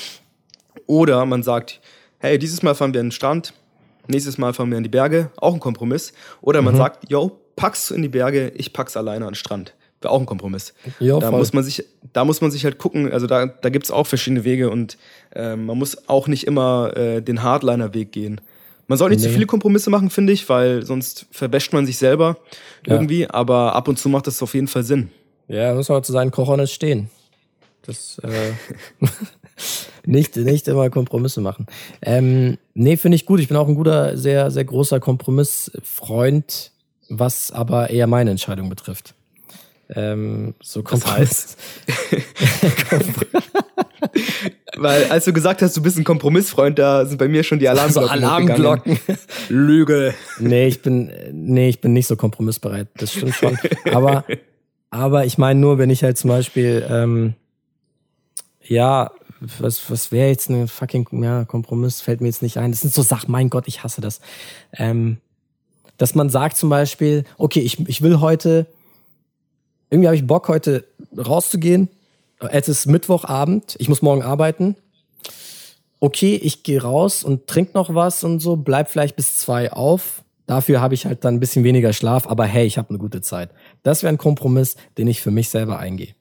Oder 0.86 1.26
man 1.26 1.42
sagt, 1.42 1.82
hey, 2.18 2.38
dieses 2.38 2.62
Mal 2.62 2.74
fahren 2.74 2.94
wir 2.94 3.00
in 3.02 3.08
den 3.08 3.12
Strand, 3.12 3.52
nächstes 4.06 4.38
Mal 4.38 4.54
fahren 4.54 4.70
wir 4.70 4.78
in 4.78 4.84
die 4.84 4.88
Berge, 4.88 5.30
auch 5.36 5.52
ein 5.52 5.60
Kompromiss. 5.60 6.14
Oder 6.40 6.62
man 6.62 6.72
mhm. 6.72 6.78
sagt, 6.78 7.10
yo, 7.10 7.38
pack's 7.56 7.90
in 7.90 8.00
die 8.00 8.08
Berge, 8.08 8.52
ich 8.56 8.72
pack's 8.72 8.96
alleine 8.96 9.26
an 9.26 9.32
den 9.32 9.36
Strand. 9.36 9.74
Auch 10.06 10.20
ein 10.20 10.26
Kompromiss. 10.26 10.74
Ja, 11.00 11.18
da, 11.18 11.30
muss 11.30 11.52
man 11.52 11.64
sich, 11.64 11.84
da 12.12 12.24
muss 12.24 12.40
man 12.40 12.50
sich 12.50 12.64
halt 12.64 12.78
gucken, 12.78 13.12
also 13.12 13.26
da, 13.26 13.46
da 13.46 13.68
gibt 13.68 13.84
es 13.86 13.90
auch 13.90 14.06
verschiedene 14.06 14.44
Wege 14.44 14.70
und 14.70 14.96
äh, 15.34 15.56
man 15.56 15.78
muss 15.78 16.08
auch 16.08 16.28
nicht 16.28 16.46
immer 16.46 16.96
äh, 16.96 17.22
den 17.22 17.42
Hardliner-Weg 17.42 18.12
gehen. 18.12 18.40
Man 18.88 18.98
soll 18.98 19.10
nicht 19.10 19.20
nee. 19.20 19.26
zu 19.26 19.32
viele 19.32 19.46
Kompromisse 19.46 19.90
machen, 19.90 20.10
finde 20.10 20.32
ich, 20.32 20.48
weil 20.48 20.84
sonst 20.84 21.26
verbäscht 21.32 21.72
man 21.72 21.86
sich 21.86 21.98
selber 21.98 22.36
irgendwie, 22.86 23.22
ja. 23.22 23.30
aber 23.30 23.74
ab 23.74 23.88
und 23.88 23.98
zu 23.98 24.08
macht 24.08 24.26
das 24.28 24.42
auf 24.42 24.54
jeden 24.54 24.68
Fall 24.68 24.84
Sinn. 24.84 25.10
Ja, 25.48 25.74
muss 25.74 25.88
man 25.88 26.02
zu 26.04 26.12
seinen 26.12 26.30
Kochonis 26.30 26.72
stehen. 26.72 27.10
Das, 27.82 28.20
äh 28.22 28.52
nicht, 30.06 30.36
nicht 30.36 30.68
immer 30.68 30.88
Kompromisse 30.90 31.40
machen. 31.40 31.66
Ähm, 32.00 32.58
nee, 32.74 32.96
finde 32.96 33.16
ich 33.16 33.26
gut. 33.26 33.40
Ich 33.40 33.48
bin 33.48 33.56
auch 33.56 33.68
ein 33.68 33.74
guter, 33.74 34.16
sehr, 34.16 34.50
sehr 34.50 34.64
großer 34.64 35.00
Kompromissfreund, 35.00 36.72
was 37.08 37.50
aber 37.50 37.90
eher 37.90 38.06
meine 38.06 38.30
Entscheidung 38.30 38.68
betrifft. 38.68 39.14
Ähm, 39.94 40.54
so 40.60 40.82
Kompromiss. 40.82 41.18
Heißt, 41.18 41.58
Weil 44.76 45.04
als 45.10 45.24
du 45.24 45.32
gesagt 45.32 45.62
hast, 45.62 45.76
du 45.76 45.82
bist 45.82 45.96
ein 45.96 46.04
Kompromissfreund, 46.04 46.78
da 46.78 47.06
sind 47.06 47.18
bei 47.18 47.28
mir 47.28 47.44
schon 47.44 47.58
die 47.58 47.68
Alarmglocken. 47.68 48.10
Also 48.10 48.24
Alarmglocken. 48.24 48.98
Lüge. 49.48 50.14
Nee, 50.38 50.66
ich 50.66 50.82
bin, 50.82 51.10
nee, 51.32 51.68
ich 51.68 51.80
bin 51.80 51.92
nicht 51.92 52.06
so 52.06 52.16
kompromissbereit. 52.16 52.88
Das 52.96 53.12
stimmt 53.12 53.34
schon. 53.34 53.58
Aber, 53.92 54.24
aber 54.90 55.24
ich 55.24 55.38
meine 55.38 55.60
nur, 55.60 55.78
wenn 55.78 55.90
ich 55.90 56.02
halt 56.02 56.18
zum 56.18 56.28
Beispiel, 56.28 56.86
ähm, 56.90 57.34
ja, 58.62 59.10
was, 59.40 59.90
was 59.90 60.12
wäre 60.12 60.28
jetzt 60.28 60.50
ein 60.50 60.68
fucking 60.68 61.06
ja, 61.22 61.44
Kompromiss, 61.44 62.00
fällt 62.00 62.20
mir 62.20 62.28
jetzt 62.28 62.42
nicht 62.42 62.58
ein. 62.58 62.70
Das 62.70 62.80
sind 62.80 62.92
so 62.92 63.02
Sachen, 63.02 63.30
mein 63.30 63.50
Gott, 63.50 63.68
ich 63.68 63.82
hasse 63.82 64.00
das. 64.00 64.20
Ähm, 64.72 65.18
dass 65.98 66.14
man 66.14 66.28
sagt 66.28 66.56
zum 66.56 66.68
Beispiel, 66.68 67.24
okay, 67.38 67.60
ich, 67.60 67.88
ich 67.88 68.02
will 68.02 68.20
heute, 68.20 68.66
irgendwie 69.90 70.08
habe 70.08 70.16
ich 70.16 70.26
Bock, 70.26 70.48
heute 70.48 70.84
rauszugehen. 71.16 71.88
Es 72.50 72.68
ist 72.68 72.86
Mittwochabend, 72.86 73.76
ich 73.78 73.88
muss 73.88 74.02
morgen 74.02 74.22
arbeiten. 74.22 74.76
Okay, 76.00 76.36
ich 76.36 76.62
gehe 76.62 76.82
raus 76.82 77.24
und 77.24 77.46
trink 77.46 77.74
noch 77.74 77.94
was 77.94 78.22
und 78.22 78.40
so, 78.40 78.56
bleib 78.56 78.90
vielleicht 78.90 79.16
bis 79.16 79.38
zwei 79.38 79.72
auf. 79.72 80.22
Dafür 80.46 80.80
habe 80.80 80.94
ich 80.94 81.06
halt 81.06 81.24
dann 81.24 81.34
ein 81.34 81.40
bisschen 81.40 81.64
weniger 81.64 81.92
Schlaf, 81.92 82.28
aber 82.28 82.44
hey, 82.44 82.66
ich 82.66 82.78
habe 82.78 82.90
eine 82.90 82.98
gute 82.98 83.20
Zeit. 83.20 83.50
Das 83.82 84.02
wäre 84.02 84.12
ein 84.12 84.18
Kompromiss, 84.18 84.76
den 84.98 85.08
ich 85.08 85.20
für 85.20 85.30
mich 85.30 85.48
selber 85.48 85.78
eingehe. 85.78 86.14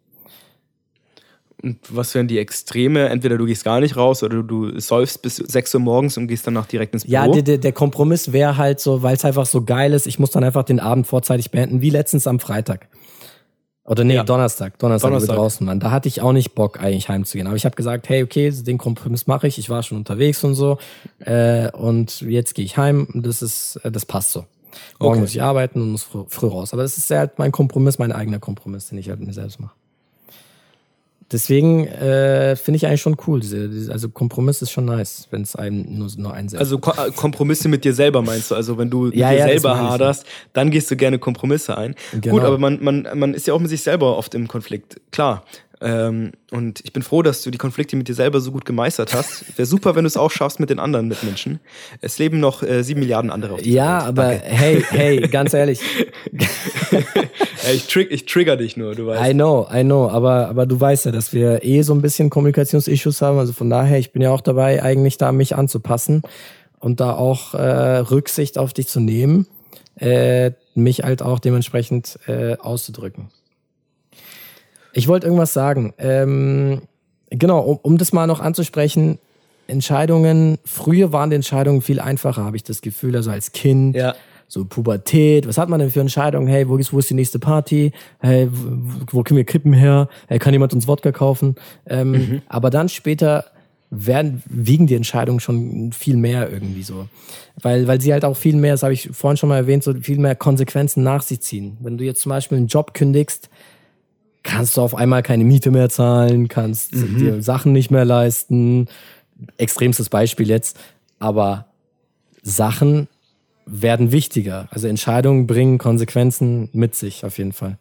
Und 1.62 1.80
was 1.90 2.14
wären 2.16 2.28
die 2.28 2.38
Extreme? 2.38 3.10
Entweder 3.10 3.38
du 3.38 3.46
gehst 3.46 3.64
gar 3.64 3.80
nicht 3.80 3.98
raus 3.98 4.24
oder 4.24 4.44
du 4.44 4.80
säufst 4.80 5.22
bis 5.22 5.38
6 5.38 5.76
Uhr 5.76 5.82
morgens 5.82 6.18
und 6.18 6.28
gehst 6.28 6.46
danach 6.46 6.66
direkt 6.66 6.94
ins 6.94 7.06
Büro. 7.06 7.14
Ja, 7.14 7.28
der, 7.28 7.58
der 7.58 7.72
Kompromiss 7.72 8.32
wäre 8.32 8.58
halt 8.58 8.80
so, 8.80 9.04
weil 9.04 9.16
es 9.16 9.26
einfach 9.26 9.46
so 9.46 9.64
geil 9.64 9.94
ist, 9.94 10.06
ich 10.08 10.20
muss 10.20 10.32
dann 10.32 10.44
einfach 10.44 10.64
den 10.64 10.80
Abend 10.80 11.08
vorzeitig 11.08 11.52
beenden, 11.52 11.82
wie 11.82 11.90
letztens 11.90 12.28
am 12.28 12.40
Freitag. 12.40 12.88
Oder 13.86 14.04
nee, 14.04 14.16
ja. 14.16 14.24
Donnerstag. 14.24 14.80
Donnerstag, 14.80 15.10
Donnerstag. 15.10 15.36
draußen 15.36 15.68
waren. 15.68 15.80
Da 15.80 15.92
hatte 15.92 16.08
ich 16.08 16.22
auch 16.22 16.34
nicht 16.34 16.56
Bock, 16.56 16.80
eigentlich 16.80 17.08
heimzugehen. 17.08 17.46
Aber 17.46 17.56
ich 17.56 17.66
habe 17.66 17.76
gesagt, 17.76 18.10
hey, 18.10 18.24
okay, 18.24 18.50
den 18.50 18.80
Kompromiss 18.80 19.28
mache 19.28 19.48
ich. 19.48 19.60
Ich 19.60 19.70
war 19.70 19.84
schon 19.84 19.98
unterwegs 19.98 20.44
und 20.44 20.56
so. 20.56 20.80
Äh, 21.20 21.70
und 21.72 22.22
jetzt 22.22 22.56
gehe 22.56 22.66
ich 22.66 22.78
heim. 22.78 23.08
Das 23.14 23.44
ist, 23.44 23.76
äh, 23.84 23.92
das 23.92 24.06
passt 24.06 24.32
so. 24.32 24.46
Morgen 25.00 25.14
okay. 25.14 25.22
muss 25.22 25.30
ich 25.36 25.42
arbeiten 25.42 25.82
und 25.82 25.92
muss 25.92 26.04
früh, 26.04 26.24
früh 26.28 26.48
raus. 26.48 26.74
Aber 26.74 26.82
das 26.82 26.98
ist 26.98 27.10
halt 27.12 27.38
mein 27.38 27.52
Kompromiss, 27.52 28.00
mein 28.00 28.12
eigener 28.12 28.40
Kompromiss, 28.40 28.90
den 28.90 28.98
ich 28.98 29.10
halt 29.10 29.20
mir 29.20 29.34
selbst 29.34 29.60
mache. 29.60 29.74
Deswegen 31.32 31.88
äh, 31.88 32.56
finde 32.56 32.78
ich 32.78 32.86
eigentlich 32.86 33.02
schon 33.02 33.18
cool. 33.26 33.40
Diese, 33.40 33.68
diese, 33.68 33.92
also 33.92 34.10
Kompromiss 34.10 34.62
ist 34.62 34.72
schon 34.72 34.86
nice, 34.86 35.28
wenn 35.32 35.42
es 35.42 35.56
einem 35.56 35.98
nur, 35.98 36.08
nur 36.18 36.34
einsetzt. 36.34 36.60
Also 36.60 36.78
Ko 36.78 36.92
äh, 36.92 37.12
Kompromisse 37.12 37.68
mit 37.68 37.84
dir 37.84 37.94
selber 37.94 38.22
meinst 38.22 38.52
du? 38.52 38.56
Also 38.56 38.78
wenn 38.78 38.92
du 38.92 39.06
mit 39.06 39.16
ja, 39.16 39.32
dir 39.32 39.40
ja, 39.40 39.48
selber 39.48 39.76
haderst, 39.78 40.26
dann 40.54 40.70
gehst 40.70 40.92
du 40.92 40.96
gerne 40.96 41.18
Kompromisse 41.18 41.78
ein. 41.78 41.96
Genau. 42.12 42.36
Gut, 42.36 42.44
aber 42.44 42.60
man, 42.60 42.78
man, 42.84 43.08
man 43.16 43.34
ist 43.34 43.48
ja 43.48 43.56
auch 43.56 43.60
mit 43.60 43.70
sich 43.70 43.82
selber 43.82 44.18
oft 44.18 44.36
im 44.36 44.48
Konflikt. 44.48 45.02
Klar. 45.12 45.44
Ähm, 45.82 46.32
und 46.52 46.80
ich 46.86 46.94
bin 46.94 47.04
froh, 47.04 47.22
dass 47.22 47.42
du 47.42 47.52
die 47.52 47.58
Konflikte 47.58 47.96
mit 47.98 48.08
dir 48.08 48.16
selber 48.16 48.40
so 48.40 48.52
gut 48.52 48.64
gemeistert 48.66 49.14
hast. 49.14 49.58
Wäre 49.58 49.66
super, 49.66 49.96
wenn 49.96 50.04
du 50.04 50.08
es 50.08 50.16
auch 50.16 50.32
schaffst 50.32 50.60
mit 50.60 50.70
den 50.70 50.80
anderen 50.80 51.08
Mitmenschen. 51.08 51.60
Es 52.02 52.18
leben 52.18 52.40
noch 52.40 52.64
äh, 52.64 52.82
sieben 52.84 53.02
Milliarden 53.02 53.30
andere 53.30 53.56
auf 53.56 53.66
Ja, 53.66 53.98
Welt. 54.00 54.08
aber 54.08 54.24
Danke. 54.30 54.46
hey, 54.46 54.84
hey, 54.90 55.28
ganz 55.28 55.54
ehrlich. 55.54 55.82
ich, 57.74 57.88
trig 57.88 58.12
ich 58.12 58.26
trigger 58.26 58.56
dich 58.58 58.78
nur, 58.78 58.96
du 58.96 59.08
weißt. 59.08 59.30
I 59.30 59.34
know, 59.34 59.68
I 59.74 59.84
know, 59.84 60.08
aber, 60.10 60.48
aber 60.48 60.66
du 60.66 60.80
weißt 60.80 61.06
ja, 61.08 61.12
dass 61.12 61.34
wir 61.34 61.64
eh 61.64 61.82
so 61.82 61.94
ein 61.94 62.02
bisschen 62.02 62.30
Kommunikationsissues 62.30 63.22
haben. 63.22 63.38
Also 63.38 63.54
von 63.54 63.70
daher, 63.70 64.00
ich 64.00 64.12
bin 64.12 64.22
ja 64.22 64.32
auch 64.32 64.42
dabei, 64.42 64.82
eigentlich 64.84 65.18
da 65.18 65.32
mich 65.32 65.56
anzupassen 65.56 66.22
und 66.80 67.00
da 67.00 67.14
auch 67.14 67.54
äh, 67.54 67.98
Rücksicht 67.98 68.58
auf 68.58 68.74
dich 68.74 68.88
zu 68.88 69.00
nehmen, 69.00 69.48
äh, 69.98 70.52
mich 70.74 71.04
halt 71.04 71.22
auch 71.22 71.40
dementsprechend 71.40 72.20
äh, 72.28 72.58
auszudrücken. 72.58 73.30
Ich 74.96 75.08
wollte 75.10 75.28
irgendwas 75.28 75.54
sagen. 75.54 75.94
Ähm, 75.98 76.82
genau, 77.30 77.60
um, 77.60 77.80
um 77.84 77.98
das 77.98 78.14
mal 78.14 78.28
noch 78.28 78.40
anzusprechen, 78.40 79.20
Entscheidungen, 79.68 80.58
früher 80.64 81.12
waren 81.12 81.30
die 81.30 81.36
Entscheidungen 81.36 81.82
viel 81.82 82.00
einfacher, 82.00 82.46
habe 82.46 82.56
ich 82.56 82.64
das 82.64 82.82
Gefühl, 82.82 83.16
also 83.16 83.30
als 83.30 83.52
Kind. 83.52 83.96
Ja. 83.96 84.16
So 84.48 84.64
Pubertät, 84.64 85.48
was 85.48 85.58
hat 85.58 85.70
man 85.70 85.80
denn 85.80 85.90
für 85.90 86.02
Entscheidungen? 86.02 86.48
Hey, 86.48 86.70
wo 86.70 86.78
ist, 86.78 86.94
wo 86.94 87.00
ist 87.00 87.10
die 87.10 87.16
nächste 87.16 87.40
Party? 87.40 87.92
Hey, 88.20 88.48
wo, 88.52 89.18
wo 89.20 89.24
können 89.24 89.38
wir 89.38 89.44
Kippen 89.44 89.74
her? 89.74 90.08
Hey, 90.28 90.38
kann 90.38 90.54
jemand 90.54 90.72
uns 90.74 90.88
Wodka 90.88 91.12
kaufen? 91.12 91.56
Ähm, 91.88 92.12
mhm. 92.12 92.42
Aber 92.48 92.70
dann 92.70 92.88
später 92.88 93.46
werden, 93.90 94.44
wiegen 94.46 94.86
die 94.86 94.96
Entscheidungen 94.96 95.40
schon 95.40 95.92
viel 95.94 96.16
mehr 96.16 96.52
irgendwie 96.52 96.84
so. 96.84 97.08
Weil, 97.60 97.88
weil 97.88 98.00
sie 98.00 98.14
halt 98.14 98.24
auch 98.24 98.38
viel 98.38 98.56
mehr, 98.56 98.74
das 98.74 98.84
habe 98.84 98.94
ich 98.94 99.10
vorhin 99.12 99.38
schon 99.38 99.50
mal 99.50 99.58
erwähnt, 99.58 99.84
so 99.84 99.94
viel 99.96 100.20
mehr 100.20 100.36
Konsequenzen 100.36 101.04
nach 101.04 101.24
sich 101.24 101.42
ziehen. 101.42 101.78
Wenn 101.82 101.98
du 101.98 102.04
jetzt 102.04 102.22
zum 102.22 102.30
Beispiel 102.30 102.58
einen 102.60 102.68
Job 102.68 102.94
kündigst, 102.94 103.50
kannst 104.46 104.78
du 104.78 104.82
auf 104.82 104.96
einmal 104.96 105.24
keine 105.24 105.44
Miete 105.44 105.72
mehr 105.72 105.90
zahlen, 105.90 106.48
kannst 106.48 106.94
mhm. 106.94 107.18
dir 107.18 107.42
Sachen 107.42 107.74
nicht 107.74 107.92
mehr 107.92 108.06
leisten. 108.06 108.88
Extremstes 109.58 110.08
Beispiel 110.08 110.48
jetzt. 110.48 110.78
Aber 111.20 111.66
Sachen 112.44 113.08
werden 113.66 114.12
wichtiger. 114.12 114.68
Also 114.70 114.88
Entscheidungen 114.88 115.48
bringen 115.48 115.80
Konsequenzen 115.80 116.70
mit 116.72 116.96
sich 116.96 117.26
auf 117.26 117.40
jeden 117.40 117.52
Fall. 117.52 117.80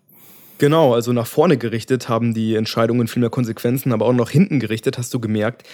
Genau, 0.58 0.94
also 0.94 1.12
nach 1.12 1.26
vorne 1.26 1.58
gerichtet 1.58 2.08
haben 2.08 2.32
die 2.32 2.54
Entscheidungen 2.54 3.08
viel 3.08 3.20
mehr 3.20 3.30
Konsequenzen, 3.30 3.92
aber 3.92 4.06
auch 4.06 4.12
nach 4.12 4.30
hinten 4.30 4.58
gerichtet 4.58 4.96
hast 4.96 5.12
du 5.12 5.20
gemerkt, 5.20 5.64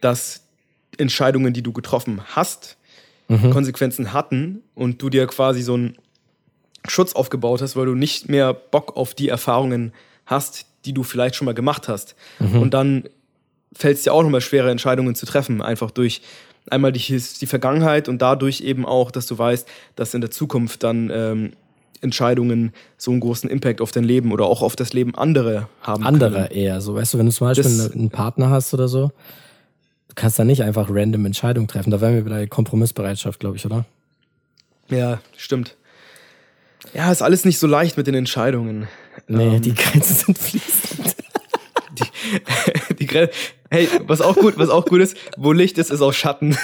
dass 0.00 0.42
Entscheidungen, 0.96 1.54
die 1.54 1.62
du 1.62 1.72
getroffen 1.72 2.20
hast, 2.24 2.76
mhm. 3.28 3.50
Konsequenzen 3.50 4.12
hatten 4.12 4.62
und 4.74 5.02
du 5.02 5.10
dir 5.10 5.26
quasi 5.26 5.62
so 5.62 5.74
einen 5.74 5.96
Schutz 6.86 7.14
aufgebaut 7.14 7.62
hast, 7.62 7.74
weil 7.74 7.86
du 7.86 7.94
nicht 7.94 8.28
mehr 8.28 8.54
Bock 8.54 8.96
auf 8.96 9.14
die 9.14 9.28
Erfahrungen 9.28 9.92
hast, 9.92 10.15
die 10.84 10.92
du 10.92 11.02
vielleicht 11.02 11.36
schon 11.36 11.46
mal 11.46 11.54
gemacht 11.54 11.88
hast. 11.88 12.14
Mhm. 12.38 12.60
Und 12.60 12.74
dann 12.74 13.04
fällt 13.72 13.98
es 13.98 14.04
dir 14.04 14.12
auch 14.12 14.22
nochmal 14.22 14.40
schwere 14.40 14.70
Entscheidungen 14.70 15.14
zu 15.14 15.26
treffen, 15.26 15.62
einfach 15.62 15.90
durch 15.90 16.22
einmal 16.70 16.92
die, 16.92 17.00
die 17.00 17.46
Vergangenheit 17.46 18.08
und 18.08 18.20
dadurch 18.22 18.60
eben 18.60 18.86
auch, 18.86 19.10
dass 19.10 19.26
du 19.26 19.38
weißt, 19.38 19.68
dass 19.94 20.14
in 20.14 20.20
der 20.20 20.30
Zukunft 20.30 20.82
dann 20.82 21.10
ähm, 21.12 21.52
Entscheidungen 22.00 22.72
so 22.96 23.10
einen 23.10 23.20
großen 23.20 23.48
Impact 23.48 23.80
auf 23.80 23.92
dein 23.92 24.04
Leben 24.04 24.32
oder 24.32 24.46
auch 24.46 24.62
auf 24.62 24.76
das 24.76 24.92
Leben 24.92 25.14
anderer 25.14 25.68
haben 25.82 26.04
Andere 26.04 26.48
können. 26.48 26.50
eher, 26.50 26.80
so 26.80 26.94
weißt 26.94 27.14
du, 27.14 27.18
wenn 27.18 27.26
du 27.26 27.32
zum 27.32 27.48
Beispiel 27.48 27.64
das, 27.64 27.92
einen 27.92 28.10
Partner 28.10 28.50
hast 28.50 28.74
oder 28.74 28.88
so, 28.88 29.08
du 30.08 30.14
kannst 30.14 30.38
da 30.38 30.44
nicht 30.44 30.62
einfach 30.62 30.88
random 30.90 31.26
Entscheidungen 31.26 31.68
treffen. 31.68 31.90
Da 31.90 32.00
wären 32.00 32.14
wir 32.14 32.24
wieder 32.24 32.46
Kompromissbereitschaft, 32.46 33.40
glaube 33.40 33.56
ich, 33.56 33.66
oder? 33.66 33.84
Ja, 34.88 35.20
stimmt. 35.36 35.76
Ja, 36.94 37.10
ist 37.10 37.22
alles 37.22 37.44
nicht 37.44 37.58
so 37.58 37.66
leicht 37.66 37.96
mit 37.96 38.06
den 38.06 38.14
Entscheidungen. 38.14 38.88
Nee, 39.28 39.56
ähm, 39.56 39.62
die 39.62 39.74
Grenzen 39.74 40.14
sind 40.14 40.38
fließend. 40.38 41.16
Die, 41.98 42.94
die 42.94 43.06
Grenze. 43.06 43.32
Hey, 43.70 43.88
was 44.06 44.20
auch 44.20 44.36
gut, 44.36 44.58
was 44.58 44.68
auch 44.68 44.86
gut 44.86 45.00
ist, 45.00 45.16
wo 45.36 45.52
Licht 45.52 45.78
ist, 45.78 45.90
ist 45.90 46.00
auch 46.00 46.12
Schatten. 46.12 46.56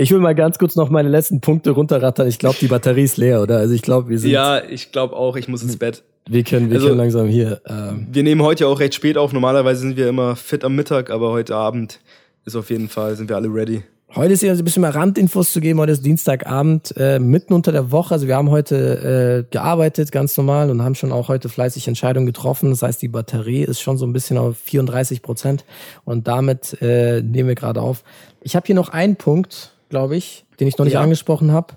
Ich 0.00 0.12
will 0.12 0.20
mal 0.20 0.34
ganz 0.36 0.58
kurz 0.58 0.76
noch 0.76 0.90
meine 0.90 1.08
letzten 1.08 1.40
Punkte 1.40 1.70
runterrattern. 1.70 2.28
Ich 2.28 2.38
glaube, 2.38 2.56
die 2.60 2.68
Batterie 2.68 3.02
ist 3.02 3.16
leer, 3.16 3.42
oder? 3.42 3.58
Also 3.58 3.74
ich 3.74 3.82
glaube, 3.82 4.08
wir 4.08 4.20
sind. 4.20 4.30
Ja, 4.30 4.62
ich 4.62 4.92
glaube 4.92 5.16
auch, 5.16 5.34
ich 5.34 5.48
muss 5.48 5.64
ins 5.64 5.76
Bett. 5.76 6.04
Wir 6.28 6.44
können, 6.44 6.70
wir 6.70 6.76
also, 6.76 6.86
können 6.86 6.98
langsam 6.98 7.26
hier. 7.26 7.60
Ähm 7.66 8.06
wir 8.12 8.22
nehmen 8.22 8.42
heute 8.42 8.62
ja 8.62 8.70
auch 8.70 8.78
recht 8.78 8.94
spät 8.94 9.16
auf. 9.16 9.32
Normalerweise 9.32 9.80
sind 9.80 9.96
wir 9.96 10.08
immer 10.08 10.36
fit 10.36 10.62
am 10.62 10.76
Mittag, 10.76 11.10
aber 11.10 11.32
heute 11.32 11.56
Abend 11.56 11.98
ist 12.44 12.54
auf 12.54 12.70
jeden 12.70 12.88
Fall, 12.88 13.16
sind 13.16 13.28
wir 13.28 13.34
alle 13.34 13.52
ready. 13.52 13.82
Heute 14.14 14.32
ist 14.32 14.42
ja 14.42 14.52
ein 14.52 14.64
bisschen 14.64 14.80
mehr 14.80 14.94
Randinfos 14.94 15.52
zu 15.52 15.60
geben. 15.60 15.80
Heute 15.80 15.92
ist 15.92 16.04
Dienstagabend, 16.04 16.94
äh, 16.96 17.18
mitten 17.18 17.52
unter 17.52 17.72
der 17.72 17.90
Woche. 17.92 18.14
Also 18.14 18.26
wir 18.26 18.36
haben 18.36 18.50
heute 18.50 19.44
äh, 19.46 19.50
gearbeitet, 19.52 20.12
ganz 20.12 20.34
normal, 20.38 20.70
und 20.70 20.82
haben 20.82 20.94
schon 20.94 21.12
auch 21.12 21.28
heute 21.28 21.50
fleißig 21.50 21.86
Entscheidungen 21.88 22.24
getroffen. 22.24 22.70
Das 22.70 22.80
heißt, 22.80 23.02
die 23.02 23.08
Batterie 23.08 23.64
ist 23.64 23.82
schon 23.82 23.98
so 23.98 24.06
ein 24.06 24.14
bisschen 24.14 24.38
auf 24.38 24.56
34 24.56 25.20
Prozent. 25.20 25.66
Und 26.06 26.26
damit 26.26 26.80
äh, 26.80 27.20
nehmen 27.20 27.48
wir 27.48 27.54
gerade 27.54 27.82
auf. 27.82 28.02
Ich 28.40 28.56
habe 28.56 28.64
hier 28.64 28.74
noch 28.74 28.88
einen 28.88 29.16
Punkt, 29.16 29.72
glaube 29.90 30.16
ich, 30.16 30.46
den 30.58 30.68
ich 30.68 30.78
noch 30.78 30.86
nicht 30.86 30.94
ja. 30.94 31.02
angesprochen 31.02 31.52
habe. 31.52 31.74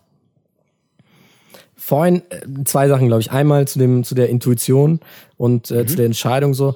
Vorhin 1.75 2.21
äh, 2.29 2.63
zwei 2.63 2.87
Sachen, 2.87 3.07
glaube 3.07 3.21
ich. 3.21 3.31
Einmal 3.31 3.67
zu 3.67 3.77
dem 3.77 4.05
zu 4.05 4.15
der 4.15 4.29
Intuition 4.29 5.01
und 5.35 5.69
äh, 5.69 5.83
mhm. 5.83 5.87
zu 5.87 5.95
der 5.97 6.05
Entscheidung 6.05 6.53
so 6.53 6.75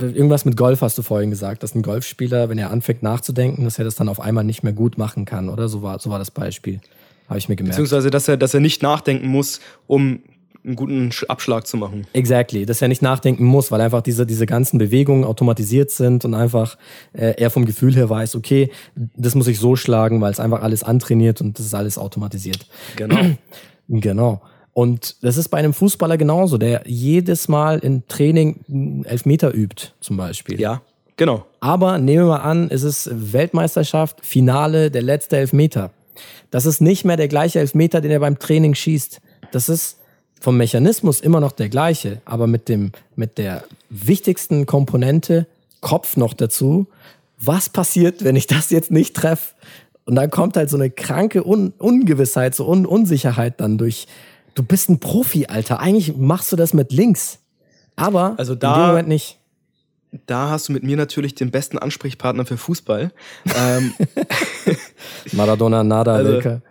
irgendwas 0.00 0.44
mit 0.44 0.56
Golf 0.56 0.82
hast 0.82 0.98
du 0.98 1.02
vorhin 1.02 1.30
gesagt, 1.30 1.62
dass 1.62 1.74
ein 1.74 1.82
Golfspieler, 1.82 2.48
wenn 2.48 2.58
er 2.58 2.70
anfängt 2.70 3.02
nachzudenken, 3.02 3.64
dass 3.64 3.78
er 3.78 3.84
das 3.84 3.96
dann 3.96 4.08
auf 4.08 4.20
einmal 4.20 4.44
nicht 4.44 4.62
mehr 4.62 4.72
gut 4.72 4.98
machen 4.98 5.24
kann, 5.24 5.48
oder? 5.48 5.68
So 5.68 5.82
war, 5.82 5.98
so 5.98 6.10
war 6.10 6.18
das 6.18 6.30
Beispiel. 6.30 6.80
Habe 7.28 7.38
ich 7.38 7.48
mir 7.48 7.56
gemerkt. 7.56 7.76
Beziehungsweise, 7.76 8.10
dass 8.10 8.28
er, 8.28 8.36
dass 8.36 8.54
er 8.54 8.60
nicht 8.60 8.82
nachdenken 8.82 9.28
muss, 9.28 9.60
um 9.86 10.20
einen 10.64 10.76
guten 10.76 11.10
Abschlag 11.28 11.66
zu 11.66 11.76
machen. 11.76 12.06
Exactly, 12.12 12.66
dass 12.66 12.82
er 12.82 12.88
nicht 12.88 13.02
nachdenken 13.02 13.44
muss, 13.44 13.70
weil 13.70 13.80
einfach 13.80 14.02
diese, 14.02 14.26
diese 14.26 14.46
ganzen 14.46 14.78
Bewegungen 14.78 15.24
automatisiert 15.24 15.90
sind 15.90 16.24
und 16.24 16.34
einfach 16.34 16.76
äh, 17.12 17.34
er 17.38 17.50
vom 17.50 17.64
Gefühl 17.64 17.94
her 17.94 18.10
weiß, 18.10 18.36
okay, 18.36 18.70
das 18.94 19.34
muss 19.34 19.46
ich 19.46 19.58
so 19.58 19.76
schlagen, 19.76 20.20
weil 20.20 20.32
es 20.32 20.40
einfach 20.40 20.62
alles 20.62 20.82
antrainiert 20.82 21.40
und 21.40 21.58
das 21.58 21.66
ist 21.66 21.74
alles 21.74 21.98
automatisiert. 21.98 22.66
Genau. 22.96 23.36
genau. 23.88 24.42
Und 24.72 25.16
das 25.22 25.36
ist 25.36 25.48
bei 25.48 25.58
einem 25.58 25.74
Fußballer 25.74 26.16
genauso, 26.16 26.56
der 26.56 26.82
jedes 26.86 27.48
Mal 27.48 27.80
im 27.80 28.06
Training 28.08 29.04
Elfmeter 29.04 29.54
übt, 29.54 29.92
zum 30.00 30.16
Beispiel. 30.16 30.60
Ja, 30.60 30.82
genau. 31.16 31.44
Aber 31.60 31.98
nehmen 31.98 32.24
wir 32.24 32.28
mal 32.28 32.36
an, 32.38 32.68
es 32.70 32.82
ist 32.82 33.10
Weltmeisterschaft, 33.12 34.24
Finale, 34.24 34.90
der 34.90 35.02
letzte 35.02 35.36
Elfmeter. 35.36 35.90
Das 36.50 36.66
ist 36.66 36.80
nicht 36.80 37.04
mehr 37.04 37.16
der 37.16 37.28
gleiche 37.28 37.60
Elfmeter, 37.60 38.00
den 38.00 38.10
er 38.10 38.20
beim 38.20 38.38
Training 38.38 38.74
schießt. 38.74 39.20
Das 39.52 39.68
ist 39.68 39.98
vom 40.40 40.56
Mechanismus 40.56 41.20
immer 41.20 41.40
noch 41.40 41.52
der 41.52 41.68
gleiche, 41.68 42.20
aber 42.24 42.46
mit 42.46 42.68
dem, 42.68 42.92
mit 43.16 43.38
der 43.38 43.64
wichtigsten 43.90 44.66
Komponente 44.66 45.46
Kopf 45.80 46.16
noch 46.16 46.34
dazu. 46.34 46.86
Was 47.38 47.68
passiert, 47.68 48.24
wenn 48.24 48.36
ich 48.36 48.46
das 48.46 48.70
jetzt 48.70 48.90
nicht 48.90 49.16
treffe? 49.16 49.54
Und 50.04 50.14
dann 50.16 50.30
kommt 50.30 50.56
halt 50.56 50.70
so 50.70 50.76
eine 50.76 50.90
kranke 50.90 51.46
Un 51.46 51.72
Ungewissheit, 51.78 52.54
so 52.54 52.66
Un 52.68 52.86
Unsicherheit 52.86 53.60
dann 53.60 53.78
durch. 53.78 54.06
Du 54.54 54.62
bist 54.62 54.88
ein 54.88 55.00
Profi, 55.00 55.46
Alter. 55.46 55.80
Eigentlich 55.80 56.16
machst 56.16 56.52
du 56.52 56.56
das 56.56 56.74
mit 56.74 56.92
links. 56.92 57.38
Aber 57.96 58.34
also 58.38 58.54
da, 58.54 58.74
in 58.74 58.80
dem 58.80 58.86
Moment 58.88 59.08
nicht. 59.08 59.38
Da 60.26 60.50
hast 60.50 60.68
du 60.68 60.72
mit 60.72 60.82
mir 60.82 60.96
natürlich 60.96 61.36
den 61.36 61.52
besten 61.52 61.78
Ansprechpartner 61.78 62.44
für 62.44 62.56
Fußball. 62.56 63.12
ähm, 63.56 63.94
Maradona, 65.32 65.84
Nada, 65.84 66.14
also, 66.14 66.32
Wilke. 66.32 66.62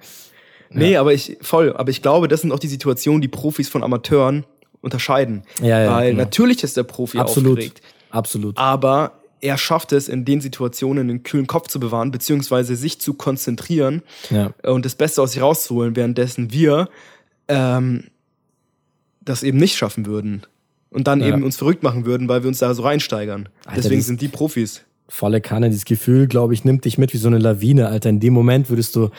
Nee, 0.72 0.98
aber 0.98 1.14
ich, 1.14 1.38
voll, 1.42 1.74
aber 1.76 1.90
ich 1.90 2.02
glaube, 2.02 2.28
das 2.28 2.42
sind 2.42 2.52
auch 2.52 2.60
die 2.60 2.68
Situationen, 2.68 3.22
die 3.22 3.28
Profis 3.28 3.70
von 3.70 3.82
Amateuren 3.82 4.46
unterscheiden. 4.82 5.44
Ja, 5.62 5.82
ja, 5.82 5.94
Weil 5.94 6.12
genau. 6.12 6.24
natürlich 6.24 6.64
ist 6.64 6.78
der 6.78 6.84
Profi 6.84 7.18
Absolut. 7.18 7.54
aufgeregt. 7.54 7.82
Absolut. 8.12 8.58
Aber 8.58 9.20
er 9.42 9.58
schafft 9.58 9.94
es, 9.94 10.10
in 10.10 10.26
den 10.26 10.42
Situationen 10.42 11.10
einen 11.10 11.24
kühlen 11.24 11.48
Kopf 11.48 11.68
zu 11.68 11.80
bewahren, 11.80 12.12
beziehungsweise 12.12 12.76
sich 12.76 13.00
zu 13.00 13.14
konzentrieren 13.14 14.02
ja. 14.30 14.52
und 14.64 14.86
das 14.86 14.96
Beste 14.96 15.22
aus 15.22 15.32
sich 15.32 15.42
rauszuholen, 15.42 15.96
währenddessen 15.96 16.52
wir 16.52 16.90
ähm, 17.50 18.06
das 19.22 19.44
eben 19.44 19.58
nicht 19.58 19.76
schaffen 19.76 20.06
würden. 20.06 20.44
Und 20.92 21.08
dann 21.08 21.20
ja. 21.20 21.28
eben 21.28 21.44
uns 21.44 21.58
verrückt 21.58 21.84
machen 21.84 22.06
würden, 22.06 22.28
weil 22.28 22.42
wir 22.42 22.48
uns 22.48 22.60
da 22.60 22.74
so 22.74 22.82
reinsteigern. 22.82 23.50
Alter, 23.66 23.82
Deswegen 23.82 24.02
sind 24.02 24.22
die 24.22 24.28
Profis. 24.28 24.82
Volle 25.08 25.42
Kanne, 25.42 25.70
dieses 25.70 25.86
Gefühl, 25.86 26.28
glaube 26.28 26.54
ich, 26.54 26.64
nimmt 26.64 26.86
dich 26.86 26.98
mit 26.98 27.14
wie 27.14 27.18
so 27.18 27.28
eine 27.28 27.38
Lawine, 27.38 27.90
Alter. 27.90 28.10
In 28.10 28.20
dem 28.20 28.34
Moment 28.34 28.70
würdest 28.70 28.96
du 28.96 29.10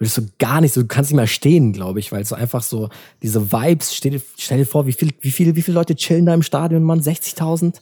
würdest 0.00 0.16
du 0.16 0.22
gar 0.38 0.62
nicht 0.62 0.72
so, 0.72 0.80
du 0.80 0.88
kannst 0.88 1.10
nicht 1.10 1.16
mehr 1.16 1.26
stehen, 1.26 1.74
glaube 1.74 2.00
ich, 2.00 2.10
weil 2.10 2.24
so 2.24 2.34
einfach 2.34 2.62
so 2.62 2.88
diese 3.22 3.52
Vibes, 3.52 3.94
stell, 3.94 4.20
stell 4.38 4.58
dir 4.58 4.64
vor, 4.64 4.86
wie 4.86 4.94
viel, 4.94 5.10
wie 5.20 5.30
viele, 5.30 5.54
wie 5.56 5.62
viele 5.62 5.74
Leute 5.74 5.94
chillen 5.94 6.24
da 6.24 6.32
im 6.32 6.42
Stadion, 6.42 6.82
Mann? 6.82 7.02
60.000? 7.02 7.76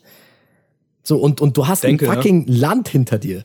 So, 1.05 1.19
und, 1.19 1.41
und 1.41 1.57
du 1.57 1.69
hast 1.69 1.85
Denke, 1.85 2.11
ein 2.11 2.17
fucking 2.17 2.49
ja. 2.49 2.55
Land 2.69 2.89
hinter 2.89 3.19
dir. 3.19 3.45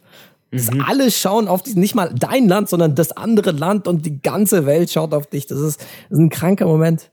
Das 0.53 0.71
mhm. 0.71 0.81
Alle 0.87 1.11
schauen 1.11 1.47
auf 1.47 1.63
dich, 1.63 1.75
nicht 1.75 1.95
mal 1.95 2.13
dein 2.13 2.47
Land, 2.47 2.69
sondern 2.69 2.95
das 2.95 3.11
andere 3.11 3.51
Land 3.51 3.87
und 3.87 4.05
die 4.05 4.21
ganze 4.21 4.65
Welt 4.65 4.91
schaut 4.91 5.13
auf 5.13 5.27
dich. 5.27 5.47
Das 5.47 5.59
ist, 5.59 5.81
das 6.09 6.17
ist 6.17 6.19
ein 6.19 6.29
kranker 6.29 6.65
Moment 6.65 7.09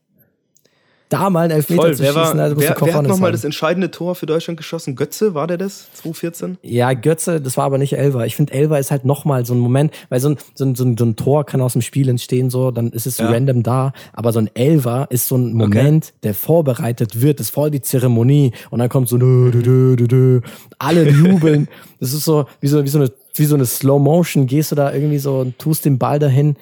da 1.10 1.28
mal 1.28 1.40
einen 1.40 1.50
Elfmeter 1.50 1.82
Voll. 1.82 1.96
zu 1.96 2.02
wer 2.02 2.12
schießen. 2.12 2.38
War, 2.38 2.44
also 2.44 2.56
wer, 2.56 2.76
wer 2.80 2.94
hat 2.94 3.06
nochmal 3.06 3.32
das 3.32 3.44
entscheidende 3.44 3.90
Tor 3.90 4.14
für 4.14 4.26
Deutschland 4.26 4.56
geschossen? 4.56 4.94
Götze, 4.94 5.34
war 5.34 5.46
der 5.46 5.58
das? 5.58 5.88
2014? 5.94 6.58
Ja, 6.62 6.92
Götze, 6.92 7.40
das 7.40 7.56
war 7.56 7.64
aber 7.64 7.78
nicht 7.78 7.94
Elver. 7.94 8.24
Ich 8.26 8.36
finde, 8.36 8.52
Elver 8.52 8.78
ist 8.78 8.92
halt 8.92 9.04
nochmal 9.04 9.44
so 9.44 9.52
ein 9.52 9.58
Moment, 9.58 9.92
weil 10.08 10.20
so 10.20 10.30
ein, 10.30 10.36
so, 10.54 10.64
ein, 10.64 10.76
so, 10.76 10.84
ein, 10.84 10.96
so 10.96 11.04
ein 11.04 11.16
Tor 11.16 11.44
kann 11.44 11.60
aus 11.60 11.72
dem 11.72 11.82
Spiel 11.82 12.08
entstehen, 12.08 12.48
so, 12.48 12.70
dann 12.70 12.92
ist 12.92 13.06
es 13.06 13.18
ja. 13.18 13.28
random 13.28 13.64
da. 13.64 13.92
Aber 14.12 14.32
so 14.32 14.38
ein 14.38 14.50
Elver 14.54 15.08
ist 15.10 15.26
so 15.26 15.36
ein 15.36 15.52
Moment, 15.52 16.06
okay. 16.06 16.18
der 16.22 16.34
vorbereitet 16.34 17.20
wird, 17.20 17.40
das 17.40 17.48
ist 17.48 17.54
voll 17.54 17.72
die 17.72 17.82
Zeremonie. 17.82 18.52
Und 18.70 18.78
dann 18.78 18.88
kommt 18.88 19.08
so, 19.08 19.18
dö, 19.18 19.50
dö, 19.50 19.62
dö, 19.96 20.06
dö, 20.06 20.40
alle 20.78 21.10
jubeln. 21.10 21.68
das 22.00 22.12
ist 22.12 22.24
so, 22.24 22.46
wie 22.60 22.68
so, 22.68 22.84
wie 22.84 22.88
so 22.88 22.98
eine, 22.98 23.10
wie 23.40 23.46
so 23.46 23.56
eine 23.56 23.66
Slow 23.66 23.98
Motion, 23.98 24.46
gehst 24.46 24.70
du 24.70 24.76
da 24.76 24.92
irgendwie 24.92 25.18
so 25.18 25.40
und 25.40 25.58
tust 25.58 25.84
den 25.84 25.98
Ball 25.98 26.20
dahin 26.20 26.56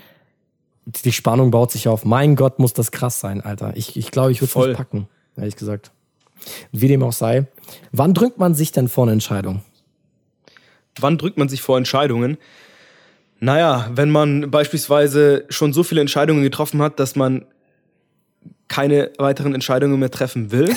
die 0.88 1.12
Spannung 1.12 1.50
baut 1.50 1.70
sich 1.70 1.88
auf. 1.88 2.04
Mein 2.04 2.36
Gott, 2.36 2.58
muss 2.58 2.72
das 2.72 2.90
krass 2.90 3.20
sein, 3.20 3.40
Alter. 3.40 3.72
Ich 3.76 3.92
glaube, 3.92 3.98
ich, 3.98 4.10
glaub, 4.10 4.30
ich 4.30 4.40
würde 4.40 4.70
es 4.72 4.76
packen, 4.76 5.08
ehrlich 5.36 5.56
gesagt. 5.56 5.90
Wie 6.72 6.88
dem 6.88 7.02
auch 7.02 7.12
sei. 7.12 7.46
Wann 7.92 8.14
drückt 8.14 8.38
man 8.38 8.54
sich 8.54 8.72
denn 8.72 8.88
vor 8.88 9.04
eine 9.04 9.12
Entscheidung? 9.12 9.62
Wann 10.98 11.18
drückt 11.18 11.36
man 11.36 11.48
sich 11.48 11.62
vor 11.62 11.76
Entscheidungen? 11.76 12.38
Naja, 13.40 13.90
wenn 13.92 14.10
man 14.10 14.50
beispielsweise 14.50 15.44
schon 15.48 15.72
so 15.72 15.82
viele 15.82 16.00
Entscheidungen 16.00 16.42
getroffen 16.42 16.80
hat, 16.80 16.98
dass 16.98 17.16
man 17.16 17.44
keine 18.66 19.10
weiteren 19.18 19.54
Entscheidungen 19.54 19.98
mehr 19.98 20.10
treffen 20.10 20.50
will. 20.50 20.74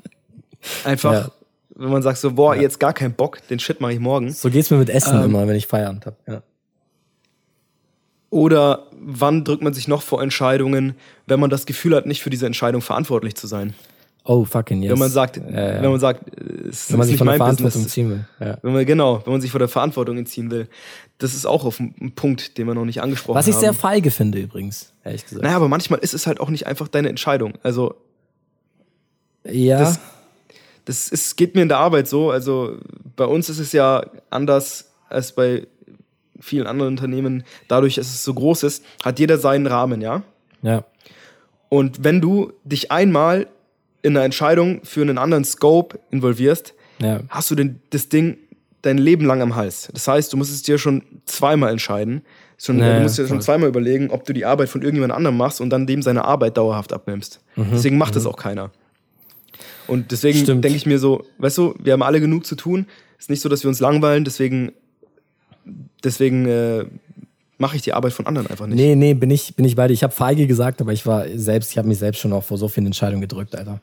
Einfach, 0.84 1.12
ja. 1.12 1.30
Wenn 1.78 1.90
man 1.90 2.02
sagt 2.02 2.18
so, 2.18 2.32
boah, 2.32 2.54
ja. 2.54 2.62
jetzt 2.62 2.80
gar 2.80 2.92
keinen 2.92 3.14
Bock, 3.14 3.38
den 3.48 3.58
Shit 3.58 3.80
mache 3.80 3.92
ich 3.92 4.00
morgen. 4.00 4.32
So 4.32 4.50
geht's 4.50 4.70
mir 4.70 4.78
mit 4.78 4.90
Essen 4.90 5.16
ähm, 5.16 5.26
immer, 5.26 5.46
wenn 5.46 5.56
ich 5.56 5.66
Feierabend 5.66 6.06
habe. 6.06 6.16
Ja. 6.26 6.42
Oder 8.30 8.86
wann 9.00 9.44
drückt 9.44 9.62
man 9.62 9.72
sich 9.72 9.88
noch 9.88 10.02
vor 10.02 10.22
Entscheidungen, 10.22 10.94
wenn 11.26 11.40
man 11.40 11.50
das 11.50 11.64
Gefühl 11.64 11.94
hat, 11.94 12.04
nicht 12.04 12.22
für 12.22 12.30
diese 12.30 12.46
Entscheidung 12.46 12.82
verantwortlich 12.82 13.36
zu 13.36 13.46
sein? 13.46 13.74
Oh, 14.24 14.44
fucking 14.44 14.82
yes. 14.82 14.92
Wenn 14.92 14.98
man 14.98 15.08
sagt, 15.08 15.38
äh, 15.38 15.78
wenn 15.80 15.90
man 15.90 16.00
sagt, 16.00 16.38
es 16.38 16.90
wenn 16.90 16.98
man 16.98 17.06
sich 17.06 17.16
von 17.16 17.28
der 17.28 17.36
Verantwortung 17.36 17.84
Business. 17.84 17.92
ziehen 17.92 18.10
will. 18.10 18.24
Ja. 18.40 18.58
Wenn 18.60 18.74
man, 18.74 18.84
genau, 18.84 19.22
wenn 19.24 19.32
man 19.32 19.40
sich 19.40 19.50
vor 19.50 19.60
der 19.60 19.68
Verantwortung 19.68 20.18
entziehen 20.18 20.50
will. 20.50 20.68
Das 21.16 21.32
ist 21.32 21.46
auch 21.46 21.64
auf 21.64 21.80
ein 21.80 22.12
Punkt, 22.14 22.58
den 22.58 22.66
wir 22.66 22.74
noch 22.74 22.84
nicht 22.84 23.00
angesprochen 23.00 23.36
haben. 23.36 23.40
Was 23.40 23.48
ich 23.48 23.54
haben. 23.54 23.60
sehr 23.62 23.72
feige 23.72 24.10
finde 24.10 24.38
übrigens, 24.38 24.92
ehrlich 25.02 25.24
gesagt. 25.24 25.42
Naja, 25.42 25.56
aber 25.56 25.68
manchmal 25.68 26.00
ist 26.00 26.12
es 26.12 26.26
halt 26.26 26.40
auch 26.40 26.50
nicht 26.50 26.66
einfach 26.66 26.88
deine 26.88 27.08
Entscheidung. 27.08 27.54
Also. 27.62 27.94
Ja. 29.44 29.78
Das, 29.78 29.98
das 30.88 31.10
ist, 31.10 31.36
geht 31.36 31.54
mir 31.54 31.60
in 31.60 31.68
der 31.68 31.78
Arbeit 31.78 32.08
so. 32.08 32.30
Also 32.30 32.78
bei 33.14 33.26
uns 33.26 33.50
ist 33.50 33.58
es 33.58 33.72
ja 33.72 34.06
anders 34.30 34.90
als 35.10 35.32
bei 35.32 35.66
vielen 36.40 36.66
anderen 36.66 36.92
Unternehmen, 36.92 37.44
dadurch, 37.68 37.96
dass 37.96 38.06
es 38.06 38.24
so 38.24 38.32
groß 38.32 38.62
ist, 38.62 38.82
hat 39.04 39.18
jeder 39.18 39.36
seinen 39.36 39.66
Rahmen, 39.66 40.00
ja? 40.00 40.22
Ja. 40.62 40.84
Und 41.68 42.04
wenn 42.04 42.22
du 42.22 42.52
dich 42.64 42.90
einmal 42.90 43.48
in 44.00 44.16
eine 44.16 44.24
Entscheidung 44.24 44.80
für 44.82 45.02
einen 45.02 45.18
anderen 45.18 45.44
Scope 45.44 45.98
involvierst, 46.10 46.72
ja. 47.00 47.20
hast 47.28 47.50
du 47.50 47.54
den, 47.54 47.82
das 47.90 48.08
Ding 48.08 48.38
dein 48.80 48.96
Leben 48.96 49.26
lang 49.26 49.42
am 49.42 49.56
Hals. 49.56 49.90
Das 49.92 50.08
heißt, 50.08 50.32
du 50.32 50.38
musst 50.38 50.52
es 50.52 50.62
dir 50.62 50.78
schon 50.78 51.02
zweimal 51.26 51.70
entscheiden. 51.70 52.22
Schon, 52.56 52.78
naja, 52.78 52.96
du 52.96 53.02
musst 53.02 53.18
dir 53.18 53.26
schon 53.26 53.42
zweimal 53.42 53.68
überlegen, 53.68 54.10
ob 54.10 54.24
du 54.24 54.32
die 54.32 54.46
Arbeit 54.46 54.70
von 54.70 54.80
irgendjemand 54.80 55.12
anderem 55.12 55.36
machst 55.36 55.60
und 55.60 55.68
dann 55.68 55.86
dem 55.86 56.00
seine 56.00 56.24
Arbeit 56.24 56.56
dauerhaft 56.56 56.94
abnimmst. 56.94 57.40
Mhm. 57.56 57.66
Deswegen 57.72 57.98
macht 57.98 58.12
mhm. 58.12 58.14
das 58.14 58.26
auch 58.26 58.36
keiner. 58.36 58.70
Und 59.88 60.12
deswegen 60.12 60.44
denke 60.46 60.76
ich 60.76 60.86
mir 60.86 60.98
so, 60.98 61.24
weißt 61.38 61.58
du, 61.58 61.74
wir 61.82 61.94
haben 61.94 62.02
alle 62.02 62.20
genug 62.20 62.46
zu 62.46 62.54
tun. 62.54 62.86
Es 63.18 63.24
ist 63.24 63.30
nicht 63.30 63.40
so, 63.40 63.48
dass 63.48 63.64
wir 63.64 63.68
uns 63.68 63.80
langweilen, 63.80 64.24
deswegen 64.24 64.72
deswegen 66.04 66.46
äh, 66.46 66.84
mache 67.58 67.76
ich 67.76 67.82
die 67.82 67.92
Arbeit 67.92 68.12
von 68.12 68.26
anderen 68.26 68.46
einfach 68.48 68.66
nicht. 68.66 68.76
Nee, 68.76 68.94
nee, 68.94 69.14
bin 69.14 69.30
ich, 69.30 69.54
bin 69.56 69.64
ich 69.64 69.76
bei 69.76 69.88
dir. 69.88 69.94
Ich 69.94 70.02
habe 70.02 70.12
feige 70.12 70.46
gesagt, 70.46 70.80
aber 70.80 70.92
ich 70.92 71.06
war 71.06 71.26
selbst, 71.34 71.72
ich 71.72 71.78
habe 71.78 71.88
mich 71.88 71.98
selbst 71.98 72.20
schon 72.20 72.32
auch 72.32 72.44
vor 72.44 72.58
so 72.58 72.68
vielen 72.68 72.86
Entscheidungen 72.86 73.20
gedrückt, 73.20 73.56
Alter. 73.56 73.80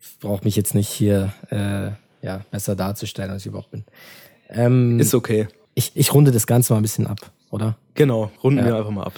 Ich 0.00 0.18
brauche 0.20 0.44
mich 0.44 0.56
jetzt 0.56 0.74
nicht 0.74 0.88
hier 0.88 1.32
äh, 1.50 1.90
ja, 2.24 2.40
besser 2.50 2.76
darzustellen, 2.76 3.30
als 3.30 3.42
ich 3.42 3.46
überhaupt 3.46 3.70
bin. 3.70 3.84
Ähm, 4.50 5.00
Ist 5.00 5.14
okay. 5.14 5.48
Ich, 5.74 5.92
ich 5.94 6.12
runde 6.12 6.30
das 6.30 6.46
Ganze 6.46 6.72
mal 6.72 6.80
ein 6.80 6.82
bisschen 6.82 7.06
ab, 7.06 7.30
oder? 7.50 7.76
Genau, 7.94 8.30
runden 8.42 8.58
ja. 8.58 8.66
wir 8.66 8.76
einfach 8.76 8.90
mal 8.90 9.04
ab. 9.04 9.14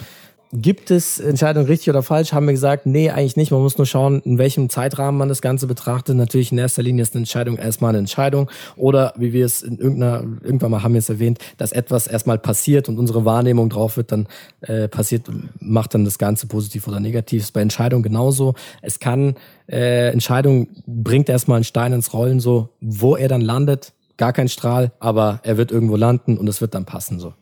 Gibt 0.55 0.91
es 0.91 1.19
Entscheidungen 1.19 1.65
richtig 1.65 1.89
oder 1.89 2.03
falsch? 2.03 2.31
Haben 2.31 2.45
wir 2.45 2.53
gesagt, 2.53 2.85
nee, 2.85 3.09
eigentlich 3.09 3.35
nicht. 3.35 3.49
Man 3.49 3.61
muss 3.61 3.79
nur 3.79 3.87
schauen, 3.87 4.21
in 4.23 4.37
welchem 4.37 4.69
Zeitrahmen 4.69 5.17
man 5.17 5.27
das 5.27 5.41
Ganze 5.41 5.65
betrachtet. 5.65 6.15
Natürlich 6.15 6.51
in 6.51 6.59
erster 6.59 6.83
Linie 6.83 7.01
ist 7.01 7.15
eine 7.15 7.21
Entscheidung 7.21 7.57
erstmal 7.57 7.89
eine 7.89 7.97
Entscheidung. 7.97 8.51
Oder 8.75 9.15
wie 9.17 9.33
wir 9.33 9.47
es 9.47 9.63
in 9.63 9.79
irgendeiner, 9.79 10.23
irgendwann 10.43 10.69
mal 10.69 10.83
haben 10.83 10.93
wir 10.93 10.99
es 10.99 11.09
erwähnt, 11.09 11.39
dass 11.57 11.71
etwas 11.71 12.05
erstmal 12.05 12.37
passiert 12.37 12.87
und 12.87 12.99
unsere 12.99 13.25
Wahrnehmung 13.25 13.69
drauf 13.69 13.97
wird, 13.97 14.11
dann 14.11 14.27
äh, 14.61 14.87
passiert, 14.87 15.27
macht 15.59 15.95
dann 15.95 16.05
das 16.05 16.19
Ganze 16.19 16.45
positiv 16.45 16.87
oder 16.87 16.99
negativ. 16.99 17.41
ist 17.41 17.53
bei 17.53 17.61
Entscheidungen 17.61 18.03
genauso. 18.03 18.53
Es 18.83 18.99
kann, 18.99 19.33
äh, 19.67 20.11
Entscheidung 20.11 20.67
bringt 20.85 21.29
erstmal 21.29 21.55
einen 21.55 21.63
Stein 21.63 21.93
ins 21.93 22.13
Rollen, 22.13 22.39
so, 22.39 22.69
wo 22.79 23.15
er 23.15 23.27
dann 23.27 23.41
landet, 23.41 23.93
gar 24.17 24.33
kein 24.33 24.49
Strahl, 24.49 24.91
aber 24.99 25.39
er 25.41 25.57
wird 25.57 25.71
irgendwo 25.71 25.95
landen 25.95 26.37
und 26.37 26.47
es 26.47 26.61
wird 26.61 26.75
dann 26.75 26.85
passen, 26.85 27.19
so. 27.19 27.33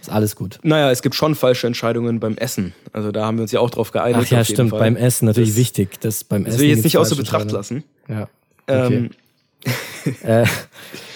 Ist 0.00 0.10
alles 0.10 0.36
gut. 0.36 0.58
Naja, 0.62 0.90
es 0.90 1.02
gibt 1.02 1.14
schon 1.14 1.34
falsche 1.34 1.66
Entscheidungen 1.66 2.20
beim 2.20 2.36
Essen. 2.36 2.74
Also 2.92 3.12
da 3.12 3.26
haben 3.26 3.38
wir 3.38 3.42
uns 3.42 3.52
ja 3.52 3.60
auch 3.60 3.70
drauf 3.70 3.92
geeinigt. 3.92 4.26
Ach 4.26 4.30
ja, 4.30 4.44
stimmt. 4.44 4.70
Fall. 4.70 4.80
Beim 4.80 4.96
Essen 4.96 5.26
natürlich 5.26 5.50
das, 5.50 5.58
wichtig. 5.58 6.00
Das 6.00 6.24
beim 6.24 6.44
das 6.44 6.58
will 6.58 6.64
ich 6.66 6.76
jetzt 6.76 6.84
nicht 6.84 6.98
außer 6.98 7.16
Betracht 7.16 7.50
lassen. 7.50 7.84
Ja. 8.08 8.28
Okay. 8.66 8.96
Ähm. 8.96 9.10
äh, 10.22 10.44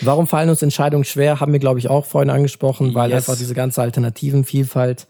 warum 0.01 0.27
fallen 0.27 0.51
uns 0.51 0.63
Entscheidungen 0.63 1.05
schwer? 1.05 1.41
Haben 1.41 1.53
wir, 1.53 1.61
glaube 1.61 1.79
ich, 1.79 1.89
auch 1.89 2.05
vorhin 2.05 2.31
angesprochen, 2.31 2.95
weil 2.95 3.11
yes. 3.11 3.19
einfach 3.19 3.39
diese 3.39 3.55
ganze 3.55 3.83
Alternativenvielfalt, 3.83 5.07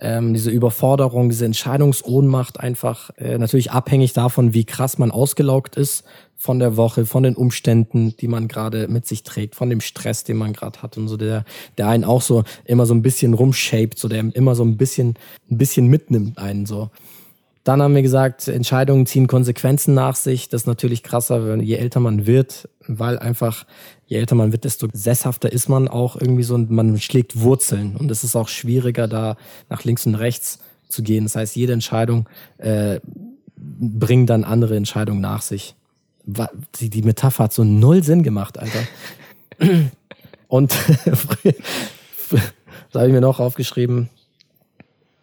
ähm, 0.00 0.34
diese 0.34 0.50
Überforderung, 0.50 1.30
diese 1.30 1.46
Entscheidungsohnmacht 1.46 2.60
einfach 2.60 3.10
äh, 3.16 3.38
natürlich 3.38 3.70
abhängig 3.70 4.12
davon, 4.12 4.52
wie 4.52 4.64
krass 4.64 4.98
man 4.98 5.10
ausgelaugt 5.10 5.76
ist 5.76 6.04
von 6.36 6.58
der 6.58 6.76
Woche, 6.76 7.06
von 7.06 7.22
den 7.22 7.36
Umständen, 7.36 8.16
die 8.18 8.28
man 8.28 8.48
gerade 8.48 8.88
mit 8.88 9.06
sich 9.06 9.22
trägt, 9.22 9.54
von 9.54 9.70
dem 9.70 9.80
Stress, 9.80 10.24
den 10.24 10.36
man 10.36 10.52
gerade 10.52 10.82
hat 10.82 10.96
und 10.96 11.08
so, 11.08 11.16
der, 11.16 11.44
der 11.78 11.88
einen 11.88 12.04
auch 12.04 12.22
so 12.22 12.44
immer 12.64 12.86
so 12.86 12.94
ein 12.94 13.02
bisschen 13.02 13.34
rumshaped, 13.34 13.98
so 13.98 14.08
der 14.08 14.24
immer 14.34 14.54
so 14.54 14.64
ein 14.64 14.76
bisschen, 14.76 15.14
ein 15.50 15.58
bisschen 15.58 15.86
mitnimmt 15.86 16.38
einen 16.38 16.66
so. 16.66 16.90
Dann 17.64 17.80
haben 17.80 17.94
wir 17.94 18.02
gesagt, 18.02 18.46
Entscheidungen 18.46 19.06
ziehen 19.06 19.26
Konsequenzen 19.26 19.94
nach 19.94 20.16
sich. 20.16 20.50
Das 20.50 20.62
ist 20.62 20.66
natürlich 20.66 21.02
krasser, 21.02 21.56
je 21.56 21.76
älter 21.76 21.98
man 21.98 22.26
wird, 22.26 22.68
weil 22.86 23.18
einfach, 23.18 23.64
je 24.06 24.18
älter 24.18 24.34
man 24.34 24.52
wird, 24.52 24.64
desto 24.64 24.86
sesshafter 24.92 25.50
ist 25.50 25.70
man 25.70 25.88
auch 25.88 26.14
irgendwie 26.14 26.42
so 26.42 26.54
und 26.54 26.70
man 26.70 27.00
schlägt 27.00 27.40
Wurzeln. 27.40 27.96
Und 27.96 28.10
es 28.10 28.22
ist 28.22 28.36
auch 28.36 28.48
schwieriger, 28.48 29.08
da 29.08 29.38
nach 29.70 29.82
links 29.84 30.04
und 30.04 30.14
rechts 30.14 30.58
zu 30.88 31.02
gehen. 31.02 31.24
Das 31.24 31.36
heißt, 31.36 31.56
jede 31.56 31.72
Entscheidung 31.72 32.28
äh, 32.58 33.00
bringen 33.56 34.26
dann 34.26 34.44
andere 34.44 34.76
Entscheidungen 34.76 35.22
nach 35.22 35.40
sich. 35.40 35.74
Die, 36.26 36.90
die 36.90 37.02
Metapher 37.02 37.44
hat 37.44 37.52
so 37.52 37.64
null 37.64 38.02
Sinn 38.02 38.22
gemacht, 38.22 38.58
Alter. 38.58 38.80
Und 40.48 40.72
da 42.92 43.00
habe 43.00 43.08
ich 43.08 43.12
mir 43.12 43.20
noch 43.20 43.40
aufgeschrieben, 43.40 44.08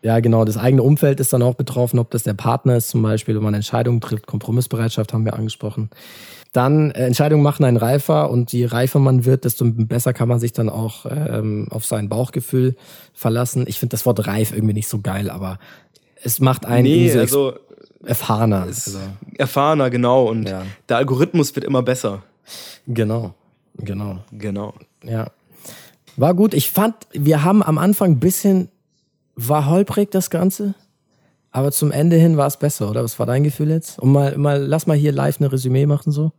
ja, 0.04 0.20
genau, 0.20 0.45
das 0.45 0.58
eigene 0.58 0.82
Umfeld 0.82 1.20
ist 1.20 1.32
dann 1.32 1.43
auch 1.43 1.54
betroffen, 1.56 1.99
ob 1.99 2.10
das 2.10 2.24
der 2.24 2.34
Partner 2.34 2.76
ist 2.76 2.89
zum 2.89 3.04
Beispiel, 3.04 3.36
wenn 3.36 3.43
man 3.43 3.54
Entscheidungen 3.54 4.02
trifft, 4.02 4.26
Kompromissbereitschaft 4.26 5.14
haben 5.14 5.26
wir 5.26 5.36
angesprochen. 5.36 5.91
Dann 6.54 6.91
äh, 6.91 7.06
Entscheidungen 7.06 7.43
machen 7.43 7.64
einen 7.66 7.78
reifer 7.78 8.30
und 8.30 8.52
je 8.52 8.66
reifer 8.66 8.99
man 8.99 9.26
wird, 9.26 9.45
desto 9.45 9.66
besser 9.66 10.14
kann 10.14 10.28
man 10.28 10.39
sich 10.39 10.54
dann 10.54 10.70
auch 10.70 11.06
ähm, 11.06 11.68
auf 11.70 11.86
sein 11.86 12.10
Bauchgefühl 12.10 12.76
verlassen. 13.14 13.66
Ich 13.68 13.80
finde 13.80 13.91
das 13.91 14.06
Wort 14.06 14.26
reif 14.26 14.52
irgendwie 14.52 14.74
nicht 14.74 14.88
so 14.88 14.99
geil, 14.99 15.30
aber 15.30 15.60
es 16.24 16.39
macht 16.39 16.66
einen 16.66 16.84
nee, 16.84 17.10
so 17.10 17.20
also, 17.20 17.54
erfahrener. 18.06 18.64
Also. 18.64 18.99
Erfahrener, 19.38 19.89
genau. 19.89 20.26
Und 20.26 20.47
ja. 20.47 20.64
der 20.89 20.97
Algorithmus 20.97 21.56
wird 21.56 21.66
immer 21.66 21.82
besser. 21.82 22.24
Genau, 22.88 23.34
genau. 23.78 24.20
Genau. 24.32 24.74
Ja. 25.04 25.28
War 26.18 26.34
gut. 26.34 26.54
Ich 26.54 26.72
fand, 26.72 26.95
wir 27.12 27.43
haben 27.43 27.64
am 27.64 27.78
Anfang 27.78 28.12
ein 28.12 28.20
bisschen, 28.20 28.70
war 29.36 29.68
holprig 29.68 30.12
das 30.12 30.30
Ganze. 30.30 30.76
Aber 31.52 31.72
zum 31.72 31.91
Ende 31.91 32.16
hin 32.16 32.38
war 32.38 32.47
es 32.47 32.58
besser, 32.58 32.89
oder? 32.89 33.04
Was 33.04 33.20
war 33.20 33.26
dein 33.26 33.43
Gefühl 33.43 33.70
jetzt? 33.70 33.99
Und 33.99 34.12
mal, 34.12 34.38
mal, 34.38 34.64
lass 34.64 34.88
mal 34.88 34.95
hier 34.95 35.12
live 35.12 35.39
eine 35.39 35.52
Resümee 35.52 35.86
machen, 35.86 36.12
so. 36.12 36.32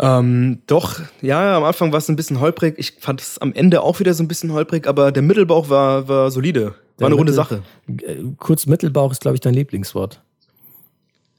Ähm, 0.00 0.62
doch, 0.66 1.00
ja, 1.22 1.56
am 1.56 1.64
Anfang 1.64 1.90
war 1.92 1.98
es 1.98 2.08
ein 2.08 2.16
bisschen 2.16 2.40
holprig. 2.40 2.74
Ich 2.78 2.94
fand 3.00 3.20
es 3.20 3.38
am 3.38 3.52
Ende 3.52 3.82
auch 3.82 3.98
wieder 3.98 4.14
so 4.14 4.22
ein 4.22 4.28
bisschen 4.28 4.52
holprig, 4.52 4.86
aber 4.86 5.10
der 5.12 5.22
Mittelbauch 5.22 5.70
war, 5.70 6.08
war 6.08 6.30
solide. 6.30 6.74
War 6.98 7.06
eine 7.06 7.14
runde 7.14 7.32
Sache. 7.32 7.62
Kurz 8.38 8.66
Mittelbauch 8.66 9.12
ist, 9.12 9.20
glaube 9.20 9.36
ich, 9.36 9.40
dein 9.40 9.54
Lieblingswort. 9.54 10.20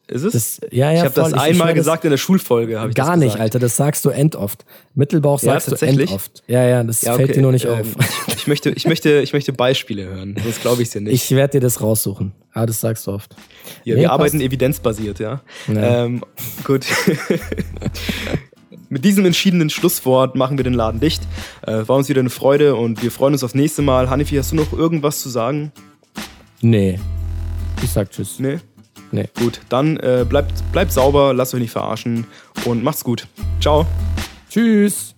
Ist 0.09 0.23
es? 0.23 0.33
Das, 0.33 0.61
ja, 0.71 0.91
ja, 0.91 0.99
ich 0.99 1.05
habe 1.05 1.13
das 1.13 1.33
einmal 1.33 1.73
gesagt 1.75 2.03
in 2.03 2.09
der 2.09 2.17
Schulfolge. 2.17 2.83
Ich 2.89 2.95
gar 2.95 3.15
nicht, 3.15 3.39
Alter. 3.39 3.59
Das 3.59 3.77
sagst 3.77 4.05
du 4.05 4.09
end 4.09 4.35
oft. 4.35 4.65
Mittelbauch 4.95 5.37
sagst 5.37 5.69
ja, 5.69 5.77
du 5.77 5.85
end 5.85 6.11
oft. 6.11 6.43
Ja, 6.47 6.63
ja, 6.63 6.83
das 6.83 7.03
ja, 7.03 7.13
okay. 7.13 7.25
fällt 7.25 7.35
dir 7.35 7.41
nur 7.41 7.51
nicht 7.51 7.65
ähm, 7.65 7.71
auf. 7.73 7.87
Ich 8.39 8.47
möchte, 8.47 8.71
ich 8.71 8.87
möchte, 8.87 9.19
ich 9.19 9.33
möchte 9.33 9.53
Beispiele 9.53 10.05
hören. 10.05 10.35
Sonst 10.41 10.61
glaube 10.61 10.81
ich 10.81 10.89
dir 10.89 11.01
nicht. 11.01 11.13
Ich 11.13 11.29
werde 11.35 11.51
dir 11.51 11.59
das 11.59 11.81
raussuchen. 11.81 12.31
Aber 12.53 12.65
das 12.65 12.79
sagst 12.79 13.05
du 13.05 13.11
oft. 13.11 13.35
Ja, 13.83 13.93
nee, 13.93 14.01
wir 14.01 14.07
passt. 14.07 14.13
arbeiten 14.13 14.41
evidenzbasiert, 14.41 15.19
ja. 15.19 15.41
ja. 15.67 16.05
Ähm, 16.05 16.23
gut. 16.63 16.85
Mit 18.89 19.05
diesem 19.05 19.23
entschiedenen 19.23 19.69
Schlusswort 19.69 20.35
machen 20.35 20.57
wir 20.57 20.63
den 20.63 20.73
Laden 20.73 20.99
dicht. 20.99 21.21
Äh, 21.61 21.87
war 21.87 21.95
uns 21.95 22.09
wieder 22.09 22.21
eine 22.21 22.31
Freude 22.31 22.75
und 22.75 23.03
wir 23.03 23.11
freuen 23.11 23.33
uns 23.33 23.43
aufs 23.43 23.53
nächste 23.53 23.83
Mal. 23.83 24.09
Hanifi, 24.09 24.35
hast 24.35 24.51
du 24.51 24.55
noch 24.55 24.73
irgendwas 24.73 25.21
zu 25.21 25.29
sagen? 25.29 25.71
Nee. 26.61 26.99
Ich 27.83 27.91
sag 27.91 28.09
Tschüss. 28.09 28.39
Nee. 28.39 28.57
Nee. 29.11 29.29
Gut, 29.39 29.61
dann 29.69 29.97
äh, 29.97 30.25
bleibt, 30.27 30.63
bleibt 30.71 30.91
sauber, 30.91 31.33
lasst 31.35 31.53
euch 31.53 31.61
nicht 31.61 31.71
verarschen 31.71 32.25
und 32.65 32.83
macht's 32.83 33.03
gut. 33.03 33.27
Ciao. 33.61 33.85
Tschüss. 34.49 35.13